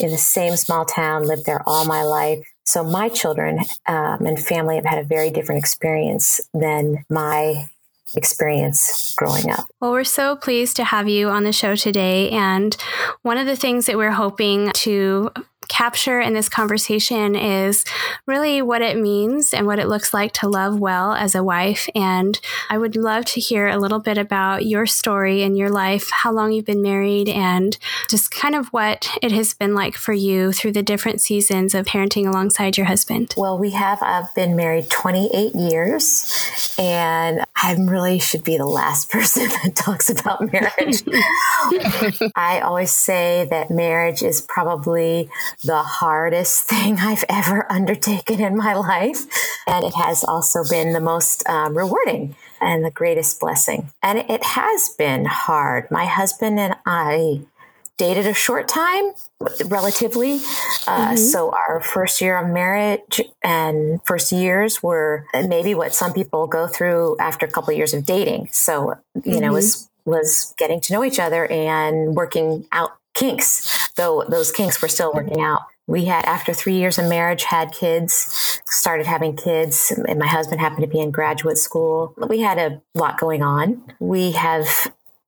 in 0.00 0.10
the 0.10 0.16
same 0.16 0.56
small 0.56 0.86
town, 0.86 1.26
lived 1.26 1.44
there 1.44 1.62
all 1.66 1.84
my 1.84 2.02
life. 2.02 2.46
So 2.66 2.82
my 2.82 3.08
children 3.08 3.60
um, 3.86 4.26
and 4.26 4.38
family 4.38 4.76
have 4.76 4.84
had 4.84 4.98
a 4.98 5.04
very 5.04 5.30
different 5.30 5.60
experience 5.60 6.40
than 6.52 7.04
my 7.08 7.66
experience 8.14 9.14
growing 9.16 9.50
up. 9.50 9.66
Well, 9.80 9.92
we're 9.92 10.04
so 10.04 10.36
pleased 10.36 10.76
to 10.76 10.84
have 10.84 11.08
you 11.08 11.28
on 11.28 11.44
the 11.44 11.52
show 11.52 11.76
today. 11.76 12.30
And 12.30 12.76
one 13.22 13.38
of 13.38 13.46
the 13.46 13.56
things 13.56 13.86
that 13.86 13.96
we're 13.96 14.10
hoping 14.12 14.72
to 14.74 15.30
capture 15.68 16.20
in 16.20 16.34
this 16.34 16.48
conversation 16.48 17.34
is 17.34 17.84
really 18.26 18.62
what 18.62 18.82
it 18.82 18.96
means 18.96 19.52
and 19.52 19.66
what 19.66 19.78
it 19.78 19.88
looks 19.88 20.12
like 20.12 20.32
to 20.32 20.48
love 20.48 20.78
well 20.78 21.12
as 21.12 21.34
a 21.34 21.42
wife. 21.42 21.88
And 21.94 22.38
I 22.70 22.78
would 22.78 22.96
love 22.96 23.24
to 23.26 23.40
hear 23.40 23.68
a 23.68 23.78
little 23.78 23.98
bit 23.98 24.18
about 24.18 24.66
your 24.66 24.86
story 24.86 25.42
and 25.42 25.56
your 25.56 25.70
life, 25.70 26.10
how 26.10 26.32
long 26.32 26.52
you've 26.52 26.64
been 26.64 26.82
married, 26.82 27.28
and 27.28 27.76
just 28.08 28.30
kind 28.30 28.54
of 28.54 28.68
what 28.68 29.08
it 29.22 29.32
has 29.32 29.54
been 29.54 29.74
like 29.74 29.96
for 29.96 30.12
you 30.12 30.52
through 30.52 30.72
the 30.72 30.82
different 30.82 31.20
seasons 31.20 31.74
of 31.74 31.86
parenting 31.86 32.26
alongside 32.26 32.76
your 32.76 32.86
husband. 32.86 33.34
Well, 33.36 33.58
we 33.58 33.70
have 33.70 34.02
I've 34.02 34.34
been 34.34 34.56
married 34.56 34.90
28 34.90 35.54
years, 35.54 36.74
and 36.78 37.44
I 37.56 37.74
really 37.78 38.18
should 38.18 38.44
be 38.44 38.56
the 38.56 38.66
last 38.66 39.10
person 39.10 39.48
that 39.48 39.74
talks 39.74 40.10
about 40.10 40.52
marriage. 40.52 41.02
I 42.36 42.60
always 42.60 42.94
say 42.94 43.46
that 43.50 43.70
marriage 43.70 44.22
is 44.22 44.40
probably 44.40 45.28
the 45.64 45.82
hardest 45.82 46.64
thing 46.68 46.98
I've 46.98 47.24
ever 47.28 47.70
undertaken 47.70 48.40
in 48.40 48.56
my 48.56 48.74
life. 48.74 49.24
And 49.66 49.84
it 49.84 49.94
has 49.94 50.24
also 50.24 50.62
been 50.68 50.92
the 50.92 51.00
most 51.00 51.48
um, 51.48 51.76
rewarding 51.76 52.36
and 52.60 52.84
the 52.84 52.90
greatest 52.90 53.40
blessing. 53.40 53.90
And 54.02 54.18
it 54.18 54.42
has 54.42 54.90
been 54.96 55.26
hard. 55.26 55.90
My 55.90 56.06
husband 56.06 56.58
and 56.58 56.76
I 56.86 57.42
dated 57.98 58.26
a 58.26 58.34
short 58.34 58.68
time, 58.68 59.12
relatively. 59.66 60.34
Uh, 60.86 61.08
mm-hmm. 61.08 61.16
So 61.16 61.54
our 61.68 61.80
first 61.80 62.20
year 62.20 62.38
of 62.38 62.48
marriage 62.50 63.20
and 63.42 64.04
first 64.04 64.32
years 64.32 64.82
were 64.82 65.26
maybe 65.34 65.74
what 65.74 65.94
some 65.94 66.12
people 66.12 66.46
go 66.46 66.66
through 66.66 67.16
after 67.18 67.46
a 67.46 67.50
couple 67.50 67.70
of 67.70 67.78
years 67.78 67.94
of 67.94 68.04
dating. 68.04 68.48
So 68.52 68.94
you 69.14 69.22
mm-hmm. 69.22 69.40
know 69.40 69.52
was 69.52 69.88
was 70.04 70.54
getting 70.56 70.80
to 70.80 70.92
know 70.92 71.04
each 71.04 71.18
other 71.18 71.46
and 71.46 72.14
working 72.14 72.66
out 72.70 72.92
kinks. 73.16 73.90
Though 73.96 74.24
those 74.28 74.52
kinks 74.52 74.80
were 74.80 74.88
still 74.88 75.12
working 75.12 75.40
out. 75.40 75.62
We 75.88 76.06
had 76.06 76.24
after 76.24 76.52
three 76.52 76.74
years 76.74 76.98
of 76.98 77.08
marriage 77.08 77.44
had 77.44 77.72
kids, 77.72 78.60
started 78.66 79.06
having 79.06 79.36
kids, 79.36 79.92
and 80.08 80.18
my 80.18 80.26
husband 80.26 80.60
happened 80.60 80.82
to 80.82 80.88
be 80.88 81.00
in 81.00 81.12
graduate 81.12 81.58
school. 81.58 82.12
We 82.28 82.40
had 82.40 82.58
a 82.58 82.82
lot 82.94 83.20
going 83.20 83.42
on. 83.42 83.84
We 84.00 84.32
have 84.32 84.66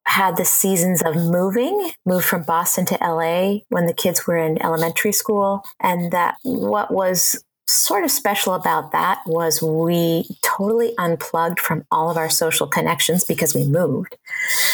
had 0.05 0.37
the 0.37 0.45
seasons 0.45 1.03
of 1.03 1.15
moving, 1.15 1.93
moved 2.05 2.25
from 2.25 2.43
Boston 2.43 2.87
to 2.87 2.99
LA 3.01 3.59
when 3.69 3.87
the 3.87 3.93
kids 3.93 4.27
were 4.27 4.39
in 4.39 4.61
elementary 4.63 5.13
school. 5.13 5.63
And 5.81 6.11
that 6.13 6.37
what 6.43 6.91
was 6.91 7.45
sort 7.69 8.05
of 8.05 8.11
special 8.11 8.55
about 8.55 8.93
that 8.93 9.21
was 9.27 9.63
we 9.63 10.25
totally 10.43 10.95
unplugged 10.99 11.61
from 11.61 11.85
all 11.91 12.11
of 12.11 12.17
our 12.17 12.31
social 12.31 12.67
connections 12.67 13.25
because 13.25 13.55
we 13.55 13.65
moved. 13.65 14.17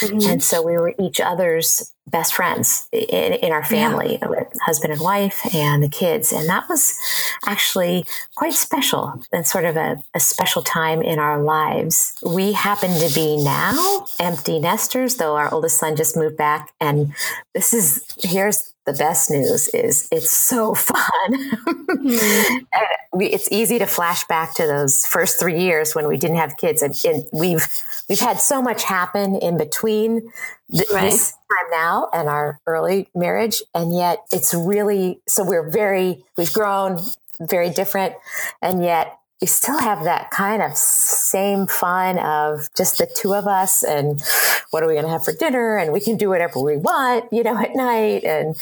Mm-hmm. 0.01 0.31
And 0.31 0.43
so 0.43 0.63
we 0.63 0.73
were 0.73 0.95
each 0.99 1.21
other's 1.21 1.93
best 2.07 2.35
friends 2.35 2.89
in, 2.93 3.33
in 3.33 3.51
our 3.51 3.65
family, 3.65 4.19
yeah. 4.21 4.45
husband 4.63 4.93
and 4.93 5.01
wife 5.01 5.43
and 5.55 5.83
the 5.83 5.89
kids. 5.89 6.33
And 6.33 6.49
that 6.49 6.69
was 6.69 7.01
actually 7.47 8.05
quite 8.37 8.53
special 8.53 9.23
and 9.33 9.47
sort 9.47 9.65
of 9.65 9.77
a, 9.77 10.03
a 10.15 10.21
special 10.21 10.63
time 10.63 11.01
in 11.01 11.19
our 11.19 11.43
lives. 11.43 12.17
We 12.23 12.53
happen 12.53 12.91
to 12.91 13.15
be 13.15 13.43
now 13.43 14.07
empty 14.21 14.61
nesters, 14.61 15.17
though 15.17 15.37
our 15.37 15.53
oldest 15.53 15.79
son 15.79 15.97
just 15.97 16.17
moved 16.17 16.37
back. 16.37 16.73
And 16.81 17.15
this 17.55 17.73
is, 17.73 18.05
here's 18.23 18.74
the 18.87 18.93
best 18.93 19.31
news 19.31 19.69
is 19.69 20.09
it's 20.13 20.31
so 20.31 20.75
fun. 20.75 20.99
mm-hmm. 21.29 23.21
it's 23.21 23.51
easy 23.51 23.79
to 23.79 23.87
flash 23.87 24.25
back 24.27 24.55
to 24.55 24.67
those 24.67 25.07
first 25.07 25.39
three 25.39 25.61
years 25.61 25.95
when 25.95 26.07
we 26.07 26.17
didn't 26.17 26.37
have 26.37 26.57
kids, 26.57 26.83
and, 26.83 26.95
and 27.05 27.27
we've 27.33 27.67
we've 28.09 28.21
had 28.21 28.41
so 28.41 28.61
much 28.61 28.85
happen 28.85 29.37
in 29.37 29.57
between 29.57 30.33
th- 30.71 30.89
right. 30.93 31.11
this 31.11 31.33
time 31.33 31.71
now 31.71 32.09
and 32.13 32.29
our 32.29 32.61
early 32.67 33.09
marriage, 33.15 33.63
and 33.75 33.95
yet 33.95 34.19
it's 34.33 34.53
really 34.55 35.21
so 35.27 35.45
we're 35.45 35.71
very 35.71 36.25
we've 36.37 36.53
grown 36.53 37.01
very 37.41 37.71
different, 37.71 38.15
and 38.63 38.83
yet 38.83 39.19
we 39.41 39.47
still 39.47 39.79
have 39.79 40.05
that 40.05 40.31
kind 40.31 40.63
of 40.63 40.77
same 40.77 41.67
fun 41.67 42.19
of 42.19 42.69
just 42.77 42.99
the 42.99 43.07
two 43.07 43.35
of 43.35 43.47
us 43.47 43.83
and 43.83 44.23
what 44.71 44.83
are 44.83 44.87
we 44.87 44.95
going 44.95 45.05
to 45.05 45.11
have 45.11 45.25
for 45.25 45.33
dinner 45.33 45.77
and 45.77 45.93
we 45.93 46.01
can 46.01 46.17
do 46.17 46.29
whatever 46.29 46.61
we 46.61 46.77
want 46.77 47.31
you 47.33 47.43
know 47.43 47.59
at 47.59 47.75
night 47.75 48.25
and 48.25 48.57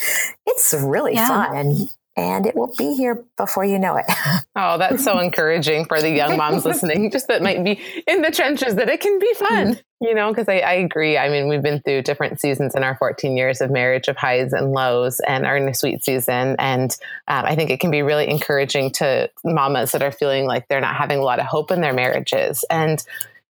it's 0.45 0.73
really 0.73 1.13
yeah. 1.13 1.27
fun 1.27 1.87
and 2.15 2.45
it 2.45 2.55
will 2.55 2.73
be 2.77 2.93
here 2.93 3.23
before 3.37 3.65
you 3.65 3.79
know 3.79 3.95
it. 3.95 4.05
oh, 4.55 4.77
that's 4.77 5.03
so 5.03 5.19
encouraging 5.19 5.85
for 5.85 5.99
the 5.99 6.11
young 6.11 6.37
moms 6.37 6.65
listening, 6.65 7.09
just 7.09 7.27
that 7.27 7.41
might 7.41 7.63
be 7.63 7.81
in 8.07 8.21
the 8.21 8.31
trenches, 8.31 8.75
that 8.75 8.89
it 8.89 9.01
can 9.01 9.17
be 9.17 9.33
fun, 9.33 9.79
you 9.99 10.13
know, 10.13 10.29
because 10.29 10.47
I, 10.47 10.59
I, 10.59 10.73
agree. 10.73 11.17
I 11.17 11.29
mean, 11.29 11.47
we've 11.47 11.63
been 11.63 11.81
through 11.81 12.03
different 12.03 12.39
seasons 12.39 12.75
in 12.75 12.83
our 12.83 12.95
14 12.97 13.35
years 13.35 13.61
of 13.61 13.71
marriage 13.71 14.07
of 14.07 14.15
highs 14.15 14.53
and 14.53 14.71
lows 14.71 15.19
and 15.21 15.45
are 15.45 15.57
in 15.57 15.67
a 15.67 15.73
sweet 15.73 16.03
season. 16.03 16.55
And 16.59 16.95
um, 17.27 17.45
I 17.45 17.55
think 17.55 17.71
it 17.71 17.79
can 17.79 17.89
be 17.89 18.03
really 18.03 18.29
encouraging 18.29 18.91
to 18.91 19.31
mamas 19.43 19.91
that 19.93 20.03
are 20.03 20.11
feeling 20.11 20.45
like 20.45 20.67
they're 20.67 20.81
not 20.81 20.95
having 20.95 21.19
a 21.19 21.23
lot 21.23 21.39
of 21.39 21.45
hope 21.45 21.71
in 21.71 21.81
their 21.81 21.93
marriages. 21.93 22.63
And 22.69 23.03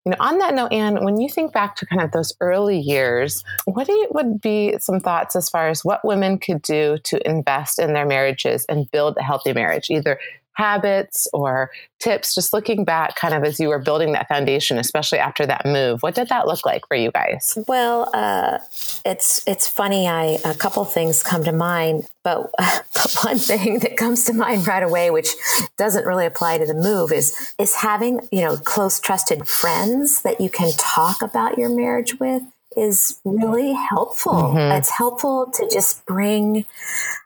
you 0.05 0.11
know, 0.11 0.16
on 0.18 0.38
that 0.38 0.55
note, 0.55 0.72
Ann, 0.72 1.05
when 1.05 1.20
you 1.20 1.28
think 1.28 1.53
back 1.53 1.76
to 1.76 1.86
kind 1.86 2.03
of 2.03 2.11
those 2.11 2.32
early 2.40 2.78
years, 2.78 3.44
what 3.66 3.86
you, 3.86 4.09
would 4.11 4.40
be 4.40 4.76
some 4.80 4.98
thoughts 4.98 5.36
as 5.36 5.48
far 5.48 5.68
as 5.68 5.84
what 5.84 6.05
women 6.05 6.38
could 6.38 6.61
do 6.62 6.98
to 7.05 7.28
invest 7.28 7.78
in 7.78 7.92
their 7.92 8.07
marriages 8.07 8.64
and 8.68 8.90
build 8.90 9.16
a 9.16 9.22
healthy 9.22 9.53
marriage, 9.53 9.90
either 9.90 10.18
habits 10.55 11.28
or 11.32 11.70
tips, 11.98 12.34
just 12.34 12.53
looking 12.53 12.84
back 12.84 13.16
kind 13.16 13.34
of 13.34 13.44
as 13.44 13.59
you 13.59 13.68
were 13.68 13.78
building 13.78 14.12
that 14.12 14.28
foundation, 14.28 14.78
especially 14.78 15.18
after 15.18 15.46
that 15.46 15.64
move, 15.64 16.03
what 16.03 16.14
did 16.14 16.28
that 16.28 16.46
look 16.46 16.66
like 16.66 16.86
for 16.88 16.96
you 16.96 17.11
guys? 17.11 17.57
Well, 17.68 18.11
uh, 18.12 18.59
it's 19.05 19.42
it's 19.46 19.68
funny. 19.68 20.09
I 20.09 20.38
a 20.44 20.55
couple 20.55 20.84
things 20.84 21.22
come 21.22 21.44
to 21.44 21.53
mind, 21.53 22.09
but 22.22 22.53
one 23.22 23.38
thing 23.38 23.78
that 23.80 23.96
comes 23.96 24.24
to 24.24 24.32
mind 24.32 24.66
right 24.66 24.82
away, 24.82 25.11
which 25.11 25.28
doesn't 25.76 26.05
really 26.05 26.26
apply 26.26 26.59
to 26.59 26.66
the 26.66 26.74
move, 26.74 27.12
is 27.12 27.55
is 27.59 27.76
having 27.76 28.20
you 28.30 28.40
know 28.40 28.57
close, 28.57 29.00
trusted 29.00 29.48
friends 29.48 30.22
that 30.22 30.40
you 30.40 30.50
can 30.50 30.72
talk 30.76 31.22
about 31.22 31.59
your 31.59 31.74
marriage 31.74 32.18
with 32.18 32.42
is 32.76 33.20
really 33.24 33.72
helpful. 33.72 34.32
Mm-hmm. 34.32 34.72
It's 34.78 34.90
helpful 34.90 35.50
to 35.55 35.68
just 35.70 36.05
bring. 36.07 36.64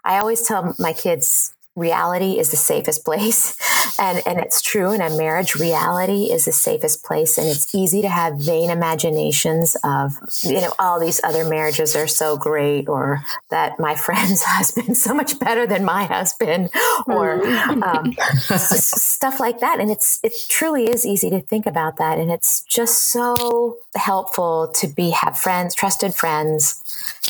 I 0.04 0.18
always 0.18 0.42
tell 0.42 0.74
my 0.78 0.92
kids 0.92 1.54
reality 1.76 2.38
is 2.38 2.50
the 2.50 2.56
safest 2.56 3.04
place. 3.04 3.56
And, 3.98 4.22
and 4.26 4.38
it's 4.38 4.60
true 4.60 4.92
in 4.92 5.00
a 5.00 5.08
marriage, 5.08 5.54
reality 5.54 6.24
is 6.24 6.44
the 6.44 6.52
safest 6.52 7.02
place. 7.02 7.38
And 7.38 7.46
it's 7.46 7.74
easy 7.74 8.02
to 8.02 8.10
have 8.10 8.38
vain 8.38 8.68
imaginations 8.68 9.74
of, 9.84 10.18
you 10.42 10.60
know, 10.60 10.74
all 10.78 11.00
these 11.00 11.18
other 11.24 11.48
marriages 11.48 11.96
are 11.96 12.06
so 12.06 12.36
great, 12.36 12.90
or 12.90 13.24
that 13.48 13.80
my 13.80 13.94
friend's 14.06 14.42
husband 14.42 14.90
is 14.90 15.02
so 15.02 15.14
much 15.14 15.38
better 15.38 15.66
than 15.66 15.82
my 15.82 16.04
husband, 16.04 16.68
or 17.06 17.46
um, 17.82 18.14
stuff 18.58 19.40
like 19.40 19.60
that. 19.60 19.80
And 19.80 19.90
it's, 19.90 20.20
it 20.22 20.34
truly 20.50 20.90
is 20.90 21.06
easy 21.06 21.30
to 21.30 21.40
think 21.40 21.64
about 21.64 21.96
that. 21.96 22.18
And 22.18 22.30
it's 22.30 22.64
just 22.64 23.06
so 23.06 23.78
helpful 23.94 24.68
to 24.76 24.88
be, 24.88 25.10
have 25.10 25.38
friends, 25.38 25.74
trusted 25.74 26.14
friends. 26.14 26.82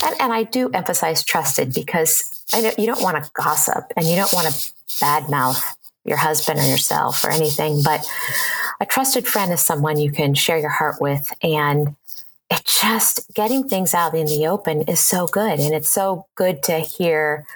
And, 0.03 0.21
and 0.21 0.33
I 0.33 0.43
do 0.43 0.69
emphasize 0.71 1.23
trusted 1.23 1.73
because 1.73 2.36
I 2.53 2.61
know 2.61 2.73
you 2.79 2.87
don't 2.87 3.03
want 3.03 3.23
to 3.23 3.31
gossip 3.35 3.93
and 3.97 4.07
you 4.07 4.17
don't 4.17 4.33
want 4.33 4.47
to 4.47 4.53
badmouth 5.01 5.63
your 6.05 6.17
husband 6.17 6.61
or 6.61 6.65
yourself 6.65 7.25
or 7.25 7.31
anything, 7.31 7.83
but 7.83 8.07
a 8.81 8.87
trusted 8.87 9.27
friend 9.27 9.53
is 9.53 9.61
someone 9.61 9.99
you 9.99 10.13
can 10.13 10.35
share 10.35 10.59
your 10.59 10.71
heart 10.71 11.01
with. 11.01 11.33
And 11.43 11.97
it 12.51 12.65
just 12.65 13.21
getting 13.35 13.69
things 13.69 13.93
out 13.93 14.15
in 14.15 14.27
the 14.27 14.47
open 14.47 14.83
is 14.83 15.01
so 15.01 15.27
good. 15.27 15.59
And 15.59 15.75
it's 15.75 15.91
so 15.91 16.27
good 16.37 16.63
to 16.65 16.79
hear 16.79 17.47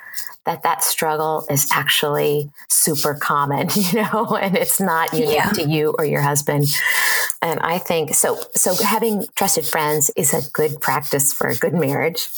that 0.46 0.62
that 0.62 0.82
struggle 0.82 1.46
is 1.50 1.68
actually 1.72 2.50
super 2.68 3.14
common, 3.14 3.68
you 3.74 4.02
know, 4.02 4.38
and 4.40 4.56
it's 4.56 4.80
not 4.80 5.12
unique 5.12 5.34
yeah. 5.34 5.50
to 5.50 5.68
you 5.68 5.94
or 5.98 6.04
your 6.04 6.22
husband. 6.22 6.66
And 7.42 7.60
I 7.60 7.78
think 7.78 8.14
so. 8.14 8.38
So 8.54 8.74
having 8.82 9.24
trusted 9.34 9.64
friends 9.64 10.10
is 10.16 10.34
a 10.34 10.48
good 10.50 10.80
practice 10.80 11.32
for 11.32 11.48
a 11.48 11.56
good 11.56 11.74
marriage. 11.74 12.28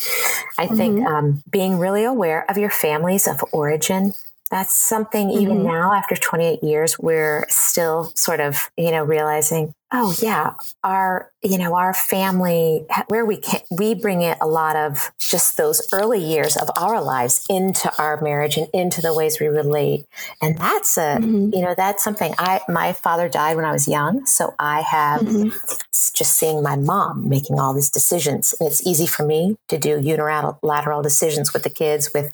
I 0.58 0.66
mm-hmm. 0.66 0.76
think 0.76 1.06
um, 1.06 1.42
being 1.50 1.78
really 1.78 2.04
aware 2.04 2.48
of 2.50 2.56
your 2.56 2.70
families 2.70 3.26
of 3.26 3.44
origin 3.52 4.14
that's 4.52 4.74
something 4.74 5.30
even 5.30 5.56
mm-hmm. 5.56 5.68
now 5.68 5.94
after 5.94 6.14
28 6.14 6.62
years 6.62 6.98
we're 6.98 7.46
still 7.48 8.12
sort 8.14 8.38
of 8.38 8.70
you 8.76 8.90
know 8.90 9.02
realizing 9.02 9.74
oh 9.92 10.14
yeah 10.22 10.54
our 10.82 11.30
you 11.42 11.58
know 11.58 11.74
our 11.74 11.92
family 11.92 12.86
where 13.08 13.24
we 13.24 13.36
can 13.36 13.60
we 13.70 13.94
bring 13.94 14.22
it 14.22 14.38
a 14.40 14.46
lot 14.46 14.76
of 14.76 15.12
just 15.18 15.56
those 15.56 15.86
early 15.92 16.22
years 16.22 16.56
of 16.56 16.70
our 16.76 17.02
lives 17.02 17.44
into 17.50 17.92
our 17.98 18.20
marriage 18.20 18.56
and 18.56 18.68
into 18.72 19.00
the 19.00 19.12
ways 19.12 19.38
we 19.40 19.46
relate 19.46 20.06
and 20.40 20.56
that's 20.58 20.96
a 20.96 21.18
mm-hmm. 21.20 21.54
you 21.54 21.60
know 21.60 21.74
that's 21.76 22.02
something 22.02 22.32
i 22.38 22.60
my 22.68 22.92
father 22.92 23.28
died 23.28 23.56
when 23.56 23.64
i 23.64 23.72
was 23.72 23.86
young 23.86 24.24
so 24.26 24.54
i 24.58 24.80
have 24.80 25.20
mm-hmm. 25.22 25.48
just 26.14 26.36
seeing 26.36 26.62
my 26.62 26.76
mom 26.76 27.28
making 27.28 27.58
all 27.58 27.74
these 27.74 27.90
decisions 27.90 28.54
and 28.58 28.68
it's 28.68 28.86
easy 28.86 29.06
for 29.06 29.24
me 29.24 29.56
to 29.68 29.78
do 29.78 30.00
unilateral 30.00 31.02
decisions 31.02 31.52
with 31.52 31.62
the 31.62 31.70
kids 31.70 32.12
with 32.14 32.32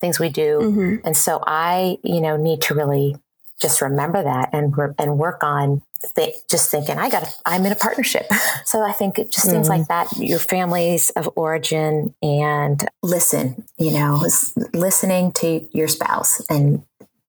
things 0.00 0.20
we 0.20 0.28
do 0.28 0.58
mm-hmm. 0.60 1.06
and 1.06 1.16
so 1.16 1.42
i 1.46 1.98
you 2.02 2.20
know 2.20 2.36
need 2.36 2.60
to 2.62 2.74
really 2.74 3.16
just 3.60 3.82
remember 3.82 4.22
that 4.22 4.50
and 4.52 4.74
and 4.98 5.18
work 5.18 5.42
on 5.42 5.82
th- 6.14 6.36
just 6.48 6.70
thinking 6.70 6.98
I 6.98 7.10
got 7.10 7.28
I'm 7.46 7.64
in 7.66 7.72
a 7.72 7.76
partnership. 7.76 8.26
so 8.64 8.82
I 8.82 8.92
think 8.92 9.18
it 9.18 9.30
just 9.30 9.46
mm-hmm. 9.46 9.56
things 9.56 9.68
like 9.68 9.88
that, 9.88 10.16
your 10.16 10.38
families 10.38 11.10
of 11.10 11.30
origin 11.36 12.14
and 12.22 12.88
listen, 13.02 13.64
you 13.78 13.92
know, 13.92 14.26
listening 14.72 15.32
to 15.32 15.68
your 15.72 15.88
spouse 15.88 16.40
and 16.48 16.84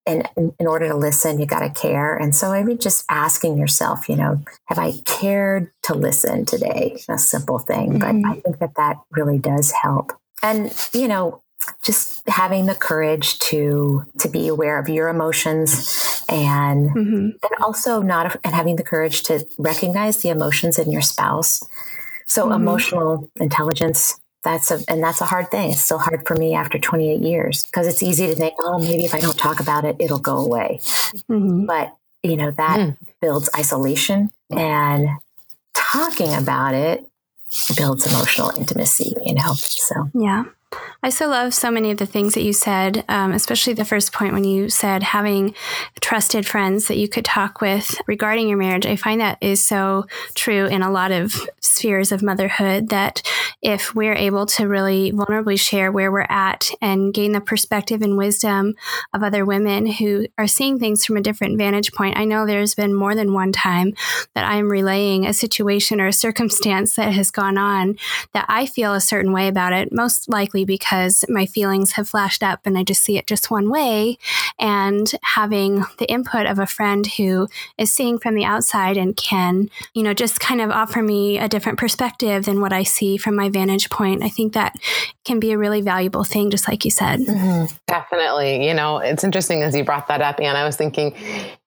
and 0.07 0.27
in 0.35 0.65
order 0.65 0.87
to 0.87 0.95
listen, 0.95 1.39
you 1.39 1.45
got 1.45 1.59
to 1.59 1.69
care. 1.69 2.15
And 2.15 2.35
so 2.35 2.51
I 2.51 2.63
mean, 2.63 2.79
just 2.79 3.05
asking 3.09 3.57
yourself, 3.57 4.09
you 4.09 4.15
know, 4.15 4.41
have 4.65 4.79
I 4.79 4.93
cared 5.05 5.71
to 5.83 5.93
listen 5.93 6.45
today? 6.45 6.97
A 7.07 7.19
simple 7.19 7.59
thing, 7.59 7.99
mm-hmm. 7.99 8.21
but 8.21 8.29
I 8.29 8.39
think 8.41 8.59
that 8.59 8.75
that 8.75 8.97
really 9.11 9.37
does 9.37 9.71
help. 9.71 10.13
And, 10.43 10.75
you 10.93 11.07
know, 11.07 11.43
just 11.83 12.27
having 12.27 12.65
the 12.65 12.75
courage 12.75 13.39
to 13.39 14.05
to 14.19 14.29
be 14.29 14.47
aware 14.47 14.77
of 14.77 14.89
your 14.89 15.09
emotions 15.09 16.23
and 16.29 16.89
mm-hmm. 16.89 17.29
and 17.43 17.63
also 17.63 18.01
not 18.01 18.35
and 18.43 18.53
having 18.53 18.75
the 18.75 18.83
courage 18.83 19.23
to 19.23 19.45
recognize 19.57 20.21
the 20.21 20.29
emotions 20.29 20.77
in 20.77 20.91
your 20.91 21.01
spouse 21.01 21.67
so 22.25 22.43
mm-hmm. 22.43 22.53
emotional 22.53 23.29
intelligence 23.37 24.19
that's 24.43 24.71
a 24.71 24.79
and 24.87 25.03
that's 25.03 25.21
a 25.21 25.25
hard 25.25 25.49
thing 25.51 25.71
it's 25.71 25.81
still 25.81 25.99
hard 25.99 26.25
for 26.27 26.35
me 26.35 26.53
after 26.53 26.77
28 26.79 27.19
years 27.19 27.63
because 27.65 27.87
it's 27.87 28.03
easy 28.03 28.27
to 28.27 28.35
think 28.35 28.53
oh 28.59 28.79
maybe 28.79 29.05
if 29.05 29.13
i 29.13 29.19
don't 29.19 29.37
talk 29.37 29.59
about 29.59 29.85
it 29.85 29.95
it'll 29.99 30.19
go 30.19 30.37
away 30.37 30.79
mm-hmm. 30.81 31.65
but 31.65 31.95
you 32.23 32.37
know 32.37 32.51
that 32.51 32.79
mm. 32.79 32.97
builds 33.19 33.49
isolation 33.57 34.31
and 34.49 35.09
talking 35.75 36.33
about 36.33 36.73
it 36.73 37.05
builds 37.75 38.05
emotional 38.05 38.51
intimacy 38.57 39.13
you 39.25 39.33
know 39.33 39.53
so 39.53 40.09
yeah 40.13 40.45
I 41.03 41.09
so 41.09 41.27
love 41.27 41.53
so 41.53 41.71
many 41.71 41.91
of 41.91 41.97
the 41.97 42.05
things 42.05 42.35
that 42.35 42.43
you 42.43 42.53
said, 42.53 43.03
um, 43.09 43.31
especially 43.31 43.73
the 43.73 43.83
first 43.83 44.13
point 44.13 44.33
when 44.33 44.43
you 44.43 44.69
said 44.69 45.01
having 45.01 45.55
trusted 45.99 46.45
friends 46.45 46.87
that 46.87 46.97
you 46.97 47.07
could 47.07 47.25
talk 47.25 47.59
with 47.59 47.99
regarding 48.07 48.47
your 48.47 48.57
marriage. 48.57 48.85
I 48.85 48.95
find 48.95 49.19
that 49.19 49.39
is 49.41 49.65
so 49.65 50.05
true 50.35 50.67
in 50.67 50.81
a 50.83 50.91
lot 50.91 51.11
of 51.11 51.49
spheres 51.59 52.11
of 52.11 52.21
motherhood 52.21 52.89
that 52.89 53.21
if 53.61 53.95
we're 53.95 54.13
able 54.13 54.45
to 54.45 54.67
really 54.67 55.11
vulnerably 55.11 55.59
share 55.59 55.91
where 55.91 56.11
we're 56.11 56.27
at 56.29 56.69
and 56.81 57.13
gain 57.13 57.31
the 57.31 57.41
perspective 57.41 58.01
and 58.01 58.17
wisdom 58.17 58.75
of 59.13 59.23
other 59.23 59.45
women 59.45 59.85
who 59.87 60.27
are 60.37 60.47
seeing 60.47 60.79
things 60.79 61.05
from 61.05 61.17
a 61.17 61.21
different 61.21 61.57
vantage 61.57 61.91
point. 61.93 62.17
I 62.17 62.25
know 62.25 62.45
there's 62.45 62.75
been 62.75 62.93
more 62.93 63.15
than 63.15 63.33
one 63.33 63.51
time 63.51 63.93
that 64.35 64.45
I'm 64.45 64.69
relaying 64.69 65.25
a 65.25 65.33
situation 65.33 65.99
or 65.99 66.07
a 66.07 66.13
circumstance 66.13 66.95
that 66.95 67.13
has 67.13 67.31
gone 67.31 67.57
on 67.57 67.97
that 68.33 68.45
I 68.47 68.65
feel 68.65 68.93
a 68.93 69.01
certain 69.01 69.31
way 69.31 69.47
about 69.47 69.73
it, 69.73 69.91
most 69.91 70.29
likely 70.29 70.60
because 70.65 71.25
my 71.29 71.45
feelings 71.45 71.93
have 71.93 72.09
flashed 72.09 72.43
up 72.43 72.61
and 72.65 72.77
I 72.77 72.83
just 72.83 73.03
see 73.03 73.17
it 73.17 73.27
just 73.27 73.51
one 73.51 73.69
way. 73.69 74.17
And 74.59 75.11
having 75.23 75.83
the 75.97 76.09
input 76.09 76.45
of 76.45 76.59
a 76.59 76.65
friend 76.65 77.05
who 77.05 77.47
is 77.77 77.93
seeing 77.93 78.17
from 78.17 78.35
the 78.35 78.45
outside 78.45 78.97
and 78.97 79.15
can, 79.15 79.69
you 79.93 80.03
know, 80.03 80.13
just 80.13 80.39
kind 80.39 80.61
of 80.61 80.69
offer 80.69 81.01
me 81.01 81.37
a 81.37 81.47
different 81.47 81.79
perspective 81.79 82.45
than 82.45 82.61
what 82.61 82.73
I 82.73 82.83
see 82.83 83.17
from 83.17 83.35
my 83.35 83.49
vantage 83.49 83.89
point, 83.89 84.23
I 84.23 84.29
think 84.29 84.53
that 84.53 84.75
can 85.25 85.39
be 85.39 85.51
a 85.51 85.57
really 85.57 85.81
valuable 85.81 86.23
thing, 86.23 86.49
just 86.49 86.67
like 86.67 86.85
you 86.85 86.91
said. 86.91 87.19
Mm-hmm. 87.19 87.75
Definitely. 87.87 88.67
You 88.67 88.73
know, 88.73 88.97
it's 88.97 89.23
interesting 89.23 89.61
as 89.63 89.75
you 89.75 89.83
brought 89.83 90.07
that 90.07 90.21
up, 90.21 90.39
and 90.39 90.57
I 90.57 90.65
was 90.65 90.75
thinking, 90.75 91.15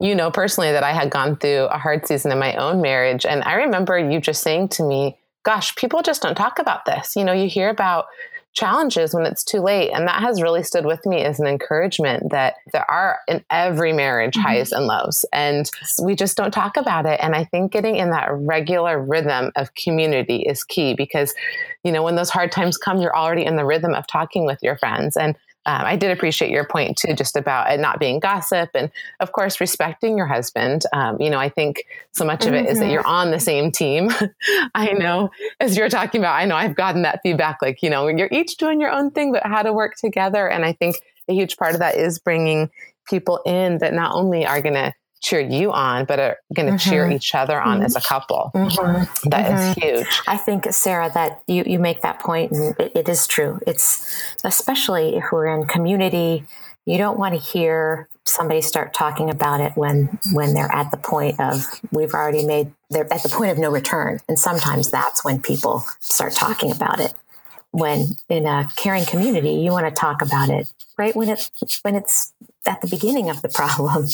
you 0.01 0.15
know, 0.15 0.31
personally 0.31 0.73
that 0.73 0.83
I 0.83 0.93
had 0.93 1.11
gone 1.11 1.37
through 1.37 1.67
a 1.67 1.79
hard 1.79 2.07
season 2.07 2.33
in 2.33 2.39
my 2.39 2.55
own 2.57 2.81
marriage. 2.81 3.25
And 3.27 3.43
I 3.45 3.55
remember 3.55 3.99
you 3.99 4.21
just 4.21 4.43
saying 4.43 4.69
to 4.71 4.83
me, 4.83 5.17
gosh, 5.45 5.75
people 5.77 6.03
just 6.03 6.23
don't 6.23 6.35
talk 6.35 6.59
about 6.59 6.85
this. 6.85 7.17
You 7.17 7.25
know, 7.25 7.33
you 7.33 7.49
hear 7.49 7.69
about 7.69 8.07
challenges 8.55 9.13
when 9.13 9.27
it's 9.27 9.45
too 9.45 9.61
late. 9.61 9.91
And 9.91 10.07
that 10.07 10.23
has 10.23 10.41
really 10.41 10.63
stood 10.63 10.87
with 10.87 11.05
me 11.05 11.23
as 11.23 11.41
an 11.41 11.47
encouragement 11.47 12.31
that 12.31 12.55
there 12.73 12.89
are 12.91 13.19
in 13.29 13.45
every 13.51 13.93
marriage 13.93 14.35
mm-hmm. 14.35 14.47
highs 14.47 14.73
and 14.73 14.87
lows. 14.87 15.25
And 15.33 15.71
we 16.03 16.15
just 16.15 16.37
don't 16.37 16.53
talk 16.53 16.77
about 16.77 17.05
it. 17.05 17.19
And 17.21 17.35
I 17.35 17.45
think 17.45 17.73
getting 17.73 17.97
in 17.97 18.11
that 18.11 18.29
regular 18.31 19.01
rhythm 19.01 19.51
of 19.57 19.75
community 19.75 20.43
is 20.43 20.65
key 20.65 20.95
because, 20.95 21.35
you 21.83 21.93
know, 21.93 22.03
when 22.03 22.15
those 22.15 22.31
hard 22.31 22.53
times 22.53 22.79
come, 22.79 23.01
you're 23.01 23.17
already 23.17 23.45
in 23.45 23.57
the 23.57 23.65
rhythm 23.65 23.93
of 23.93 24.07
talking 24.07 24.47
with 24.47 24.63
your 24.63 24.79
friends. 24.79 25.17
And 25.17 25.37
um, 25.67 25.83
I 25.85 25.97
did 25.97 26.11
appreciate 26.11 26.51
your 26.51 26.67
point 26.67 26.99
too, 26.99 27.15
just 27.15 27.37
about 27.37 27.71
it 27.71 27.81
not 27.81 27.99
being 27.99 28.21
gossip 28.21 28.71
and, 28.75 28.91
of 29.21 29.33
course, 29.33 29.61
respecting 29.61 30.19
your 30.19 30.27
husband. 30.27 30.83
Um, 30.93 31.21
you 31.21 31.31
know, 31.31 31.39
I 31.39 31.49
think 31.49 31.85
so 32.13 32.25
much 32.25 32.45
of 32.47 32.53
it 32.53 32.65
mm-hmm. 32.65 32.73
is 32.73 32.79
that 32.81 32.91
you're 32.91 33.07
on 33.07 33.31
the 33.31 33.41
same 33.41 33.71
team. 33.71 34.11
I 34.75 34.93
know, 34.93 35.31
as 35.61 35.77
you're 35.77 35.89
talking 35.89 36.21
about, 36.21 36.35
I 36.35 36.45
know 36.45 36.57
I've 36.57 36.75
gotten 36.75 37.03
that 37.03 37.21
feedback 37.23 37.63
like, 37.63 37.83
you 37.83 37.91
know, 37.91 38.09
you're 38.09 38.29
each 38.31 38.57
doing 38.57 38.81
your 38.81 38.91
own 38.91 39.11
thing, 39.11 39.33
but 39.33 39.45
how 39.45 39.63
to 39.63 39.73
work 39.73 39.95
together. 39.97 40.49
And 40.49 40.65
I 40.65 40.73
think 40.73 40.97
a 41.29 41.33
huge 41.33 41.57
part 41.57 41.73
of 41.73 41.81
that 41.81 41.97
is 41.97 42.19
bringing 42.19 42.71
people 43.07 43.41
in 43.47 43.79
that 43.79 43.95
not 43.95 44.15
only 44.15 44.47
are 44.47 44.61
going 44.61 44.75
to 44.75 44.93
cheer 45.25 45.41
you 45.41 45.73
on, 45.73 46.05
but 46.05 46.21
are 46.21 46.37
going 46.53 46.67
to 46.67 46.73
mm-hmm. 46.73 46.91
cheer 46.91 47.11
each 47.11 47.35
other 47.35 47.61
on 47.61 47.79
mm-hmm. 47.79 47.87
as 47.87 47.97
a 47.97 48.01
couple. 48.01 48.51
Mm-hmm. 48.55 49.31
That 49.31 49.53
is 49.53 49.61
mm-hmm. 49.61 49.81
huge. 49.81 50.21
I 50.27 50.37
think, 50.37 50.67
Sarah, 50.71 51.11
that 51.15 51.43
you, 51.47 51.65
you 51.67 51.79
make 51.79 52.03
that 52.03 52.21
point, 52.21 52.53
and 52.53 52.79
it, 52.79 52.93
it 52.95 53.09
is 53.09 53.27
true. 53.27 53.59
It's 53.67 54.37
especially 54.45 55.17
if 55.17 55.25
we're 55.33 55.47
in 55.47 55.67
community, 55.67 56.45
you 56.85 56.99
don't 56.99 57.19
want 57.19 57.35
to 57.35 57.41
hear 57.41 58.09
somebody 58.25 58.61
start 58.61 58.93
talking 58.93 59.31
about 59.31 59.61
it 59.61 59.73
when 59.77 60.19
when 60.33 60.55
they're 60.55 60.73
at 60.73 60.91
the 60.91 60.97
point 60.97 61.39
of 61.41 61.63
we've 61.91 62.15
already 62.15 62.45
made 62.45 62.73
they're 62.89 63.13
at 63.13 63.23
the 63.23 63.29
point 63.29 63.51
of 63.51 63.59
no 63.59 63.71
return 63.71 64.19
and 64.31 64.39
sometimes 64.39 64.91
that's 64.91 65.23
when 65.23 65.43
people 65.43 65.85
start 66.01 66.33
talking 66.33 66.71
about 66.73 67.01
it 67.01 67.13
when 67.73 68.07
in 68.31 68.47
a 68.47 68.67
caring 68.77 69.05
community 69.05 69.51
you 69.51 69.71
want 69.71 69.87
to 69.87 69.93
talk 69.93 70.23
about 70.23 70.49
it 70.49 70.67
right 70.99 71.15
when 71.15 71.29
it 71.29 71.51
when 71.83 71.95
it's 71.95 72.33
at 72.67 72.81
the 72.81 72.89
beginning 72.89 73.29
of 73.29 73.43
the 73.43 73.49
problem 73.49 74.07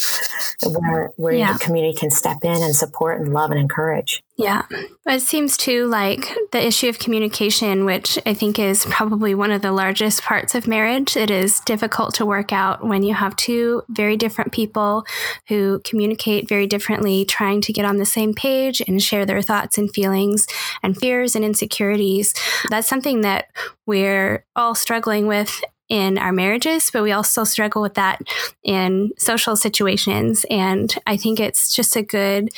where 0.83 1.13
where 1.17 1.33
yeah. 1.33 1.53
the 1.53 1.59
community 1.59 1.97
can 1.97 2.11
step 2.11 2.39
in 2.43 2.63
and 2.63 2.75
support 2.75 3.21
and 3.21 3.33
love 3.33 3.51
and 3.51 3.61
encourage. 3.61 4.23
Yeah. 4.37 4.63
It 5.07 5.21
seems 5.21 5.57
too 5.57 5.87
like 5.87 6.35
the 6.51 6.67
issue 6.67 6.89
of 6.89 6.99
communication, 6.99 7.85
which 7.85 8.19
I 8.25 8.33
think 8.33 8.59
is 8.59 8.87
probably 8.87 9.35
one 9.35 9.51
of 9.51 9.61
the 9.61 9.71
largest 9.71 10.23
parts 10.23 10.55
of 10.55 10.67
marriage. 10.67 11.17
It 11.17 11.31
is 11.31 11.61
difficult 11.61 12.15
to 12.15 12.27
work 12.27 12.53
out 12.53 12.85
when 12.85 13.03
you 13.03 13.15
have 13.15 13.37
two 13.37 13.83
very 13.91 14.17
different 14.17 14.53
people 14.53 15.05
who 15.49 15.81
communicate 15.85 16.49
very 16.49 16.67
differently, 16.67 17.25
trying 17.25 17.61
to 17.63 17.73
get 17.73 17.85
on 17.85 17.99
the 17.99 18.07
same 18.07 18.33
page 18.33 18.81
and 18.89 19.03
share 19.03 19.27
their 19.27 19.43
thoughts 19.43 19.77
and 19.77 19.93
feelings 19.93 20.47
and 20.83 20.97
fears 20.97 21.37
and 21.37 21.45
insecurities. 21.45 22.35
That's 22.71 22.89
something 22.89 23.21
that 23.21 23.47
we're 23.87 24.47
all 24.57 24.75
struggling 24.75 25.27
with 25.27 25.61
in 25.91 26.17
our 26.17 26.33
marriages, 26.33 26.91
but 26.91 27.03
we 27.03 27.13
also 27.13 27.45
struggle 27.45 27.83
with 27.83 27.95
that 27.95 28.23
in 28.63 29.11
social 29.19 29.57
situations. 29.57 30.47
And 30.49 30.97
I 31.07 31.17
think 31.17 31.41
it's 31.41 31.75
just 31.75 31.97
a 31.97 32.03
good 32.03 32.51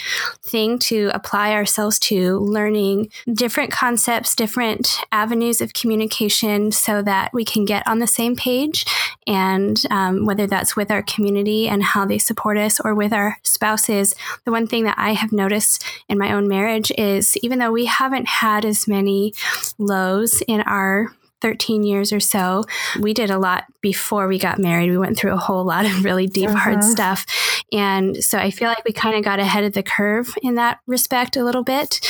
thing 0.43 0.79
to 0.81 1.11
apply 1.15 1.53
ourselves 1.53 1.99
to 2.01 2.39
learning 2.39 3.11
different 3.33 3.73
concepts, 3.73 4.37
different 4.37 5.01
avenues 5.11 5.63
of 5.63 5.73
communication 5.73 6.71
so 6.71 7.01
that 7.03 7.33
we 7.33 7.45
can 7.45 7.65
get 7.65 7.87
on 7.89 7.99
the 7.99 8.07
same 8.07 8.37
page. 8.37 8.85
And 9.27 9.81
um, 9.91 10.27
whether 10.27 10.47
that's 10.47 10.77
with 10.77 10.91
our 10.91 11.03
community 11.03 11.69
and 11.69 11.83
how 11.83 12.05
they 12.05 12.19
support 12.19 12.59
us 12.59 12.81
or 12.81 12.95
with 12.95 13.15
our 13.15 13.39
spouses, 13.43 14.15
the 14.45 14.53
one 14.53 14.67
thing 14.67 14.85
that 14.85 14.99
I 14.99 15.15
have 15.15 15.33
noticed 15.33 15.85
in 16.09 16.19
my 16.19 16.35
own 16.35 16.49
marriage 16.49 16.93
is 16.99 17.37
even 17.39 17.59
though 17.59 17.73
we 17.73 17.87
haven't 17.87 18.29
had 18.29 18.67
as 18.67 18.87
many 18.87 19.33
lows 19.79 20.43
in 20.47 20.61
our 20.63 21.15
13 21.43 21.83
years 21.83 22.13
or 22.13 22.21
so. 22.21 22.65
We 22.99 23.13
did 23.13 23.31
a 23.31 23.39
lot 23.39 23.65
before 23.81 24.29
we 24.29 24.39
got 24.39 24.59
married. 24.59 24.91
We 24.91 24.97
went 24.97 25.19
through 25.19 25.33
a 25.33 25.39
whole 25.39 25.65
lot 25.65 25.85
of 25.85 26.05
really 26.05 26.27
deep, 26.29 26.49
uh-huh. 26.49 26.59
hard 26.59 26.85
stuff. 26.85 27.27
And 27.73 28.23
so 28.23 28.39
I 28.39 28.51
feel 28.51 28.69
like 28.69 28.85
we 28.85 28.93
kind 28.93 29.17
of 29.17 29.25
got 29.25 29.41
ahead 29.41 29.65
of 29.65 29.73
the 29.73 29.83
curve 29.83 30.35
in 30.43 30.55
that 30.55 30.79
respect 30.87 31.37
a 31.37 31.45
little 31.45 31.65
bit. 31.65 32.01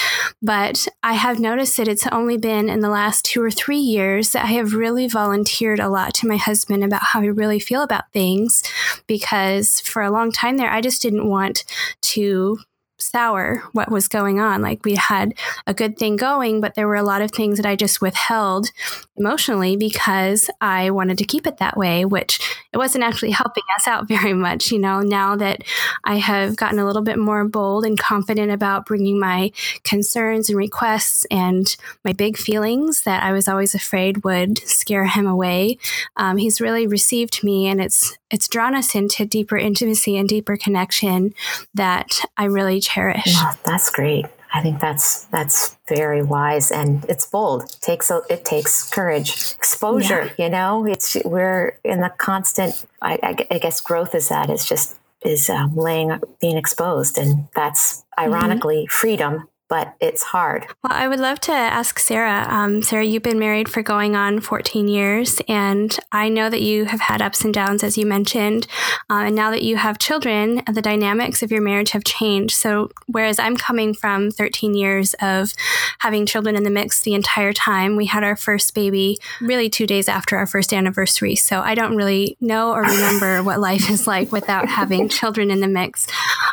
But 0.42 0.86
I 1.02 1.14
have 1.14 1.40
noticed 1.40 1.76
that 1.78 1.88
it's 1.88 2.06
only 2.08 2.36
been 2.36 2.68
in 2.68 2.80
the 2.80 2.90
last 2.90 3.24
two 3.24 3.42
or 3.42 3.50
three 3.50 3.78
years 3.78 4.32
that 4.32 4.44
I 4.44 4.48
have 4.52 4.74
really 4.74 5.08
volunteered 5.08 5.80
a 5.80 5.88
lot 5.88 6.14
to 6.14 6.28
my 6.28 6.36
husband 6.36 6.84
about 6.84 7.02
how 7.02 7.20
I 7.20 7.26
really 7.26 7.58
feel 7.58 7.82
about 7.82 8.12
things 8.12 8.62
because 9.06 9.80
for 9.80 10.02
a 10.02 10.10
long 10.10 10.30
time 10.30 10.58
there, 10.58 10.70
I 10.70 10.80
just 10.80 11.00
didn't 11.00 11.28
want 11.28 11.64
to 12.02 12.58
sour 13.02 13.62
what 13.72 13.90
was 13.90 14.08
going 14.08 14.40
on. 14.40 14.62
Like 14.62 14.84
we 14.84 14.94
had 14.94 15.34
a 15.66 15.74
good 15.74 15.98
thing 15.98 16.16
going, 16.16 16.60
but 16.60 16.74
there 16.74 16.88
were 16.88 16.96
a 16.96 17.02
lot 17.02 17.22
of 17.22 17.30
things 17.30 17.58
that 17.58 17.66
I 17.66 17.76
just 17.76 18.00
withheld 18.00 18.70
emotionally 19.16 19.76
because 19.76 20.50
I 20.60 20.90
wanted 20.90 21.18
to 21.18 21.24
keep 21.24 21.46
it 21.46 21.58
that 21.58 21.76
way, 21.76 22.04
which 22.04 22.38
it 22.72 22.78
wasn't 22.78 23.04
actually 23.04 23.30
helping 23.30 23.64
us 23.78 23.86
out 23.86 24.08
very 24.12 24.32
much. 24.32 24.70
You 24.70 24.78
know, 24.78 25.00
now 25.00 25.36
that 25.36 25.62
I 26.04 26.16
have 26.16 26.56
gotten 26.56 26.78
a 26.78 26.86
little 26.86 27.02
bit 27.02 27.18
more 27.18 27.44
bold 27.46 27.84
and 27.84 27.98
confident 27.98 28.50
about 28.50 28.86
bringing 28.86 29.18
my 29.18 29.52
concerns 29.84 30.48
and 30.48 30.58
requests 30.58 31.26
and 31.30 31.76
my 32.04 32.12
big 32.12 32.36
feelings 32.36 33.02
that 33.02 33.22
I 33.22 33.32
was 33.32 33.48
always 33.48 33.74
afraid 33.74 34.24
would 34.24 34.58
scare 34.58 35.06
him 35.06 35.26
away, 35.26 35.78
um, 36.16 36.36
he's 36.36 36.60
really 36.60 36.86
received 36.86 37.42
me, 37.44 37.66
and 37.66 37.80
it's 37.80 38.16
it's 38.30 38.48
drawn 38.48 38.74
us 38.74 38.94
into 38.94 39.26
deeper 39.26 39.58
intimacy 39.58 40.16
and 40.16 40.28
deeper 40.28 40.56
connection 40.56 41.34
that 41.74 42.20
I 42.36 42.44
really 42.44 42.80
cherish. 42.92 43.34
that's 43.64 43.90
great. 43.90 44.26
I 44.54 44.60
think 44.60 44.80
that's 44.80 45.24
that's 45.26 45.76
very 45.88 46.22
wise 46.22 46.70
and 46.70 47.04
it's 47.08 47.26
bold. 47.26 47.62
It 47.62 47.78
takes 47.80 48.10
a, 48.10 48.20
it 48.28 48.44
takes 48.44 48.90
courage, 48.90 49.54
exposure. 49.56 50.30
Yeah. 50.36 50.44
You 50.44 50.50
know, 50.50 50.86
it's 50.86 51.16
we're 51.24 51.78
in 51.84 52.00
the 52.00 52.10
constant. 52.10 52.84
I, 53.00 53.18
I, 53.22 53.46
I 53.50 53.58
guess 53.58 53.80
growth 53.80 54.14
is 54.14 54.28
that. 54.28 54.50
It's 54.50 54.66
just 54.66 54.96
is 55.24 55.48
um, 55.48 55.74
laying 55.76 56.20
being 56.40 56.56
exposed 56.56 57.16
and 57.16 57.48
that's 57.54 57.98
mm-hmm. 58.18 58.24
ironically 58.24 58.84
mm-hmm. 58.84 58.92
freedom 58.92 59.48
but 59.72 59.94
it's 60.00 60.22
hard. 60.22 60.66
Well, 60.84 60.92
I 60.92 61.08
would 61.08 61.18
love 61.18 61.40
to 61.40 61.52
ask 61.52 61.98
Sarah. 61.98 62.46
Um, 62.46 62.82
Sarah, 62.82 63.06
you've 63.06 63.22
been 63.22 63.38
married 63.38 63.70
for 63.70 63.80
going 63.80 64.14
on 64.14 64.38
14 64.38 64.86
years, 64.86 65.40
and 65.48 65.98
I 66.12 66.28
know 66.28 66.50
that 66.50 66.60
you 66.60 66.84
have 66.84 67.00
had 67.00 67.22
ups 67.22 67.42
and 67.42 67.54
downs, 67.54 67.82
as 67.82 67.96
you 67.96 68.04
mentioned. 68.04 68.66
Uh, 69.08 69.24
and 69.24 69.34
now 69.34 69.50
that 69.50 69.62
you 69.62 69.78
have 69.78 69.98
children, 69.98 70.60
the 70.70 70.82
dynamics 70.82 71.42
of 71.42 71.50
your 71.50 71.62
marriage 71.62 71.92
have 71.92 72.04
changed. 72.04 72.54
So, 72.54 72.90
whereas 73.06 73.38
I'm 73.38 73.56
coming 73.56 73.94
from 73.94 74.30
13 74.30 74.74
years 74.74 75.14
of 75.22 75.54
having 76.00 76.26
children 76.26 76.54
in 76.54 76.64
the 76.64 76.70
mix 76.70 77.00
the 77.00 77.14
entire 77.14 77.54
time, 77.54 77.96
we 77.96 78.04
had 78.04 78.22
our 78.22 78.36
first 78.36 78.74
baby 78.74 79.16
really 79.40 79.70
two 79.70 79.86
days 79.86 80.06
after 80.06 80.36
our 80.36 80.46
first 80.46 80.74
anniversary. 80.74 81.34
So, 81.34 81.60
I 81.60 81.74
don't 81.74 81.96
really 81.96 82.36
know 82.42 82.72
or 82.72 82.82
remember 82.82 83.42
what 83.42 83.58
life 83.58 83.88
is 83.88 84.06
like 84.06 84.32
without 84.32 84.68
having 84.68 85.08
children 85.08 85.50
in 85.50 85.60
the 85.60 85.66
mix. 85.66 86.06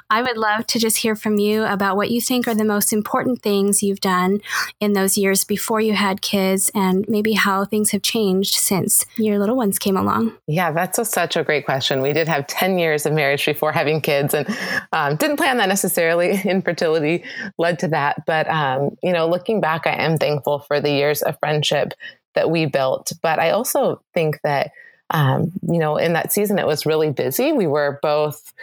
I 0.10 0.22
would 0.22 0.38
love 0.38 0.66
to 0.68 0.80
just 0.80 0.96
hear 0.96 1.18
from 1.18 1.38
you 1.38 1.66
about 1.66 1.98
what 1.98 2.12
you 2.12 2.22
think 2.22 2.48
are 2.48 2.56
the 2.56 2.64
most 2.64 2.94
important 2.94 3.09
important 3.10 3.42
things 3.42 3.82
you've 3.82 4.02
done 4.02 4.40
in 4.80 4.94
those 4.94 5.18
years 5.18 5.44
before 5.44 5.82
you 5.82 5.94
had 5.94 6.22
kids 6.22 6.70
and 6.76 7.04
maybe 7.10 7.34
how 7.34 7.66
things 7.66 7.90
have 7.90 8.04
changed 8.04 8.54
since 8.54 9.04
your 9.18 9.40
little 9.40 9.56
ones 9.56 9.80
came 9.80 9.98
along? 9.98 10.32
Yeah, 10.46 10.72
that's 10.72 11.00
a, 11.00 11.06
such 11.06 11.36
a 11.36 11.44
great 11.44 11.66
question. 11.66 12.04
We 12.04 12.14
did 12.14 12.28
have 12.28 12.46
10 12.46 12.78
years 12.78 13.08
of 13.08 13.14
marriage 13.14 13.44
before 13.44 13.72
having 13.72 14.00
kids 14.00 14.36
and 14.36 14.48
um, 14.94 15.16
didn't 15.16 15.38
plan 15.38 15.58
that 15.58 15.70
necessarily. 15.70 16.40
Infertility 16.46 17.24
led 17.58 17.80
to 17.80 17.88
that. 17.88 18.28
But, 18.28 18.48
um, 18.48 18.96
you 19.02 19.12
know, 19.12 19.28
looking 19.28 19.60
back, 19.60 19.88
I 19.88 19.94
am 19.94 20.18
thankful 20.18 20.60
for 20.60 20.80
the 20.80 20.92
years 20.92 21.24
of 21.24 21.40
friendship 21.40 21.94
that 22.36 22.52
we 22.52 22.68
built. 22.68 23.12
But 23.24 23.40
I 23.40 23.50
also 23.50 24.04
think 24.14 24.40
that, 24.44 24.70
um, 25.10 25.52
you 25.68 25.80
know, 25.80 25.98
in 25.98 26.14
that 26.14 26.32
season, 26.32 26.60
it 26.60 26.68
was 26.68 26.86
really 26.86 27.10
busy. 27.10 27.54
We 27.54 27.66
were 27.66 27.98
both 28.04 28.54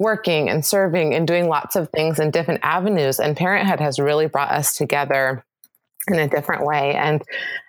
working 0.00 0.48
and 0.48 0.64
serving 0.64 1.14
and 1.14 1.28
doing 1.28 1.46
lots 1.46 1.76
of 1.76 1.90
things 1.90 2.18
in 2.18 2.32
different 2.32 2.60
avenues. 2.64 3.20
And 3.20 3.36
parenthood 3.36 3.80
has 3.80 4.00
really 4.00 4.26
brought 4.26 4.50
us 4.50 4.74
together 4.74 5.44
in 6.08 6.18
a 6.18 6.26
different 6.26 6.64
way. 6.64 6.94
And 6.94 7.22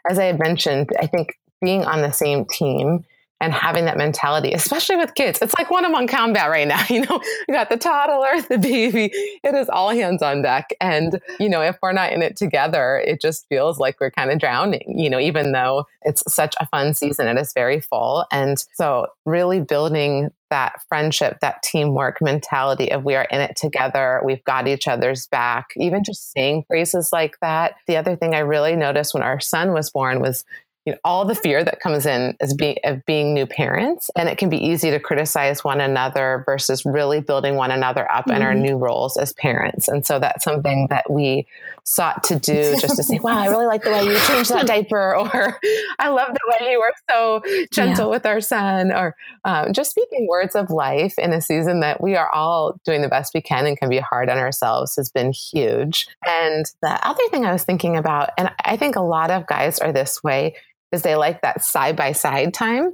as 0.09 0.17
I 0.17 0.23
had 0.23 0.39
mentioned, 0.39 0.89
I 0.97 1.05
think 1.05 1.37
being 1.61 1.83
on 1.83 2.01
the 2.01 2.11
same 2.11 2.45
team 2.45 3.03
and 3.41 3.51
having 3.51 3.85
that 3.85 3.97
mentality, 3.97 4.53
especially 4.53 4.95
with 4.95 5.15
kids. 5.15 5.39
It's 5.41 5.53
like 5.57 5.69
one 5.71 5.83
among 5.83 6.07
combat 6.07 6.49
right 6.49 6.67
now. 6.67 6.81
You 6.89 7.01
know, 7.01 7.21
you 7.47 7.53
got 7.53 7.69
the 7.69 7.77
toddler, 7.77 8.41
the 8.41 8.57
baby. 8.57 9.11
It 9.43 9.55
is 9.55 9.67
all 9.67 9.89
hands 9.89 10.21
on 10.21 10.41
deck. 10.41 10.69
And, 10.79 11.19
you 11.39 11.49
know, 11.49 11.61
if 11.61 11.77
we're 11.81 11.91
not 11.91 12.11
in 12.13 12.21
it 12.21 12.37
together, 12.37 13.01
it 13.05 13.19
just 13.19 13.47
feels 13.49 13.79
like 13.79 13.99
we're 13.99 14.11
kind 14.11 14.29
of 14.29 14.39
drowning, 14.39 14.97
you 14.97 15.09
know, 15.09 15.19
even 15.19 15.51
though 15.51 15.85
it's 16.03 16.23
such 16.31 16.55
a 16.59 16.67
fun 16.67 16.93
season, 16.93 17.27
it 17.27 17.37
is 17.37 17.53
very 17.53 17.81
full. 17.81 18.25
And 18.31 18.63
so, 18.73 19.07
really 19.25 19.59
building 19.59 20.29
that 20.51 20.81
friendship, 20.87 21.39
that 21.41 21.63
teamwork 21.63 22.21
mentality 22.21 22.91
of 22.91 23.03
we 23.03 23.15
are 23.15 23.27
in 23.31 23.41
it 23.41 23.55
together, 23.55 24.21
we've 24.23 24.43
got 24.43 24.67
each 24.67 24.87
other's 24.87 25.25
back, 25.27 25.73
even 25.77 26.03
just 26.03 26.31
saying 26.31 26.65
phrases 26.67 27.11
like 27.11 27.39
that. 27.41 27.75
The 27.87 27.97
other 27.97 28.15
thing 28.15 28.35
I 28.35 28.39
really 28.39 28.75
noticed 28.75 29.15
when 29.15 29.23
our 29.23 29.39
son 29.39 29.73
was 29.73 29.89
born 29.89 30.21
was 30.21 30.45
you 30.85 30.93
know, 30.93 30.99
all 31.03 31.25
the 31.25 31.35
fear 31.35 31.63
that 31.63 31.79
comes 31.79 32.05
in 32.07 32.35
as 32.41 32.53
being 32.53 32.77
of 32.83 33.05
being 33.05 33.33
new 33.33 33.45
parents 33.45 34.09
and 34.15 34.27
it 34.27 34.39
can 34.39 34.49
be 34.49 34.57
easy 34.57 34.89
to 34.89 34.99
criticize 34.99 35.63
one 35.63 35.79
another 35.79 36.43
versus 36.45 36.85
really 36.85 37.21
building 37.21 37.55
one 37.55 37.69
another 37.69 38.11
up 38.11 38.25
mm-hmm. 38.25 38.37
in 38.37 38.41
our 38.41 38.55
new 38.55 38.77
roles 38.77 39.15
as 39.15 39.31
parents 39.33 39.87
and 39.87 40.05
so 40.05 40.17
that's 40.17 40.43
something 40.43 40.87
that 40.89 41.09
we 41.09 41.45
sought 41.83 42.23
to 42.23 42.39
do 42.39 42.75
just 42.81 42.95
to 42.95 43.03
say 43.03 43.19
wow 43.19 43.37
i 43.37 43.47
really 43.47 43.65
like 43.65 43.83
the 43.83 43.89
way 43.89 44.03
you 44.03 44.17
changed 44.27 44.51
that 44.51 44.67
diaper 44.67 45.15
or 45.17 45.59
i 45.99 46.09
love 46.09 46.29
the 46.33 46.55
way 46.59 46.71
you 46.71 46.79
were 46.79 46.93
so 47.09 47.41
gentle 47.71 48.05
yeah. 48.05 48.11
with 48.11 48.25
our 48.25 48.41
son 48.41 48.91
or 48.91 49.15
um, 49.45 49.73
just 49.73 49.91
speaking 49.91 50.27
words 50.27 50.55
of 50.55 50.69
life 50.69 51.17
in 51.17 51.33
a 51.33 51.41
season 51.41 51.79
that 51.79 52.01
we 52.01 52.15
are 52.15 52.29
all 52.29 52.79
doing 52.85 53.01
the 53.01 53.09
best 53.09 53.33
we 53.33 53.41
can 53.41 53.65
and 53.65 53.77
can 53.77 53.89
be 53.89 53.99
hard 53.99 54.29
on 54.29 54.37
ourselves 54.37 54.95
has 54.95 55.09
been 55.09 55.31
huge 55.31 56.07
and 56.25 56.65
the 56.81 57.07
other 57.07 57.23
thing 57.29 57.45
i 57.45 57.51
was 57.51 57.63
thinking 57.63 57.97
about 57.97 58.29
and 58.37 58.51
i 58.65 58.77
think 58.77 58.95
a 58.95 59.01
lot 59.01 59.31
of 59.31 59.47
guys 59.47 59.79
are 59.79 59.91
this 59.91 60.23
way 60.23 60.55
is 60.91 61.01
they 61.01 61.15
like 61.15 61.41
that 61.41 61.63
side 61.63 61.95
by 61.95 62.11
side 62.11 62.53
time. 62.53 62.93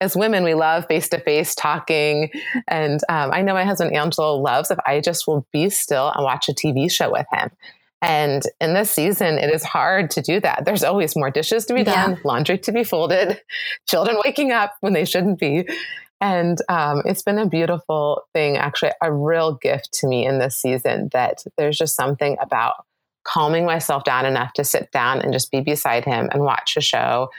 As 0.00 0.16
women, 0.16 0.44
we 0.44 0.54
love 0.54 0.86
face 0.86 1.08
to 1.10 1.18
face 1.18 1.54
talking. 1.54 2.30
And 2.68 3.00
um, 3.08 3.30
I 3.32 3.42
know 3.42 3.54
my 3.54 3.64
husband 3.64 3.94
Angelo 3.94 4.36
loves 4.36 4.70
if 4.70 4.78
I 4.86 5.00
just 5.00 5.26
will 5.26 5.46
be 5.52 5.70
still 5.70 6.10
and 6.14 6.24
watch 6.24 6.48
a 6.48 6.52
TV 6.52 6.90
show 6.90 7.10
with 7.10 7.26
him. 7.32 7.50
And 8.04 8.42
in 8.60 8.74
this 8.74 8.90
season, 8.90 9.38
it 9.38 9.52
is 9.52 9.64
hard 9.64 10.10
to 10.12 10.20
do 10.20 10.38
that. 10.40 10.64
There's 10.64 10.84
always 10.84 11.16
more 11.16 11.30
dishes 11.30 11.64
to 11.66 11.74
be 11.74 11.84
done, 11.84 12.12
yeah. 12.12 12.16
laundry 12.24 12.58
to 12.58 12.72
be 12.72 12.84
folded, 12.84 13.40
children 13.88 14.18
waking 14.24 14.52
up 14.52 14.74
when 14.80 14.92
they 14.92 15.04
shouldn't 15.04 15.38
be. 15.38 15.66
And 16.20 16.58
um, 16.68 17.02
it's 17.04 17.22
been 17.22 17.38
a 17.38 17.48
beautiful 17.48 18.22
thing, 18.32 18.56
actually, 18.56 18.92
a 19.02 19.12
real 19.12 19.54
gift 19.54 19.92
to 20.00 20.06
me 20.06 20.26
in 20.26 20.38
this 20.38 20.56
season 20.56 21.08
that 21.12 21.44
there's 21.56 21.78
just 21.78 21.96
something 21.96 22.36
about 22.40 22.74
calming 23.24 23.64
myself 23.64 24.04
down 24.04 24.26
enough 24.26 24.52
to 24.52 24.64
sit 24.64 24.90
down 24.92 25.22
and 25.22 25.32
just 25.32 25.50
be 25.50 25.60
beside 25.60 26.04
him 26.04 26.28
and 26.32 26.42
watch 26.42 26.76
a 26.76 26.80
show. 26.80 27.30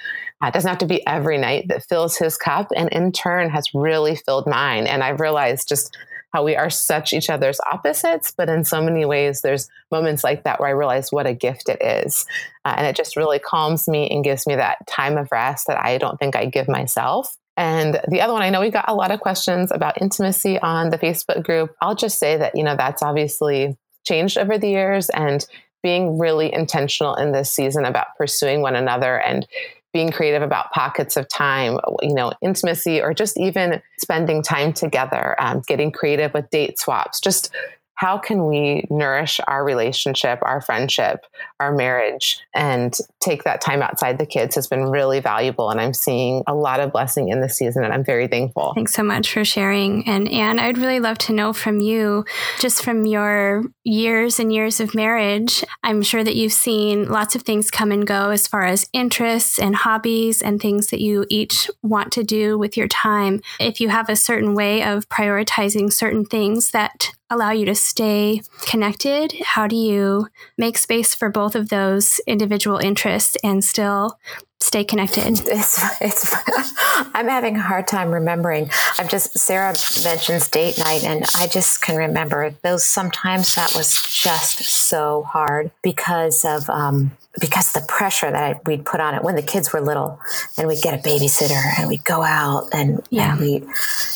Uh, 0.44 0.48
it 0.48 0.54
doesn't 0.54 0.70
have 0.70 0.80
to 0.80 0.88
be 0.88 1.06
every 1.08 1.38
night 1.38 1.66
that 1.70 1.86
fills 1.86 2.18
his 2.18 2.38
cup, 2.38 2.68
and 2.76 2.90
in 2.90 3.12
turn 3.12 3.50
has 3.50 3.74
really 3.74 4.16
filled 4.16 4.48
mine. 4.48 4.88
And 4.88 5.04
I've 5.04 5.20
realized 5.20 5.70
just 5.70 5.96
how 6.36 6.44
we 6.44 6.58
are 6.58 6.70
such 6.70 7.14
each 7.14 7.30
other's 7.30 7.62
opposites, 7.72 8.34
but 8.36 8.50
in 8.50 8.66
so 8.66 8.82
many 8.82 9.06
ways, 9.06 9.40
there's 9.40 9.70
moments 9.90 10.22
like 10.22 10.44
that 10.44 10.60
where 10.60 10.68
I 10.68 10.74
realize 10.74 11.10
what 11.10 11.26
a 11.26 11.34
gift 11.34 11.70
it 11.70 11.82
is. 11.82 12.26
Uh, 12.66 12.74
and 12.76 12.86
it 12.86 12.98
just 12.98 13.16
really 13.16 13.40
calms 13.40 13.88
me 13.88 14.10
and 14.10 14.22
gives 14.22 14.46
me 14.46 14.56
that 14.56 14.86
time 14.86 15.18
of 15.18 15.30
rest 15.32 15.68
that 15.68 15.82
I 15.82 15.98
don't 15.98 16.18
think 16.18 16.36
I 16.36 16.46
give 16.46 16.68
myself. 16.68 17.38
And 17.56 18.02
the 18.10 18.20
other 18.20 18.34
one, 18.34 18.42
I 18.42 18.50
know 18.50 18.60
we 18.60 18.70
got 18.70 18.90
a 18.90 18.94
lot 18.96 19.12
of 19.12 19.22
questions 19.22 19.72
about 19.72 20.02
intimacy 20.02 20.60
on 20.60 20.90
the 20.90 20.98
Facebook 20.98 21.42
group. 21.42 21.74
I'll 21.82 21.96
just 21.96 22.20
say 22.20 22.36
that, 22.36 22.58
you 22.58 22.66
know, 22.66 22.76
that's 22.76 23.02
obviously 23.02 23.78
changed 24.06 24.38
over 24.38 24.58
the 24.58 24.68
years. 24.68 25.10
And 25.12 25.48
being 25.82 26.20
really 26.20 26.52
intentional 26.52 27.16
in 27.16 27.32
this 27.32 27.50
season 27.50 27.86
about 27.86 28.08
pursuing 28.18 28.62
one 28.62 28.76
another 28.76 29.22
and 29.22 29.48
being 29.96 30.12
creative 30.12 30.42
about 30.42 30.72
pockets 30.74 31.16
of 31.16 31.26
time, 31.30 31.80
you 32.02 32.14
know, 32.14 32.34
intimacy, 32.42 33.02
or 33.02 33.14
just 33.14 33.40
even 33.40 33.82
spending 33.98 34.44
time 34.44 34.74
together, 34.74 35.38
um, 35.40 35.62
getting 35.68 35.90
creative 35.90 36.34
with 36.34 36.50
date 36.50 36.78
swaps, 36.78 37.22
just 37.22 37.50
how 37.96 38.18
can 38.18 38.48
we 38.48 38.86
nourish 38.90 39.40
our 39.48 39.64
relationship, 39.64 40.40
our 40.42 40.62
friendship, 40.62 41.26
our 41.60 41.74
marriage, 41.74 42.40
and 42.54 42.98
take 43.20 43.44
that 43.44 43.62
time 43.62 43.82
outside 43.82 44.18
the 44.18 44.26
kids 44.26 44.56
has 44.56 44.68
been 44.68 44.86
really 44.86 45.20
valuable. 45.20 45.70
And 45.70 45.80
I'm 45.80 45.94
seeing 45.94 46.44
a 46.46 46.54
lot 46.54 46.80
of 46.80 46.92
blessing 46.92 47.30
in 47.30 47.42
this 47.42 47.58
season, 47.58 47.84
and 47.84 47.94
I'm 47.94 48.04
very 48.04 48.28
thankful. 48.28 48.74
Thanks 48.76 48.94
so 48.94 49.04
much 49.04 49.32
for 49.32 49.46
sharing. 49.46 50.08
And 50.08 50.30
Ann, 50.30 50.60
I'd 50.60 50.78
really 50.78 51.00
love 51.00 51.18
to 51.20 51.34
know 51.34 51.54
from 51.54 51.80
you, 51.80 52.26
just 52.60 52.84
from 52.84 53.06
your 53.06 53.64
years 53.84 54.40
and 54.40 54.52
years 54.52 54.80
of 54.80 54.94
marriage, 54.94 55.64
I'm 55.84 56.02
sure 56.02 56.24
that 56.24 56.36
you've 56.36 56.54
seen 56.54 57.10
lots 57.10 57.36
of 57.36 57.44
things 57.44 57.72
come 57.72 57.92
and 57.92 58.06
go 58.06 58.32
as 58.32 58.48
far 58.48 58.66
as 58.66 58.90
interests 58.94 59.58
and 59.58 59.76
hobbies 59.76 60.42
and 60.42 60.62
things 60.62 60.88
that 60.88 61.02
you 61.02 61.26
each 61.30 61.70
want 61.82 62.12
to 62.14 62.24
do 62.24 62.58
with 62.58 62.76
your 62.76 62.88
time. 62.88 63.42
If 63.60 63.80
you 63.80 63.90
have 63.90 64.10
a 64.10 64.16
certain 64.16 64.54
way 64.54 64.84
of 64.84 65.08
prioritizing 65.08 65.94
certain 65.94 66.26
things 66.26 66.72
that 66.72 67.12
allow 67.30 67.52
you 67.52 67.66
to 67.66 67.76
stay 67.76 68.42
connected? 68.62 69.34
How 69.44 69.68
do 69.68 69.76
you 69.76 70.28
make 70.58 70.78
space 70.78 71.16
for 71.16 71.30
both 71.30 71.56
of 71.56 71.70
those 71.70 72.20
individual 72.28 72.78
interests 72.78 73.36
and 73.44 73.64
still 73.64 74.20
stay 74.60 74.84
connected? 74.84 75.42
It's, 75.48 76.02
it's, 76.02 76.36
I'm 77.14 77.28
having 77.28 77.56
a 77.56 77.62
hard 77.62 77.88
time 77.88 78.12
remembering. 78.12 78.70
I'm 78.98 79.08
just, 79.08 79.38
Sarah 79.38 79.74
mentions 80.04 80.48
date 80.50 80.78
night, 80.78 81.04
and 81.04 81.26
I 81.36 81.48
just 81.48 81.82
can 81.82 81.96
remember 81.96 82.54
those 82.62 82.84
sometimes 82.84 83.56
that 83.56 83.74
was 83.76 83.94
just 84.12 84.64
so 84.64 85.24
hard 85.24 85.72
because 85.82 86.46
of, 86.46 86.70
um, 86.70 87.12
because 87.40 87.74
the 87.74 87.82
pressure 87.88 88.32
that 88.32 88.44
I, 88.44 88.60
we'd 88.66 88.86
put 88.86 89.00
on 89.00 89.14
it 89.14 89.24
when 89.24 89.36
the 89.36 89.42
kids 89.42 89.74
were 89.74 89.82
little 89.82 90.20
and 90.58 90.68
we'd 90.68 90.82
get 90.82 90.94
a 90.94 91.08
babysitter 91.08 91.62
and 91.80 91.88
we'd 91.88 92.04
go 92.06 92.22
out 92.22 92.70
and, 92.72 93.06
yeah. 93.10 93.32
and 93.32 93.42
we, 93.42 93.64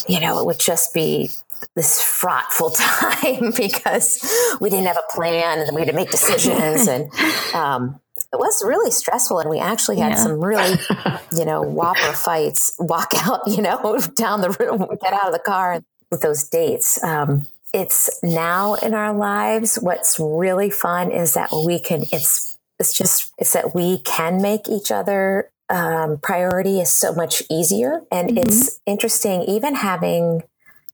you 0.07 0.19
know, 0.19 0.39
it 0.39 0.45
would 0.45 0.59
just 0.59 0.93
be 0.93 1.31
this 1.75 2.01
fraughtful 2.01 2.69
time 2.71 3.51
because 3.57 4.57
we 4.59 4.69
didn't 4.69 4.87
have 4.87 4.97
a 4.97 5.13
plan 5.15 5.59
and 5.59 5.75
we 5.75 5.81
had 5.81 5.89
to 5.89 5.95
make 5.95 6.11
decisions 6.11 6.87
and 6.87 7.11
um, 7.53 7.99
it 8.31 8.37
was 8.37 8.63
really 8.65 8.91
stressful 8.91 9.39
and 9.39 9.49
we 9.49 9.59
actually 9.59 9.97
had 9.97 10.11
yeah. 10.11 10.15
some 10.15 10.43
really 10.43 10.77
you 11.35 11.45
know 11.45 11.61
whopper 11.61 12.13
fights 12.13 12.75
walk 12.79 13.11
out 13.23 13.41
you 13.47 13.61
know 13.61 13.97
down 14.15 14.41
the 14.41 14.51
room 14.59 14.87
get 15.01 15.13
out 15.13 15.27
of 15.27 15.33
the 15.33 15.39
car 15.39 15.81
with 16.11 16.21
those 16.21 16.43
dates 16.43 17.03
um, 17.03 17.47
it's 17.73 18.19
now 18.23 18.73
in 18.75 18.93
our 18.93 19.13
lives 19.13 19.75
what's 19.75 20.19
really 20.19 20.69
fun 20.69 21.11
is 21.11 21.33
that 21.33 21.49
we 21.65 21.79
can 21.79 22.03
it's 22.11 22.57
it's 22.79 22.93
just 22.93 23.31
it's 23.37 23.53
that 23.53 23.73
we 23.75 23.99
can 23.99 24.41
make 24.41 24.67
each 24.67 24.91
other 24.91 25.49
um, 25.69 26.17
priority 26.17 26.79
is 26.79 26.91
so 26.91 27.13
much 27.13 27.43
easier 27.49 28.01
and 28.11 28.29
mm-hmm. 28.29 28.39
it's 28.39 28.79
interesting 28.85 29.43
even 29.43 29.75
having 29.75 30.43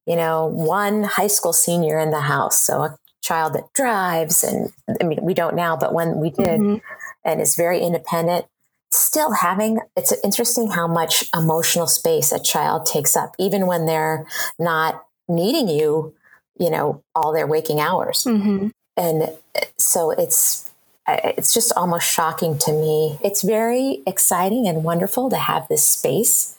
you 0.06 0.16
know, 0.16 0.46
one 0.46 1.04
high 1.04 1.28
school 1.28 1.54
senior 1.54 2.00
in 2.00 2.12
the 2.12 2.22
house. 2.22 2.66
So 2.66 2.84
a 2.84 2.98
child 3.22 3.54
that 3.54 3.74
drives, 3.74 4.44
and 4.44 4.72
I 5.02 5.04
mean, 5.04 5.20
we 5.22 5.34
don't 5.34 5.56
now, 5.56 5.76
but 5.76 5.94
when 5.94 6.20
we 6.20 6.30
did, 6.30 6.60
mm-hmm. 6.60 6.78
and 7.24 7.42
is 7.42 7.56
very 7.56 7.82
independent, 7.82 8.46
still 8.92 9.32
having, 9.32 9.80
it's 9.98 10.14
interesting 10.24 10.70
how 10.72 10.88
much 10.88 11.26
emotional 11.36 11.88
space 11.88 12.32
a 12.32 12.40
child 12.40 12.86
takes 12.86 13.16
up, 13.16 13.36
even 13.40 13.68
when 13.68 13.86
they're 13.86 14.26
not 14.60 15.04
needing 15.28 15.68
you, 15.68 16.14
you 16.60 16.70
know, 16.70 17.04
all 17.14 17.34
their 17.34 17.48
waking 17.48 17.80
hours. 17.80 18.24
Mm-hmm. 18.24 18.68
And 18.98 19.30
so 19.78 20.12
it's 20.12 20.72
it's 21.08 21.54
just 21.54 21.72
almost 21.76 22.12
shocking 22.12 22.58
to 22.58 22.72
me. 22.72 23.20
It's 23.24 23.44
very 23.44 24.02
exciting 24.08 24.68
and 24.68 24.84
wonderful 24.84 25.30
to 25.30 25.38
have 25.38 25.68
this 25.68 25.88
space 25.88 26.56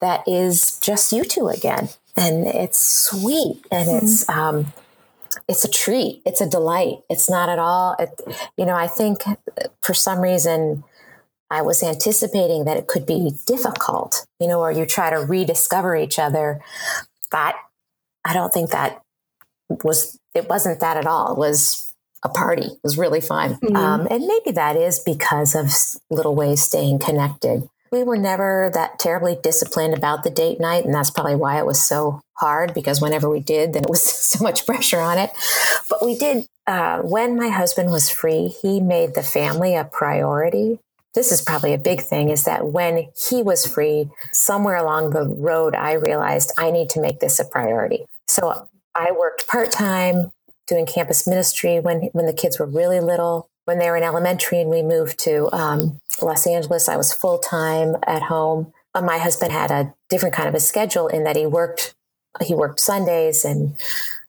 that 0.00 0.22
is 0.28 0.78
just 0.78 1.12
you 1.12 1.24
two 1.24 1.48
again, 1.48 1.88
and 2.18 2.46
it's 2.46 2.80
sweet 2.80 3.64
and 3.70 3.88
mm-hmm. 3.88 4.04
it's 4.04 4.28
um, 4.28 4.72
it's 5.48 5.64
a 5.64 5.70
treat. 5.70 6.20
It's 6.26 6.40
a 6.40 6.48
delight. 6.48 6.98
It's 7.08 7.30
not 7.30 7.48
at 7.48 7.58
all. 7.58 7.96
It, 7.98 8.20
you 8.56 8.66
know, 8.66 8.74
I 8.74 8.88
think 8.88 9.22
for 9.82 9.94
some 9.94 10.20
reason 10.20 10.84
I 11.50 11.62
was 11.62 11.82
anticipating 11.82 12.64
that 12.64 12.76
it 12.76 12.88
could 12.88 13.06
be 13.06 13.32
difficult. 13.46 14.26
You 14.40 14.48
know, 14.48 14.60
or 14.60 14.72
you 14.72 14.84
try 14.84 15.10
to 15.10 15.16
rediscover 15.16 15.96
each 15.96 16.18
other. 16.18 16.60
But 17.30 17.54
I 18.24 18.34
don't 18.34 18.52
think 18.52 18.70
that 18.70 19.02
was. 19.84 20.18
It 20.34 20.48
wasn't 20.48 20.80
that 20.80 20.96
at 20.96 21.06
all. 21.06 21.32
It 21.32 21.38
was 21.38 21.94
a 22.22 22.28
party. 22.28 22.66
It 22.66 22.80
was 22.82 22.98
really 22.98 23.20
fun. 23.20 23.54
Mm-hmm. 23.54 23.76
Um, 23.76 24.08
and 24.10 24.26
maybe 24.26 24.52
that 24.52 24.76
is 24.76 24.98
because 24.98 25.54
of 25.54 25.70
little 26.10 26.34
ways 26.34 26.62
staying 26.62 26.98
connected. 26.98 27.68
We 27.90 28.02
were 28.02 28.16
never 28.16 28.70
that 28.74 28.98
terribly 28.98 29.36
disciplined 29.42 29.94
about 29.94 30.24
the 30.24 30.30
date 30.30 30.60
night. 30.60 30.84
And 30.84 30.94
that's 30.94 31.10
probably 31.10 31.36
why 31.36 31.58
it 31.58 31.66
was 31.66 31.82
so 31.82 32.20
hard 32.34 32.74
because 32.74 33.00
whenever 33.00 33.28
we 33.28 33.40
did, 33.40 33.72
then 33.72 33.84
it 33.84 33.90
was 33.90 34.02
so 34.02 34.42
much 34.42 34.66
pressure 34.66 35.00
on 35.00 35.18
it. 35.18 35.30
But 35.88 36.04
we 36.04 36.16
did, 36.16 36.46
uh, 36.66 36.98
when 36.98 37.36
my 37.36 37.48
husband 37.48 37.90
was 37.90 38.10
free, 38.10 38.48
he 38.48 38.80
made 38.80 39.14
the 39.14 39.22
family 39.22 39.74
a 39.74 39.84
priority. 39.84 40.78
This 41.14 41.32
is 41.32 41.40
probably 41.40 41.72
a 41.72 41.78
big 41.78 42.02
thing 42.02 42.28
is 42.28 42.44
that 42.44 42.66
when 42.66 43.08
he 43.16 43.42
was 43.42 43.66
free, 43.66 44.10
somewhere 44.32 44.76
along 44.76 45.10
the 45.10 45.24
road, 45.26 45.74
I 45.74 45.94
realized 45.94 46.52
I 46.58 46.70
need 46.70 46.90
to 46.90 47.00
make 47.00 47.20
this 47.20 47.40
a 47.40 47.44
priority. 47.44 48.04
So 48.28 48.68
I 48.94 49.12
worked 49.12 49.48
part 49.48 49.72
time 49.72 50.30
doing 50.66 50.86
campus 50.86 51.26
ministry 51.26 51.80
when 51.80 52.10
when 52.12 52.26
the 52.26 52.32
kids 52.32 52.58
were 52.58 52.66
really 52.66 53.00
little. 53.00 53.48
When 53.64 53.78
they 53.78 53.90
were 53.90 53.96
in 53.96 54.02
elementary 54.02 54.60
and 54.60 54.70
we 54.70 54.82
moved 54.82 55.18
to 55.20 55.52
um, 55.52 55.98
Los 56.22 56.46
Angeles, 56.46 56.88
I 56.88 56.96
was 56.96 57.12
full 57.12 57.38
time 57.38 57.96
at 58.06 58.22
home. 58.22 58.72
Uh, 58.94 59.02
my 59.02 59.18
husband 59.18 59.52
had 59.52 59.70
a 59.70 59.94
different 60.08 60.34
kind 60.34 60.48
of 60.48 60.54
a 60.54 60.60
schedule 60.60 61.08
in 61.08 61.24
that 61.24 61.36
he 61.36 61.46
worked 61.46 61.94
he 62.42 62.54
worked 62.54 62.80
Sundays 62.80 63.44
and 63.44 63.76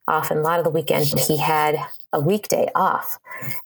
often 0.07 0.39
a 0.39 0.41
lot 0.41 0.57
of 0.57 0.65
the 0.65 0.71
weekend 0.71 1.05
he 1.19 1.37
had 1.37 1.77
a 2.11 2.19
weekday 2.19 2.67
off. 2.73 3.19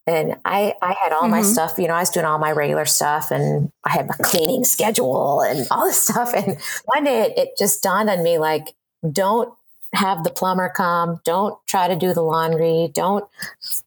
And 0.06 0.36
I, 0.44 0.76
I 0.82 0.96
had 1.02 1.14
all 1.14 1.22
mm-hmm. 1.22 1.32
my 1.32 1.42
stuff, 1.42 1.76
you 1.78 1.88
know, 1.88 1.94
I 1.94 2.02
was 2.02 2.10
doing 2.10 2.26
all 2.26 2.40
my 2.40 2.52
regular 2.52 2.86
stuff 2.86 3.32
and 3.32 3.72
I 3.86 3.92
had 3.92 4.08
my 4.08 4.16
cleaning 4.22 4.66
schedule 4.66 5.42
and 5.42 5.66
all 5.72 5.86
this 5.86 6.02
stuff. 6.08 6.34
And 6.34 6.58
one 6.86 7.06
day 7.06 7.22
it, 7.22 7.38
it 7.38 7.50
just 7.58 7.82
dawned 7.82 8.10
on 8.10 8.24
me 8.24 8.38
like, 8.38 8.74
don't 9.10 9.54
have 9.94 10.24
the 10.24 10.30
plumber 10.30 10.70
come. 10.70 11.22
Don't 11.24 11.58
try 11.68 11.88
to 11.88 11.96
do 11.96 12.14
the 12.14 12.22
laundry. 12.22 12.92
Don't 12.94 13.26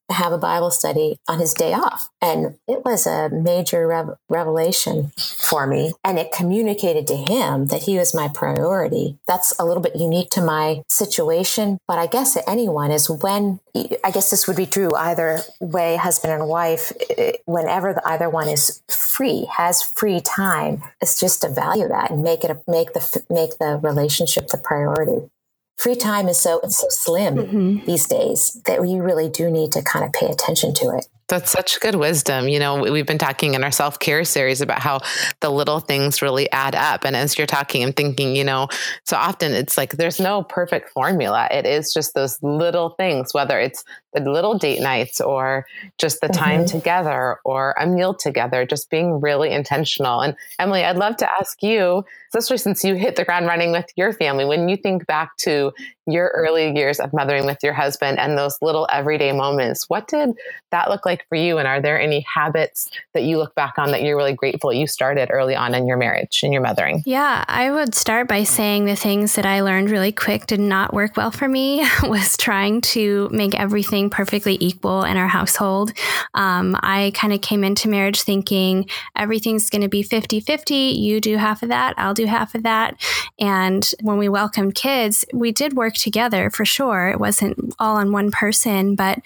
have 0.08 0.32
a 0.32 0.38
Bible 0.38 0.70
study 0.70 1.18
on 1.28 1.40
his 1.40 1.52
day 1.52 1.72
off. 1.72 2.08
And 2.22 2.58
it 2.68 2.84
was 2.84 3.06
a 3.06 3.28
major 3.28 3.86
rev- 3.86 4.16
revelation 4.28 5.12
for 5.16 5.66
me. 5.66 5.92
And 6.04 6.18
it 6.18 6.32
communicated 6.32 7.06
to 7.08 7.16
him 7.16 7.66
that 7.66 7.82
he 7.82 7.98
was 7.98 8.14
my 8.14 8.28
priority. 8.28 9.18
That's 9.26 9.52
a 9.58 9.64
little 9.64 9.82
bit 9.82 9.96
unique 9.96 10.30
to 10.30 10.42
my 10.42 10.82
situation, 10.88 11.78
but 11.88 11.98
I 11.98 12.06
guess 12.06 12.36
anyone 12.46 12.90
is 12.90 13.10
when, 13.10 13.58
I 13.74 14.10
guess 14.12 14.30
this 14.30 14.46
would 14.46 14.56
be 14.56 14.66
true 14.66 14.94
either 14.94 15.40
way, 15.60 15.96
husband 15.96 16.32
and 16.32 16.48
wife, 16.48 16.92
eh, 17.18 17.32
whenever 17.46 17.92
the, 17.92 18.08
either 18.08 18.30
one 18.30 18.48
is 18.48 18.82
free, 18.88 19.46
has 19.56 19.82
free 19.82 20.20
time, 20.20 20.82
it's 21.00 21.18
just 21.18 21.42
to 21.42 21.48
value 21.48 21.88
that 21.88 22.10
and 22.10 22.22
make 22.22 22.44
it, 22.44 22.56
make 22.68 22.92
the, 22.92 23.24
make 23.28 23.58
the 23.58 23.80
relationship 23.82 24.48
the 24.48 24.58
priority 24.58 25.28
free 25.76 25.94
time 25.94 26.28
is 26.28 26.38
so 26.38 26.60
it's 26.60 26.78
so 26.78 26.86
slim 26.88 27.36
mm-hmm. 27.36 27.86
these 27.86 28.06
days 28.06 28.60
that 28.66 28.86
you 28.88 29.02
really 29.02 29.28
do 29.28 29.50
need 29.50 29.72
to 29.72 29.82
kind 29.82 30.04
of 30.04 30.12
pay 30.12 30.26
attention 30.26 30.74
to 30.74 30.96
it. 30.96 31.06
That's 31.28 31.50
such 31.50 31.80
good 31.80 31.96
wisdom. 31.96 32.48
You 32.48 32.60
know, 32.60 32.80
we've 32.80 33.06
been 33.06 33.18
talking 33.18 33.54
in 33.54 33.64
our 33.64 33.72
self 33.72 33.98
care 33.98 34.22
series 34.24 34.60
about 34.60 34.78
how 34.78 35.00
the 35.40 35.50
little 35.50 35.80
things 35.80 36.22
really 36.22 36.50
add 36.52 36.76
up. 36.76 37.04
And 37.04 37.16
as 37.16 37.36
you're 37.36 37.48
talking, 37.48 37.82
I'm 37.82 37.92
thinking, 37.92 38.36
you 38.36 38.44
know, 38.44 38.68
so 39.04 39.16
often 39.16 39.52
it's 39.52 39.76
like 39.76 39.92
there's 39.92 40.20
no 40.20 40.44
perfect 40.44 40.90
formula. 40.90 41.48
It 41.50 41.66
is 41.66 41.92
just 41.92 42.14
those 42.14 42.40
little 42.42 42.90
things, 42.90 43.34
whether 43.34 43.58
it's 43.58 43.82
the 44.12 44.30
little 44.30 44.56
date 44.56 44.80
nights 44.80 45.20
or 45.20 45.66
just 45.98 46.20
the 46.20 46.28
time 46.28 46.60
mm-hmm. 46.60 46.78
together 46.78 47.38
or 47.44 47.74
a 47.78 47.86
meal 47.86 48.14
together, 48.14 48.64
just 48.64 48.88
being 48.88 49.20
really 49.20 49.50
intentional. 49.50 50.20
And 50.20 50.36
Emily, 50.58 50.84
I'd 50.84 50.96
love 50.96 51.16
to 51.18 51.30
ask 51.38 51.62
you, 51.62 52.04
especially 52.34 52.58
since 52.58 52.84
you 52.84 52.94
hit 52.94 53.16
the 53.16 53.24
ground 53.24 53.46
running 53.46 53.72
with 53.72 53.86
your 53.96 54.12
family, 54.12 54.44
when 54.44 54.68
you 54.68 54.76
think 54.76 55.06
back 55.06 55.36
to 55.38 55.72
your 56.06 56.32
early 56.34 56.74
years 56.74 57.00
of 57.00 57.12
mothering 57.12 57.46
with 57.46 57.58
your 57.62 57.72
husband 57.72 58.18
and 58.18 58.38
those 58.38 58.56
little 58.62 58.86
everyday 58.90 59.32
moments, 59.32 59.88
what 59.88 60.08
did 60.08 60.30
that 60.70 60.88
look 60.88 61.04
like 61.04 61.15
for 61.28 61.36
you? 61.36 61.58
And 61.58 61.66
are 61.66 61.80
there 61.80 62.00
any 62.00 62.24
habits 62.32 62.90
that 63.14 63.24
you 63.24 63.38
look 63.38 63.54
back 63.54 63.74
on 63.78 63.90
that 63.90 64.02
you're 64.02 64.16
really 64.16 64.34
grateful 64.34 64.72
you 64.72 64.86
started 64.86 65.30
early 65.30 65.54
on 65.54 65.74
in 65.74 65.86
your 65.86 65.96
marriage 65.96 66.40
and 66.42 66.52
your 66.52 66.62
mothering? 66.62 67.02
Yeah, 67.06 67.44
I 67.48 67.70
would 67.70 67.94
start 67.94 68.28
by 68.28 68.44
saying 68.44 68.86
the 68.86 68.96
things 68.96 69.34
that 69.34 69.46
I 69.46 69.60
learned 69.60 69.90
really 69.90 70.12
quick 70.12 70.46
did 70.46 70.60
not 70.60 70.94
work 70.94 71.16
well 71.16 71.30
for 71.30 71.48
me 71.48 71.86
was 72.02 72.36
trying 72.36 72.80
to 72.82 73.28
make 73.30 73.58
everything 73.58 74.10
perfectly 74.10 74.56
equal 74.60 75.04
in 75.04 75.16
our 75.16 75.28
household. 75.28 75.92
Um, 76.34 76.76
I 76.82 77.12
kind 77.14 77.32
of 77.32 77.40
came 77.40 77.64
into 77.64 77.88
marriage 77.88 78.22
thinking 78.22 78.88
everything's 79.16 79.70
going 79.70 79.82
to 79.82 79.88
be 79.88 80.02
50 80.02 80.40
50. 80.40 80.74
You 80.74 81.20
do 81.20 81.36
half 81.36 81.62
of 81.62 81.68
that, 81.68 81.94
I'll 81.96 82.14
do 82.14 82.26
half 82.26 82.54
of 82.54 82.62
that. 82.62 83.00
And 83.38 83.88
when 84.02 84.18
we 84.18 84.28
welcomed 84.28 84.74
kids, 84.74 85.24
we 85.32 85.52
did 85.52 85.76
work 85.76 85.94
together 85.94 86.50
for 86.50 86.64
sure. 86.64 87.08
It 87.08 87.20
wasn't 87.20 87.74
all 87.78 87.96
on 87.96 88.12
one 88.12 88.30
person, 88.30 88.94
but 88.94 89.20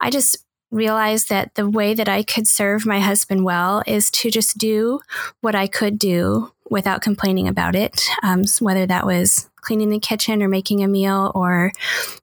I 0.00 0.10
just 0.10 0.43
realized 0.74 1.28
that 1.28 1.54
the 1.54 1.70
way 1.70 1.94
that 1.94 2.08
I 2.08 2.22
could 2.22 2.48
serve 2.48 2.84
my 2.84 3.00
husband 3.00 3.44
well 3.44 3.82
is 3.86 4.10
to 4.10 4.30
just 4.30 4.58
do 4.58 5.00
what 5.40 5.54
I 5.54 5.66
could 5.66 5.98
do 5.98 6.50
without 6.68 7.00
complaining 7.00 7.46
about 7.46 7.76
it, 7.76 8.08
um, 8.22 8.42
whether 8.58 8.84
that 8.84 9.06
was 9.06 9.48
cleaning 9.64 9.90
the 9.90 9.98
kitchen 9.98 10.42
or 10.42 10.48
making 10.48 10.82
a 10.82 10.88
meal 10.88 11.32
or 11.34 11.72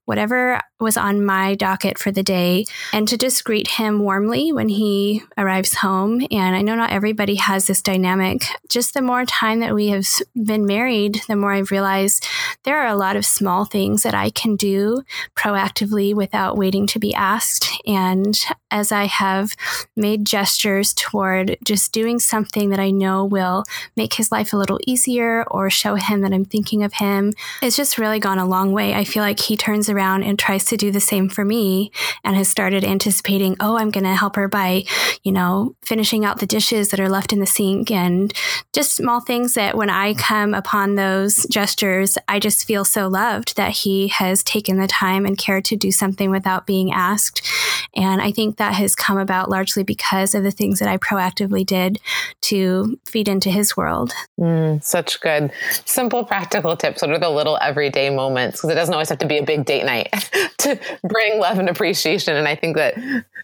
whatever 0.04 0.60
was 0.82 0.96
on 0.96 1.24
my 1.24 1.54
docket 1.54 1.96
for 1.96 2.10
the 2.10 2.22
day 2.22 2.66
and 2.92 3.06
to 3.08 3.16
just 3.16 3.44
greet 3.44 3.68
him 3.68 4.00
warmly 4.00 4.52
when 4.52 4.68
he 4.68 5.22
arrives 5.38 5.74
home. 5.74 6.26
And 6.30 6.56
I 6.56 6.62
know 6.62 6.74
not 6.74 6.90
everybody 6.90 7.36
has 7.36 7.66
this 7.66 7.80
dynamic. 7.80 8.44
Just 8.68 8.92
the 8.92 9.00
more 9.00 9.24
time 9.24 9.60
that 9.60 9.74
we 9.74 9.88
have 9.88 10.06
been 10.34 10.66
married, 10.66 11.22
the 11.28 11.36
more 11.36 11.52
I've 11.52 11.70
realized 11.70 12.26
there 12.64 12.80
are 12.80 12.88
a 12.88 12.96
lot 12.96 13.16
of 13.16 13.24
small 13.24 13.64
things 13.64 14.02
that 14.02 14.14
I 14.14 14.30
can 14.30 14.56
do 14.56 15.02
proactively 15.36 16.14
without 16.14 16.56
waiting 16.56 16.86
to 16.88 16.98
be 16.98 17.14
asked. 17.14 17.68
And 17.86 18.38
as 18.70 18.90
I 18.90 19.04
have 19.04 19.54
made 19.96 20.26
gestures 20.26 20.92
toward 20.94 21.56
just 21.64 21.92
doing 21.92 22.18
something 22.18 22.70
that 22.70 22.80
I 22.80 22.90
know 22.90 23.24
will 23.24 23.64
make 23.96 24.14
his 24.14 24.32
life 24.32 24.52
a 24.52 24.56
little 24.56 24.80
easier 24.86 25.44
or 25.50 25.70
show 25.70 25.94
him 25.94 26.22
that 26.22 26.32
I'm 26.32 26.44
thinking 26.44 26.82
of 26.82 26.94
him, 26.94 27.31
it's 27.62 27.76
just 27.76 27.98
really 27.98 28.18
gone 28.18 28.38
a 28.38 28.46
long 28.46 28.72
way. 28.72 28.94
I 28.94 29.04
feel 29.04 29.22
like 29.22 29.40
he 29.40 29.56
turns 29.56 29.88
around 29.88 30.22
and 30.22 30.38
tries 30.38 30.64
to 30.66 30.76
do 30.76 30.90
the 30.90 31.00
same 31.00 31.28
for 31.28 31.44
me 31.44 31.90
and 32.24 32.36
has 32.36 32.48
started 32.48 32.84
anticipating, 32.84 33.56
oh, 33.60 33.76
I'm 33.76 33.90
going 33.90 34.04
to 34.04 34.14
help 34.14 34.36
her 34.36 34.48
by, 34.48 34.84
you 35.22 35.32
know, 35.32 35.74
finishing 35.82 36.24
out 36.24 36.40
the 36.40 36.46
dishes 36.46 36.90
that 36.90 37.00
are 37.00 37.08
left 37.08 37.32
in 37.32 37.40
the 37.40 37.46
sink 37.46 37.90
and 37.90 38.32
just 38.72 38.94
small 38.94 39.20
things 39.20 39.54
that 39.54 39.76
when 39.76 39.90
I 39.90 40.14
come 40.14 40.54
upon 40.54 40.94
those 40.94 41.46
gestures, 41.50 42.18
I 42.28 42.38
just 42.38 42.66
feel 42.66 42.84
so 42.84 43.08
loved 43.08 43.56
that 43.56 43.72
he 43.72 44.08
has 44.08 44.42
taken 44.42 44.78
the 44.78 44.86
time 44.86 45.26
and 45.26 45.38
care 45.38 45.60
to 45.62 45.76
do 45.76 45.90
something 45.90 46.30
without 46.30 46.66
being 46.66 46.92
asked. 46.92 47.46
And 47.94 48.22
I 48.22 48.32
think 48.32 48.56
that 48.56 48.74
has 48.74 48.94
come 48.94 49.18
about 49.18 49.50
largely 49.50 49.82
because 49.82 50.34
of 50.34 50.42
the 50.42 50.50
things 50.50 50.78
that 50.78 50.88
I 50.88 50.96
proactively 50.96 51.64
did 51.64 52.00
to 52.42 52.98
feed 53.06 53.28
into 53.28 53.50
his 53.50 53.76
world. 53.76 54.12
Mm, 54.40 54.82
such 54.82 55.20
good, 55.20 55.52
simple, 55.84 56.24
practical 56.24 56.76
tips. 56.76 57.02
What 57.02 57.10
are 57.10 57.18
the 57.18 57.28
little 57.28 57.58
everyday 57.60 58.10
moments? 58.10 58.58
Because 58.58 58.70
it 58.70 58.74
doesn't 58.74 58.94
always 58.94 59.10
have 59.10 59.18
to 59.18 59.26
be 59.26 59.38
a 59.38 59.44
big 59.44 59.64
date 59.64 59.84
night 59.84 60.08
to 60.58 60.78
bring 61.04 61.38
love 61.38 61.58
and 61.58 61.68
appreciation. 61.68 62.36
And 62.36 62.48
I 62.48 62.54
think 62.54 62.76
that 62.76 62.94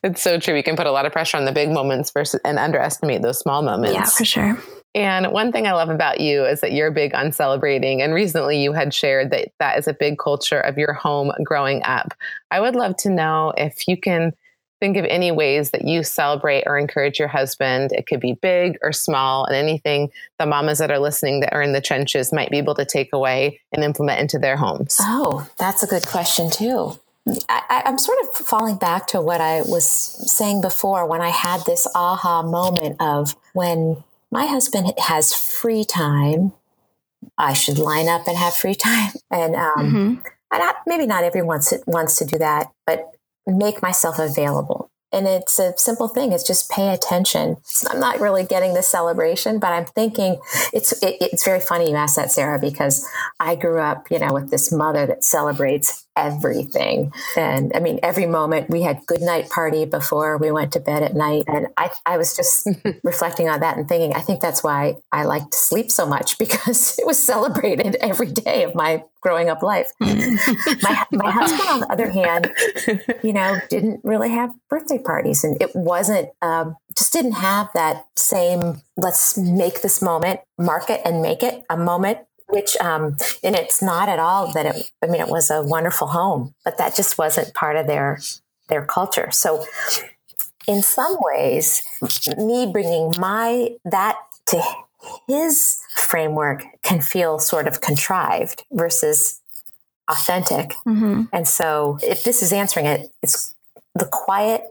it's 0.03 0.23
so 0.23 0.39
true. 0.39 0.55
We 0.55 0.63
can 0.63 0.77
put 0.77 0.87
a 0.87 0.93
lot 0.93 1.07
of 1.07 1.13
pressure 1.13 1.37
on 1.37 1.45
the 1.45 1.53
big 1.53 1.71
moments 1.71 2.11
versus 2.11 2.41
and 2.45 2.59
underestimate 2.59 3.23
those 3.23 3.39
small 3.39 3.63
moments. 3.63 3.95
Yeah, 3.95 4.05
for 4.05 4.25
sure. 4.25 4.59
And 4.95 5.33
one 5.33 5.53
thing 5.53 5.67
I 5.67 5.73
love 5.73 5.91
about 5.91 6.21
you 6.21 6.45
is 6.45 6.61
that 6.61 6.73
you're 6.73 6.91
big 6.91 7.15
on 7.15 7.33
celebrating. 7.33 8.03
And 8.03 8.15
recently 8.15 8.63
you 8.63 8.73
had 8.73 8.95
shared 8.95 9.31
that 9.31 9.53
that 9.59 9.79
is 9.79 9.87
a 9.87 9.93
big 9.93 10.19
culture 10.19 10.61
of 10.61 10.79
your 10.79 10.93
home 10.93 11.31
growing 11.45 11.83
up. 11.85 12.15
I 12.51 12.61
would 12.61 12.75
love 12.75 12.97
to 12.99 13.11
know 13.11 13.53
if 13.57 13.87
you 13.87 13.97
can 13.97 14.33
think 14.81 14.97
of 14.97 15.05
any 15.05 15.31
ways 15.31 15.71
that 15.71 15.85
you 15.85 16.03
celebrate 16.03 16.65
or 16.67 16.79
encourage 16.79 17.19
your 17.19 17.29
husband. 17.29 17.93
It 17.93 18.07
could 18.07 18.21
be 18.21 18.35
big 18.35 18.79
or 18.83 18.93
small, 18.93 19.45
and 19.45 19.57
anything 19.57 20.11
the 20.39 20.47
mamas 20.47 20.79
that 20.79 20.91
are 20.91 20.99
listening 20.99 21.41
that 21.41 21.53
are 21.53 21.63
in 21.63 21.73
the 21.73 21.81
trenches 21.81 22.33
might 22.33 22.51
be 22.51 22.59
able 22.59 22.75
to 22.77 22.85
take 22.85 23.13
away 23.13 23.61
and 23.73 23.85
implement 23.85 24.21
into 24.21 24.39
their 24.39 24.57
homes. 24.57 24.97
Oh, 25.01 25.49
that's 25.59 25.83
a 25.83 25.87
good 25.87 26.07
question, 26.07 26.51
too. 26.51 26.99
I, 27.49 27.83
am 27.85 27.99
sort 27.99 28.19
of 28.23 28.47
falling 28.47 28.77
back 28.77 29.07
to 29.09 29.21
what 29.21 29.41
I 29.41 29.61
was 29.63 29.87
saying 30.33 30.63
before 30.63 31.07
when 31.07 31.21
I 31.21 31.29
had 31.29 31.63
this 31.67 31.87
aha 31.95 32.43
moment 32.43 32.97
of 33.01 33.37
when 33.53 34.03
my 34.31 34.47
husband 34.47 34.93
has 34.99 35.35
free 35.35 35.85
time, 35.85 36.53
I 37.37 37.53
should 37.53 37.79
line 37.79 38.09
up 38.09 38.27
and 38.27 38.37
have 38.37 38.55
free 38.55 38.75
time. 38.75 39.13
And 39.31 39.55
um, 39.55 39.75
mm-hmm. 39.77 40.15
not, 40.53 40.77
maybe 40.87 41.07
not 41.07 41.23
everyone 41.23 41.49
wants, 41.49 41.75
wants 41.87 42.17
to 42.17 42.25
do 42.25 42.39
that, 42.39 42.73
but 42.87 43.11
make 43.47 43.83
myself 43.83 44.19
available 44.19 44.91
and 45.13 45.27
it's 45.27 45.59
a 45.59 45.77
simple 45.77 46.09
thing. 46.09 46.33
It's 46.33 46.47
just 46.47 46.71
pay 46.71 46.93
attention. 46.93 47.57
I'm 47.89 48.01
not 48.01 48.21
really 48.21 48.45
getting 48.45 48.75
the 48.75 48.83
celebration, 48.83 49.59
but 49.59 49.73
I'm 49.73 49.87
thinking 49.87 50.39
it's 50.73 50.93
it, 51.03 51.17
it's 51.21 51.45
very 51.45 51.61
funny 51.61 51.91
you 51.91 51.97
asked 51.97 52.17
that, 52.17 52.31
Sarah, 52.31 52.59
because 52.59 53.07
I 53.41 53.55
grew 53.55 53.81
up, 53.81 54.11
you 54.11 54.19
know, 54.19 54.33
with 54.33 54.51
this 54.51 54.71
mother 54.71 55.07
that 55.07 55.25
celebrates 55.25 56.07
everything. 56.19 57.13
And 57.37 57.73
I 57.75 57.81
mean, 57.81 58.01
every 58.03 58.27
moment 58.27 58.69
we 58.69 58.83
had 58.83 59.07
good 59.07 59.23
night 59.23 59.49
party 59.49 59.85
before 59.85 60.37
we 60.37 60.51
went 60.51 60.73
to 60.73 60.81
bed 60.81 61.03
at 61.05 61.15
night. 61.15 61.45
And 61.47 61.69
I, 61.77 61.91
I 62.05 62.19
was 62.19 62.37
just 62.37 62.69
reflecting 63.05 63.49
on 63.49 63.61
that 63.61 63.77
and 63.77 63.89
thinking, 63.89 64.15
I 64.15 64.21
think 64.21 64.41
that's 64.41 64.65
why 64.65 64.97
I 65.13 65.25
like 65.25 65.51
to 65.51 65.59
sleep 65.59 65.91
so 65.91 66.07
much 66.07 66.37
because 66.39 66.99
it 66.99 67.07
was 67.07 67.23
celebrated 67.23 67.97
every 68.01 68.27
day 68.27 68.65
of 68.65 68.75
my 68.75 69.05
growing 69.21 69.49
up 69.49 69.63
life. 69.63 69.91
my, 70.01 71.07
my 71.13 71.31
husband, 71.31 71.69
on 71.69 71.81
the 71.81 71.89
other 71.91 72.11
hand, 72.11 72.53
you 73.23 73.33
know, 73.33 73.59
didn't 73.69 74.01
really 74.05 74.31
have 74.31 74.53
birthday 74.69 74.99
parties 74.99 75.45
and 75.45 75.61
it 75.63 75.71
wasn't, 75.75 76.29
um, 76.43 76.77
just 76.97 77.13
didn't 77.13 77.33
have 77.33 77.69
that 77.75 78.07
same, 78.17 78.83
let's 78.97 79.39
make 79.39 79.83
this 79.83 80.03
moment, 80.03 80.41
mark 80.59 80.91
it 80.91 81.01
and 81.05 81.23
make 81.23 81.43
it 81.43 81.63
a 81.71 81.77
moment 81.77 82.19
which 82.49 82.77
um, 82.79 83.17
and 83.43 83.55
it's 83.55 83.83
not 83.83 84.09
at 84.09 84.19
all 84.19 84.53
that 84.53 84.67
it 84.67 84.91
i 85.03 85.07
mean 85.07 85.21
it 85.21 85.29
was 85.29 85.51
a 85.51 85.63
wonderful 85.63 86.09
home 86.09 86.55
but 86.65 86.79
that 86.79 86.97
just 86.97 87.19
wasn't 87.19 87.53
part 87.55 87.77
of 87.77 87.87
their 87.87 88.19
their 88.69 88.85
culture. 88.85 89.31
So 89.31 89.65
in 90.67 90.83
some 90.83 91.17
ways 91.21 91.83
me 92.37 92.71
bringing 92.71 93.15
my 93.19 93.71
that 93.85 94.17
to 94.47 94.63
his 95.27 95.81
framework 95.97 96.65
can 96.83 97.01
feel 97.01 97.39
sort 97.39 97.67
of 97.67 97.81
contrived 97.81 98.65
versus 98.71 99.41
authentic. 100.09 100.71
Mm-hmm. 100.87 101.25
and 101.33 101.47
so 101.47 101.99
if 102.03 102.25
this 102.25 102.43
is 102.43 102.53
answering 102.53 102.87
it 102.87 103.11
it's 103.23 103.55
the 103.95 104.07
quiet 104.07 104.63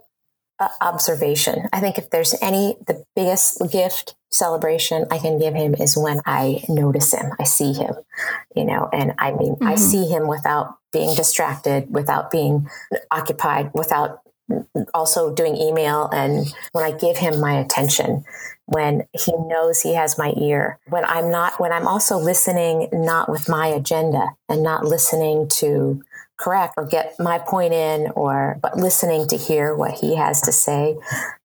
uh, 0.59 0.69
observation. 0.81 1.67
I 1.71 1.79
think 1.79 1.97
if 1.97 2.09
there's 2.09 2.33
any 2.41 2.77
the 2.87 3.03
biggest 3.15 3.61
gift 3.71 4.15
celebration 4.31 5.05
I 5.11 5.17
can 5.19 5.39
give 5.39 5.53
him 5.53 5.73
is 5.75 5.97
when 5.97 6.21
I 6.25 6.63
notice 6.69 7.13
him, 7.13 7.31
I 7.39 7.43
see 7.43 7.73
him, 7.73 7.95
you 8.55 8.65
know, 8.65 8.89
and 8.91 9.13
I 9.17 9.31
mean, 9.31 9.55
mm-hmm. 9.55 9.67
I 9.67 9.75
see 9.75 10.05
him 10.05 10.27
without 10.27 10.77
being 10.91 11.15
distracted, 11.15 11.93
without 11.93 12.31
being 12.31 12.67
occupied, 13.11 13.71
without 13.73 14.21
also 14.93 15.33
doing 15.33 15.55
email. 15.57 16.09
And 16.11 16.53
when 16.71 16.83
I 16.83 16.95
give 16.95 17.17
him 17.17 17.39
my 17.39 17.53
attention, 17.53 18.23
when 18.65 19.03
he 19.13 19.33
knows 19.33 19.81
he 19.81 19.93
has 19.95 20.17
my 20.17 20.33
ear, 20.37 20.79
when 20.89 21.05
I'm 21.05 21.31
not, 21.31 21.59
when 21.59 21.71
I'm 21.71 21.87
also 21.87 22.17
listening, 22.17 22.89
not 22.91 23.29
with 23.29 23.49
my 23.49 23.67
agenda 23.67 24.29
and 24.49 24.63
not 24.63 24.85
listening 24.85 25.49
to 25.59 26.01
correct 26.37 26.75
or 26.77 26.85
get 26.85 27.15
my 27.19 27.39
point 27.39 27.73
in 27.73 28.11
or 28.15 28.59
but 28.61 28.77
listening 28.77 29.27
to 29.27 29.35
hear 29.35 29.75
what 29.75 29.91
he 29.91 30.15
has 30.15 30.39
to 30.41 30.51
say 30.51 30.95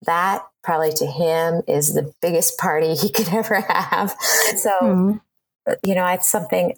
that 0.05 0.45
probably 0.63 0.93
to 0.93 1.07
him 1.07 1.63
is 1.67 1.95
the 1.95 2.13
biggest 2.21 2.59
party 2.59 2.95
he 2.95 3.09
could 3.13 3.29
ever 3.29 3.61
have. 3.61 4.15
So, 4.57 4.71
mm-hmm. 4.83 5.73
you 5.85 5.95
know, 5.95 6.07
it's 6.07 6.29
something. 6.29 6.77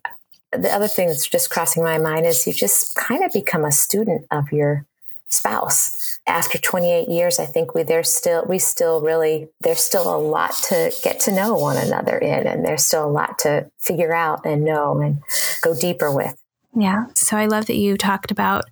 The 0.52 0.72
other 0.72 0.86
thing 0.86 1.08
that's 1.08 1.26
just 1.26 1.50
crossing 1.50 1.82
my 1.82 1.98
mind 1.98 2.26
is 2.26 2.46
you 2.46 2.52
just 2.52 2.94
kind 2.94 3.24
of 3.24 3.32
become 3.32 3.64
a 3.64 3.72
student 3.72 4.24
of 4.30 4.52
your 4.52 4.86
spouse. 5.28 6.20
After 6.26 6.58
28 6.58 7.08
years, 7.08 7.38
I 7.38 7.46
think 7.46 7.74
we 7.74 7.82
there's 7.82 8.14
still 8.14 8.44
we 8.46 8.58
still 8.58 9.00
really 9.00 9.48
there's 9.60 9.80
still 9.80 10.14
a 10.14 10.16
lot 10.16 10.54
to 10.68 10.92
get 11.02 11.20
to 11.20 11.32
know 11.32 11.54
one 11.54 11.76
another 11.76 12.16
in, 12.16 12.46
and 12.46 12.64
there's 12.64 12.84
still 12.84 13.04
a 13.04 13.10
lot 13.10 13.38
to 13.40 13.70
figure 13.78 14.14
out 14.14 14.46
and 14.46 14.64
know 14.64 15.00
and 15.00 15.20
go 15.60 15.76
deeper 15.76 16.10
with. 16.10 16.36
Yeah. 16.76 17.06
So 17.14 17.36
I 17.36 17.46
love 17.46 17.66
that 17.66 17.76
you 17.76 17.96
talked 17.96 18.30
about 18.30 18.64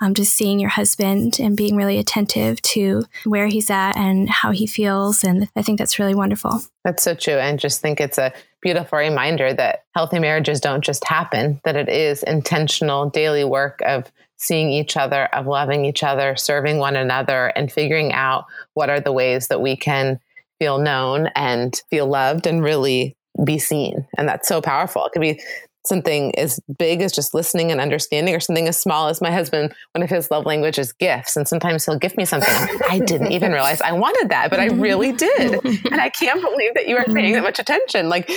um, 0.00 0.14
just 0.14 0.34
seeing 0.34 0.58
your 0.58 0.70
husband 0.70 1.38
and 1.40 1.56
being 1.56 1.76
really 1.76 1.98
attentive 1.98 2.60
to 2.62 3.04
where 3.24 3.46
he's 3.46 3.70
at 3.70 3.96
and 3.96 4.28
how 4.28 4.50
he 4.50 4.66
feels. 4.66 5.24
And 5.24 5.48
I 5.56 5.62
think 5.62 5.78
that's 5.78 5.98
really 5.98 6.14
wonderful. 6.14 6.60
That's 6.84 7.02
so 7.02 7.14
true. 7.14 7.34
And 7.34 7.58
just 7.58 7.80
think 7.80 8.00
it's 8.00 8.18
a 8.18 8.32
beautiful 8.60 8.98
reminder 8.98 9.52
that 9.54 9.84
healthy 9.94 10.18
marriages 10.18 10.60
don't 10.60 10.84
just 10.84 11.04
happen, 11.04 11.60
that 11.64 11.76
it 11.76 11.88
is 11.88 12.22
intentional 12.24 13.10
daily 13.10 13.44
work 13.44 13.80
of 13.86 14.10
seeing 14.36 14.70
each 14.70 14.96
other, 14.96 15.26
of 15.26 15.46
loving 15.46 15.84
each 15.84 16.02
other, 16.02 16.36
serving 16.36 16.78
one 16.78 16.96
another, 16.96 17.46
and 17.56 17.72
figuring 17.72 18.12
out 18.12 18.44
what 18.74 18.90
are 18.90 19.00
the 19.00 19.12
ways 19.12 19.48
that 19.48 19.62
we 19.62 19.76
can 19.76 20.20
feel 20.58 20.78
known 20.78 21.28
and 21.34 21.82
feel 21.90 22.06
loved 22.06 22.46
and 22.46 22.62
really 22.62 23.16
be 23.44 23.58
seen. 23.58 24.06
And 24.16 24.28
that's 24.28 24.48
so 24.48 24.60
powerful. 24.60 25.04
It 25.06 25.12
could 25.12 25.22
be 25.22 25.40
something 25.86 26.36
as 26.38 26.58
big 26.78 27.02
as 27.02 27.12
just 27.12 27.34
listening 27.34 27.70
and 27.70 27.80
understanding, 27.80 28.34
or 28.34 28.40
something 28.40 28.68
as 28.68 28.80
small 28.80 29.08
as 29.08 29.20
my 29.20 29.30
husband, 29.30 29.74
one 29.92 30.02
of 30.02 30.10
his 30.10 30.30
love 30.30 30.46
languages 30.46 30.86
is 30.86 30.92
gifts. 30.92 31.36
And 31.36 31.46
sometimes 31.46 31.84
he'll 31.84 31.98
gift 31.98 32.16
me 32.16 32.24
something. 32.24 32.54
I 32.88 33.00
didn't 33.04 33.32
even 33.32 33.52
realize 33.52 33.80
I 33.80 33.92
wanted 33.92 34.30
that, 34.30 34.50
but 34.50 34.60
I 34.60 34.66
really 34.86 35.12
did. 35.12 35.60
And 35.86 36.00
I 36.00 36.10
can't 36.10 36.40
believe 36.42 36.74
that 36.74 36.88
you 36.88 36.96
are 36.96 37.04
paying 37.04 37.32
that 37.34 37.42
much 37.42 37.58
attention. 37.58 38.08
Like 38.08 38.30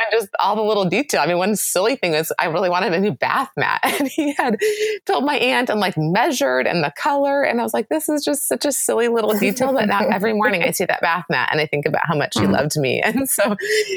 and 0.00 0.20
just 0.20 0.28
all 0.40 0.56
the 0.56 0.62
little 0.62 0.84
detail. 0.84 1.20
I 1.20 1.26
mean, 1.26 1.38
one 1.38 1.56
silly 1.56 1.96
thing 1.96 2.12
was 2.12 2.32
I 2.38 2.46
really 2.46 2.70
wanted 2.70 2.92
a 2.92 3.00
new 3.00 3.12
bath 3.12 3.50
mat, 3.56 3.80
and 4.00 4.08
he 4.08 4.32
had 4.34 4.58
told 5.06 5.24
my 5.24 5.36
aunt 5.36 5.70
and 5.70 5.80
like 5.80 5.96
measured 5.96 6.66
and 6.66 6.82
the 6.82 6.92
color, 6.96 7.42
and 7.42 7.60
I 7.60 7.62
was 7.62 7.74
like, 7.74 7.88
this 7.88 8.08
is 8.08 8.24
just 8.24 8.48
such 8.48 8.64
a 8.64 8.72
silly 8.72 9.08
little 9.08 9.32
detail. 9.38 9.72
But 9.72 9.86
now 9.86 10.06
every 10.08 10.32
morning 10.32 10.62
I 10.62 10.70
see 10.70 10.84
that 10.84 11.00
bath 11.00 11.26
mat 11.30 11.48
and 11.52 11.60
I 11.60 11.66
think 11.66 11.86
about 11.86 12.02
how 12.06 12.16
much 12.16 12.34
he 12.34 12.44
mm. 12.44 12.52
loved 12.52 12.76
me, 12.76 13.00
and 13.04 13.28
so 13.28 13.56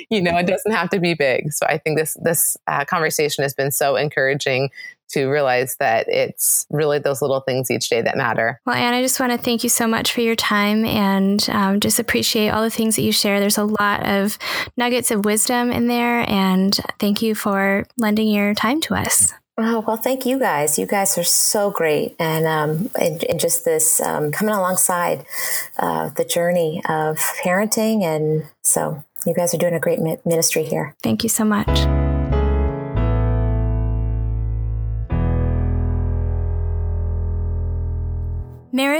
you 0.09 0.21
know 0.21 0.37
it 0.37 0.47
doesn't 0.47 0.71
have 0.71 0.89
to 0.91 0.99
be 0.99 1.13
big. 1.13 1.53
So 1.53 1.65
I 1.65 1.77
think 1.77 1.97
this 1.97 2.17
this 2.21 2.57
uh, 2.67 2.85
conversation 2.85 3.43
has 3.43 3.53
been 3.53 3.71
so 3.71 3.95
encouraging 3.95 4.69
to 5.09 5.27
realize 5.27 5.75
that 5.79 6.07
it's 6.07 6.65
really 6.69 6.99
those 6.99 7.21
little 7.21 7.41
things 7.41 7.69
each 7.69 7.89
day 7.89 8.01
that 8.01 8.17
matter. 8.17 8.59
Well, 8.65 8.75
Ann, 8.75 8.93
I 8.93 9.01
just 9.01 9.19
want 9.19 9.31
to 9.31 9.37
thank 9.37 9.63
you 9.63 9.69
so 9.69 9.87
much 9.87 10.11
for 10.11 10.21
your 10.21 10.35
time 10.35 10.85
and 10.85 11.47
um, 11.49 11.79
just 11.79 11.99
appreciate 11.99 12.49
all 12.49 12.63
the 12.63 12.69
things 12.69 12.95
that 12.95 13.03
you 13.03 13.11
share. 13.11 13.39
There's 13.39 13.57
a 13.57 13.65
lot 13.65 14.05
of 14.07 14.37
nuggets 14.77 15.11
of 15.11 15.25
wisdom 15.25 15.71
in 15.71 15.87
there, 15.87 16.29
and 16.29 16.75
thank 16.99 17.21
you 17.21 17.35
for 17.35 17.85
lending 17.97 18.27
your 18.27 18.53
time 18.53 18.81
to 18.81 18.95
us. 18.95 19.33
Oh, 19.55 19.81
well, 19.81 19.97
thank 19.97 20.25
you 20.25 20.39
guys. 20.39 20.79
You 20.79 20.87
guys 20.87 21.15
are 21.17 21.23
so 21.23 21.69
great. 21.69 22.15
And, 22.17 22.47
um, 22.47 22.89
and, 22.99 23.23
and 23.25 23.39
just 23.39 23.65
this 23.65 24.01
um, 24.01 24.31
coming 24.31 24.55
alongside 24.55 25.25
uh, 25.77 26.09
the 26.09 26.25
journey 26.25 26.81
of 26.89 27.19
parenting. 27.43 28.03
And 28.03 28.47
so 28.63 29.03
you 29.27 29.35
guys 29.35 29.53
are 29.53 29.59
doing 29.59 29.75
a 29.75 29.79
great 29.79 29.99
ministry 30.25 30.63
here. 30.63 30.95
Thank 31.03 31.21
you 31.21 31.29
so 31.29 31.45
much. 31.45 32.02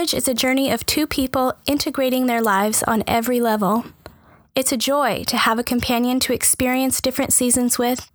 Marriage 0.04 0.14
is 0.14 0.28
a 0.28 0.34
journey 0.34 0.70
of 0.70 0.86
two 0.86 1.08
people 1.08 1.54
integrating 1.66 2.26
their 2.26 2.42
lives 2.42 2.84
on 2.84 3.06
every 3.08 3.40
level. 3.40 3.86
It's 4.54 4.74
a 4.74 4.84
joy 4.92 5.24
to 5.28 5.38
have 5.38 5.58
a 5.58 5.64
companion 5.64 6.20
to 6.20 6.34
experience 6.34 7.00
different 7.00 7.32
seasons 7.32 7.80
with, 7.80 8.12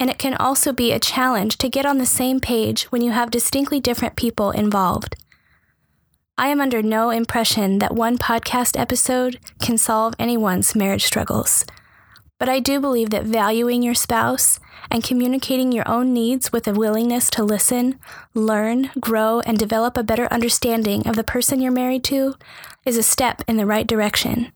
and 0.00 0.08
it 0.08 0.16
can 0.16 0.32
also 0.32 0.72
be 0.72 0.90
a 0.90 0.98
challenge 0.98 1.58
to 1.58 1.68
get 1.68 1.84
on 1.84 1.98
the 1.98 2.06
same 2.06 2.40
page 2.40 2.84
when 2.84 3.02
you 3.02 3.10
have 3.10 3.30
distinctly 3.30 3.78
different 3.78 4.16
people 4.16 4.52
involved. 4.52 5.16
I 6.38 6.48
am 6.48 6.62
under 6.62 6.80
no 6.82 7.10
impression 7.10 7.78
that 7.80 7.94
one 7.94 8.16
podcast 8.16 8.80
episode 8.80 9.38
can 9.60 9.76
solve 9.76 10.14
anyone's 10.18 10.74
marriage 10.74 11.04
struggles. 11.04 11.66
But 12.38 12.48
I 12.48 12.60
do 12.60 12.80
believe 12.80 13.10
that 13.10 13.24
valuing 13.24 13.82
your 13.82 13.94
spouse 13.94 14.60
and 14.90 15.02
communicating 15.02 15.72
your 15.72 15.88
own 15.88 16.12
needs 16.12 16.52
with 16.52 16.68
a 16.68 16.72
willingness 16.72 17.30
to 17.30 17.42
listen, 17.42 17.98
learn, 18.32 18.90
grow, 19.00 19.40
and 19.40 19.58
develop 19.58 19.96
a 19.96 20.04
better 20.04 20.28
understanding 20.32 21.06
of 21.06 21.16
the 21.16 21.24
person 21.24 21.60
you're 21.60 21.72
married 21.72 22.04
to 22.04 22.36
is 22.84 22.96
a 22.96 23.02
step 23.02 23.42
in 23.48 23.56
the 23.56 23.66
right 23.66 23.86
direction. 23.86 24.52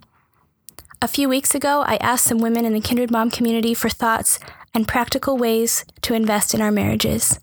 A 1.01 1.09
few 1.09 1.29
weeks 1.29 1.55
ago, 1.55 1.83
I 1.85 1.97
asked 1.97 2.27
some 2.27 2.39
women 2.39 2.65
in 2.65 2.73
the 2.73 2.81
Kindred 2.81 3.11
Mom 3.11 3.31
community 3.31 3.75
for 3.75 3.89
thoughts 3.89 4.39
and 4.73 4.87
practical 4.87 5.37
ways 5.37 5.85
to 6.03 6.15
invest 6.15 6.55
in 6.55 6.61
our 6.61 6.71
marriages. 6.71 7.41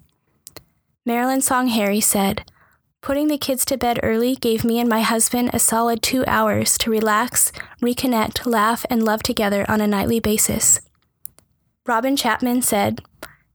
Marilynn 1.06 1.44
Song 1.44 1.70
Harri 1.70 2.02
said, 2.02 2.50
Putting 3.02 3.30
the 3.30 3.38
kids 3.38 3.64
to 3.66 3.78
bed 3.78 4.00
early 4.04 4.36
gave 4.36 4.66
me 4.66 4.78
and 4.78 4.90
my 4.90 5.02
husband 5.02 5.52
a 5.54 5.60
solid 5.60 6.02
two 6.02 6.26
hours 6.28 6.78
to 6.80 6.92
relax, 6.92 7.52
reconnect, 7.82 8.46
laugh, 8.46 8.86
and 8.90 9.04
love 9.04 9.24
together 9.24 9.66
on 9.70 9.80
a 9.80 9.88
nightly 9.88 10.20
basis. 10.20 10.82
Robin 11.88 12.18
Chapman 12.18 12.62
said, 12.62 13.02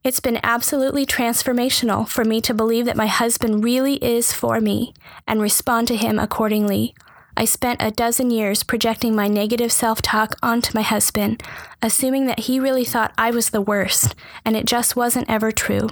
It's 0.02 0.18
been 0.18 0.40
absolutely 0.42 1.04
transformational 1.04 2.08
for 2.08 2.24
me 2.24 2.40
to 2.40 2.54
believe 2.54 2.86
that 2.86 2.96
my 2.96 3.06
husband 3.06 3.62
really 3.62 3.96
is 3.96 4.32
for 4.32 4.62
me 4.62 4.94
and 5.28 5.42
respond 5.42 5.88
to 5.88 5.96
him 5.96 6.18
accordingly. 6.18 6.94
I 7.36 7.44
spent 7.44 7.82
a 7.82 7.90
dozen 7.90 8.30
years 8.30 8.62
projecting 8.62 9.14
my 9.14 9.28
negative 9.28 9.72
self 9.72 10.00
talk 10.00 10.36
onto 10.42 10.76
my 10.76 10.82
husband, 10.82 11.42
assuming 11.82 12.26
that 12.26 12.40
he 12.40 12.58
really 12.58 12.84
thought 12.84 13.12
I 13.18 13.30
was 13.30 13.50
the 13.50 13.60
worst, 13.60 14.14
and 14.42 14.56
it 14.56 14.64
just 14.64 14.96
wasn't 14.96 15.28
ever 15.28 15.52
true. 15.52 15.88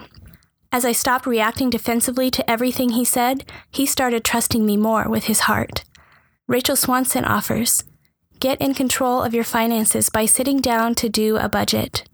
As 0.74 0.86
I 0.86 0.92
stopped 0.92 1.26
reacting 1.26 1.68
defensively 1.68 2.30
to 2.30 2.50
everything 2.50 2.90
he 2.90 3.04
said, 3.04 3.44
he 3.70 3.84
started 3.84 4.24
trusting 4.24 4.64
me 4.64 4.78
more 4.78 5.06
with 5.06 5.24
his 5.24 5.40
heart. 5.40 5.84
Rachel 6.48 6.76
Swanson 6.76 7.26
offers 7.26 7.84
Get 8.40 8.58
in 8.60 8.72
control 8.72 9.22
of 9.22 9.34
your 9.34 9.44
finances 9.44 10.08
by 10.08 10.24
sitting 10.24 10.62
down 10.62 10.94
to 10.96 11.10
do 11.10 11.36
a 11.36 11.48
budget. 11.48 12.08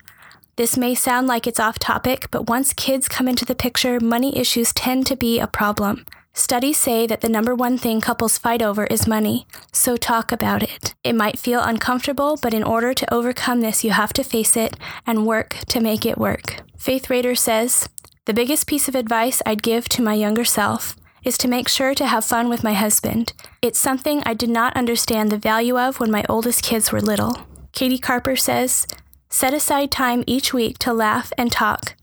This 0.57 0.77
may 0.77 0.97
sound 0.97 1.29
like 1.29 1.47
it's 1.47 1.61
off 1.61 1.79
topic, 1.79 2.27
but 2.33 2.49
once 2.49 2.73
kids 2.73 3.07
come 3.07 3.29
into 3.29 3.45
the 3.45 3.55
picture, 3.55 4.01
money 4.01 4.37
issues 4.37 4.73
tend 4.73 5.07
to 5.07 5.15
be 5.15 5.39
a 5.39 5.47
problem. 5.47 6.05
Studies 6.35 6.79
say 6.79 7.07
that 7.07 7.21
the 7.21 7.29
number 7.29 7.55
one 7.55 7.79
thing 7.79 8.01
couples 8.01 8.39
fight 8.39 8.61
over 8.61 8.87
is 8.87 9.07
money, 9.07 9.47
so 9.73 9.97
talk 9.97 10.33
about 10.33 10.65
it. 10.65 10.95
It 11.05 11.15
might 11.15 11.39
feel 11.39 11.61
uncomfortable, 11.61 12.37
but 12.43 12.53
in 12.53 12.65
order 12.65 12.93
to 12.93 13.15
overcome 13.15 13.61
this, 13.61 13.85
you 13.85 13.93
have 13.93 14.13
to 14.15 14.25
face 14.25 14.57
it 14.57 14.77
and 15.07 15.27
work 15.27 15.51
to 15.69 15.81
make 15.81 16.05
it 16.05 16.19
work. 16.19 16.63
Faith 16.77 17.09
Rader 17.09 17.35
says, 17.35 17.89
The 18.29 18.35
biggest 18.35 18.67
piece 18.67 18.89
of 18.89 18.95
advice 18.95 19.41
I'd 19.47 19.63
give 19.63 19.89
to 19.89 20.03
my 20.03 20.13
younger 20.13 20.45
self 20.45 20.97
is 21.25 21.39
to 21.39 21.49
make 21.49 21.67
sure 21.67 21.95
to 21.95 22.07
have 22.07 22.27
fun 22.27 22.51
with 22.51 22.63
my 22.63 22.75
husband. 22.75 23.33
It's 23.63 23.79
something 23.79 24.23
I 24.27 24.35
did 24.35 24.51
not 24.51 24.77
understand 24.77 25.33
the 25.33 25.39
value 25.39 25.79
of 25.79 25.99
when 25.99 26.11
my 26.11 26.23
oldest 26.29 26.63
kids 26.63 26.93
were 26.93 27.01
little. 27.01 27.47
Katie 27.73 27.97
Carper 27.97 28.37
says, 28.37 28.87
Set 29.31 29.55
aside 29.55 29.91
time 29.91 30.25
each 30.27 30.53
week 30.53 30.79
to 30.81 30.93
laugh 30.93 31.33
and 31.39 31.51
talk. 31.51 31.95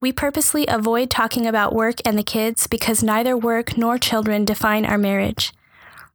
We 0.00 0.12
purposely 0.12 0.64
avoid 0.66 1.10
talking 1.10 1.46
about 1.46 1.74
work 1.74 1.96
and 2.06 2.18
the 2.18 2.22
kids 2.22 2.66
because 2.66 3.02
neither 3.02 3.36
work 3.36 3.76
nor 3.76 3.98
children 3.98 4.46
define 4.46 4.86
our 4.86 4.96
marriage. 4.96 5.52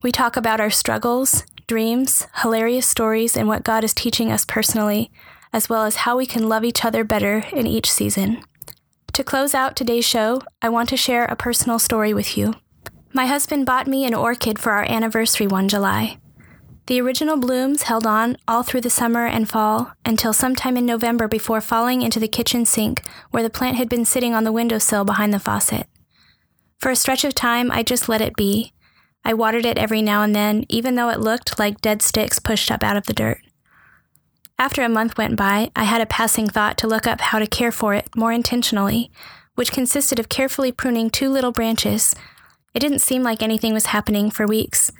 We 0.01 0.11
talk 0.11 0.35
about 0.35 0.59
our 0.59 0.71
struggles, 0.71 1.45
dreams, 1.67 2.25
hilarious 2.41 2.87
stories, 2.87 3.37
and 3.37 3.47
what 3.47 3.63
God 3.63 3.83
is 3.83 3.93
teaching 3.93 4.31
us 4.31 4.43
personally, 4.43 5.11
as 5.53 5.69
well 5.69 5.83
as 5.83 5.97
how 5.97 6.17
we 6.17 6.25
can 6.25 6.49
love 6.49 6.63
each 6.63 6.83
other 6.83 7.03
better 7.03 7.45
in 7.53 7.67
each 7.67 7.91
season. 7.91 8.43
To 9.13 9.25
close 9.25 9.53
out 9.53 9.75
today's 9.75 10.05
show, 10.05 10.41
I 10.61 10.69
want 10.69 10.87
to 10.89 10.97
share 10.97 11.25
a 11.25 11.35
personal 11.35 11.79
story 11.79 12.13
with 12.13 12.37
you. 12.37 12.53
My 13.11 13.25
husband 13.25 13.65
bought 13.65 13.85
me 13.85 14.05
an 14.05 14.13
orchid 14.13 14.57
for 14.57 14.71
our 14.71 14.89
anniversary 14.89 15.47
one 15.47 15.67
July. 15.67 16.17
The 16.87 17.01
original 17.01 17.35
blooms 17.35 17.83
held 17.83 18.07
on 18.07 18.37
all 18.47 18.63
through 18.63 18.81
the 18.81 18.89
summer 18.89 19.25
and 19.25 19.49
fall 19.49 19.91
until 20.05 20.31
sometime 20.31 20.77
in 20.77 20.85
November 20.85 21.27
before 21.27 21.59
falling 21.59 22.01
into 22.01 22.21
the 22.21 22.27
kitchen 22.29 22.65
sink 22.65 23.01
where 23.31 23.43
the 23.43 23.49
plant 23.49 23.75
had 23.75 23.89
been 23.89 24.05
sitting 24.05 24.33
on 24.33 24.45
the 24.45 24.51
windowsill 24.51 25.03
behind 25.03 25.33
the 25.33 25.39
faucet. 25.39 25.87
For 26.79 26.89
a 26.89 26.95
stretch 26.95 27.25
of 27.25 27.35
time, 27.35 27.69
I 27.69 27.83
just 27.83 28.07
let 28.07 28.21
it 28.21 28.37
be. 28.37 28.71
I 29.25 29.33
watered 29.33 29.65
it 29.65 29.77
every 29.77 30.01
now 30.01 30.23
and 30.23 30.33
then, 30.33 30.65
even 30.69 30.95
though 30.95 31.09
it 31.09 31.19
looked 31.19 31.59
like 31.59 31.81
dead 31.81 32.01
sticks 32.01 32.39
pushed 32.39 32.71
up 32.71 32.81
out 32.81 32.97
of 32.97 33.07
the 33.07 33.13
dirt. 33.13 33.41
After 34.57 34.83
a 34.83 34.89
month 34.89 35.17
went 35.17 35.35
by, 35.35 35.71
I 35.75 35.85
had 35.85 36.01
a 36.01 36.05
passing 36.05 36.47
thought 36.47 36.77
to 36.79 36.87
look 36.87 37.07
up 37.07 37.21
how 37.21 37.39
to 37.39 37.47
care 37.47 37.71
for 37.71 37.93
it 37.93 38.09
more 38.15 38.31
intentionally, 38.31 39.11
which 39.55 39.71
consisted 39.71 40.19
of 40.19 40.29
carefully 40.29 40.71
pruning 40.71 41.09
two 41.09 41.29
little 41.29 41.51
branches. 41.51 42.15
It 42.73 42.79
didn't 42.79 42.99
seem 42.99 43.23
like 43.23 43.41
anything 43.41 43.73
was 43.73 43.87
happening 43.87 44.29
for 44.29 44.45
weeks 44.47 44.91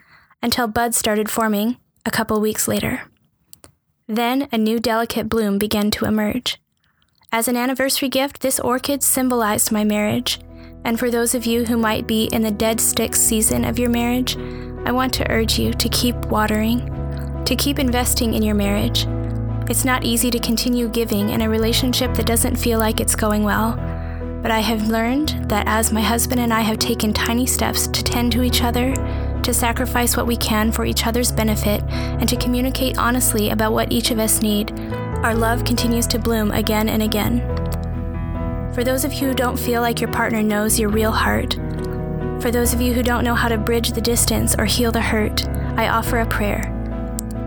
until 0.42 0.68
buds 0.68 0.98
started 0.98 1.30
forming 1.30 1.78
a 2.06 2.12
couple 2.12 2.42
weeks 2.42 2.68
later. 2.68 3.04
Then 4.08 4.50
a 4.52 4.58
new 4.58 4.80
delicate 4.80 5.30
bloom 5.30 5.58
began 5.58 5.92
to 5.92 6.06
emerge. 6.06 6.60
As 7.32 7.48
an 7.48 7.56
anniversary 7.56 8.10
gift, 8.10 8.42
this 8.42 8.60
orchid 8.60 9.04
symbolized 9.04 9.72
my 9.72 9.86
marriage. 9.86 10.40
And 10.84 11.00
for 11.00 11.10
those 11.10 11.34
of 11.34 11.46
you 11.46 11.66
who 11.66 11.78
might 11.78 12.08
be 12.08 12.26
in 12.26 12.42
the 12.42 12.52
dead 12.52 12.82
stick 12.82 13.16
season 13.16 13.64
of 13.64 13.80
your 13.80 13.90
marriage, 13.90 14.36
I 14.84 14.92
want 14.92 15.14
to 15.14 15.32
urge 15.32 15.58
you 15.58 15.74
to 15.74 15.90
keep 15.90 16.16
watering, 16.26 16.80
to 17.46 17.56
keep 17.56 17.80
investing 17.80 18.34
in 18.34 18.42
your 18.44 18.56
marriage. 18.56 19.06
It's 19.72 19.86
not 19.86 20.04
easy 20.04 20.30
to 20.32 20.38
continue 20.38 20.90
giving 20.90 21.30
in 21.30 21.44
a 21.44 21.50
relationship 21.50 22.14
that 22.16 22.26
doesn't 22.26 22.58
feel 22.58 22.78
like 22.78 23.00
it's 23.00 23.16
going 23.16 23.46
well. 23.46 23.78
But 24.42 24.52
I 24.52 24.60
have 24.60 24.90
learned 24.90 25.30
that 25.48 25.66
as 25.66 25.94
my 25.94 26.02
husband 26.02 26.42
and 26.42 26.54
I 26.54 26.60
have 26.60 26.78
taken 26.78 27.14
tiny 27.14 27.46
steps 27.46 27.88
to 27.88 28.04
tend 28.04 28.34
to 28.34 28.44
each 28.44 28.64
other, 28.64 28.94
to 29.42 29.54
sacrifice 29.54 30.18
what 30.18 30.28
we 30.28 30.36
can 30.36 30.74
for 30.74 30.84
each 30.84 31.08
other's 31.08 31.32
benefit, 31.32 31.82
and 31.88 32.28
to 32.28 32.36
communicate 32.36 32.98
honestly 32.98 33.52
about 33.52 33.72
what 33.72 33.94
each 33.94 34.12
of 34.12 34.20
us 34.20 34.42
need, 34.42 34.78
our 35.24 35.34
love 35.34 35.64
continues 35.64 36.06
to 36.08 36.20
bloom 36.20 36.52
again 36.52 36.90
and 36.90 37.02
again. 37.02 37.40
For 38.74 38.84
those 38.84 39.06
of 39.06 39.14
you 39.14 39.30
who 39.30 39.34
don't 39.34 39.58
feel 39.58 39.80
like 39.80 40.02
your 40.02 40.12
partner 40.12 40.44
knows 40.44 40.82
your 40.82 40.90
real 40.90 41.14
heart, 41.14 41.54
for 42.42 42.52
those 42.52 42.74
of 42.74 42.82
you 42.82 42.92
who 42.92 43.04
don't 43.04 43.24
know 43.24 43.36
how 43.36 43.48
to 43.48 43.58
bridge 43.58 43.94
the 43.94 44.02
distance 44.02 44.54
or 44.54 44.66
heal 44.66 44.92
the 44.92 45.00
hurt, 45.00 45.48
I 45.78 45.88
offer 45.88 46.20
a 46.20 46.26
prayer. 46.26 46.81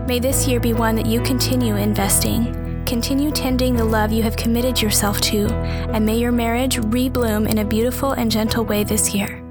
May 0.05 0.19
this 0.19 0.47
year 0.47 0.59
be 0.59 0.73
one 0.73 0.95
that 0.97 1.07
you 1.07 1.19
continue 1.21 1.77
investing, 1.77 2.83
continue 2.85 3.31
tending 3.31 3.75
the 3.75 3.83
love 3.83 4.11
you 4.11 4.21
have 4.21 4.35
committed 4.35 4.79
yourself 4.79 5.19
to, 5.21 5.47
and 5.47 6.05
may 6.05 6.15
your 6.17 6.31
marriage 6.31 6.77
rebloom 6.77 7.49
in 7.49 7.57
a 7.57 7.65
beautiful 7.65 8.11
and 8.11 8.29
gentle 8.29 8.63
way 8.63 8.83
this 8.83 9.15
year. 9.15 9.44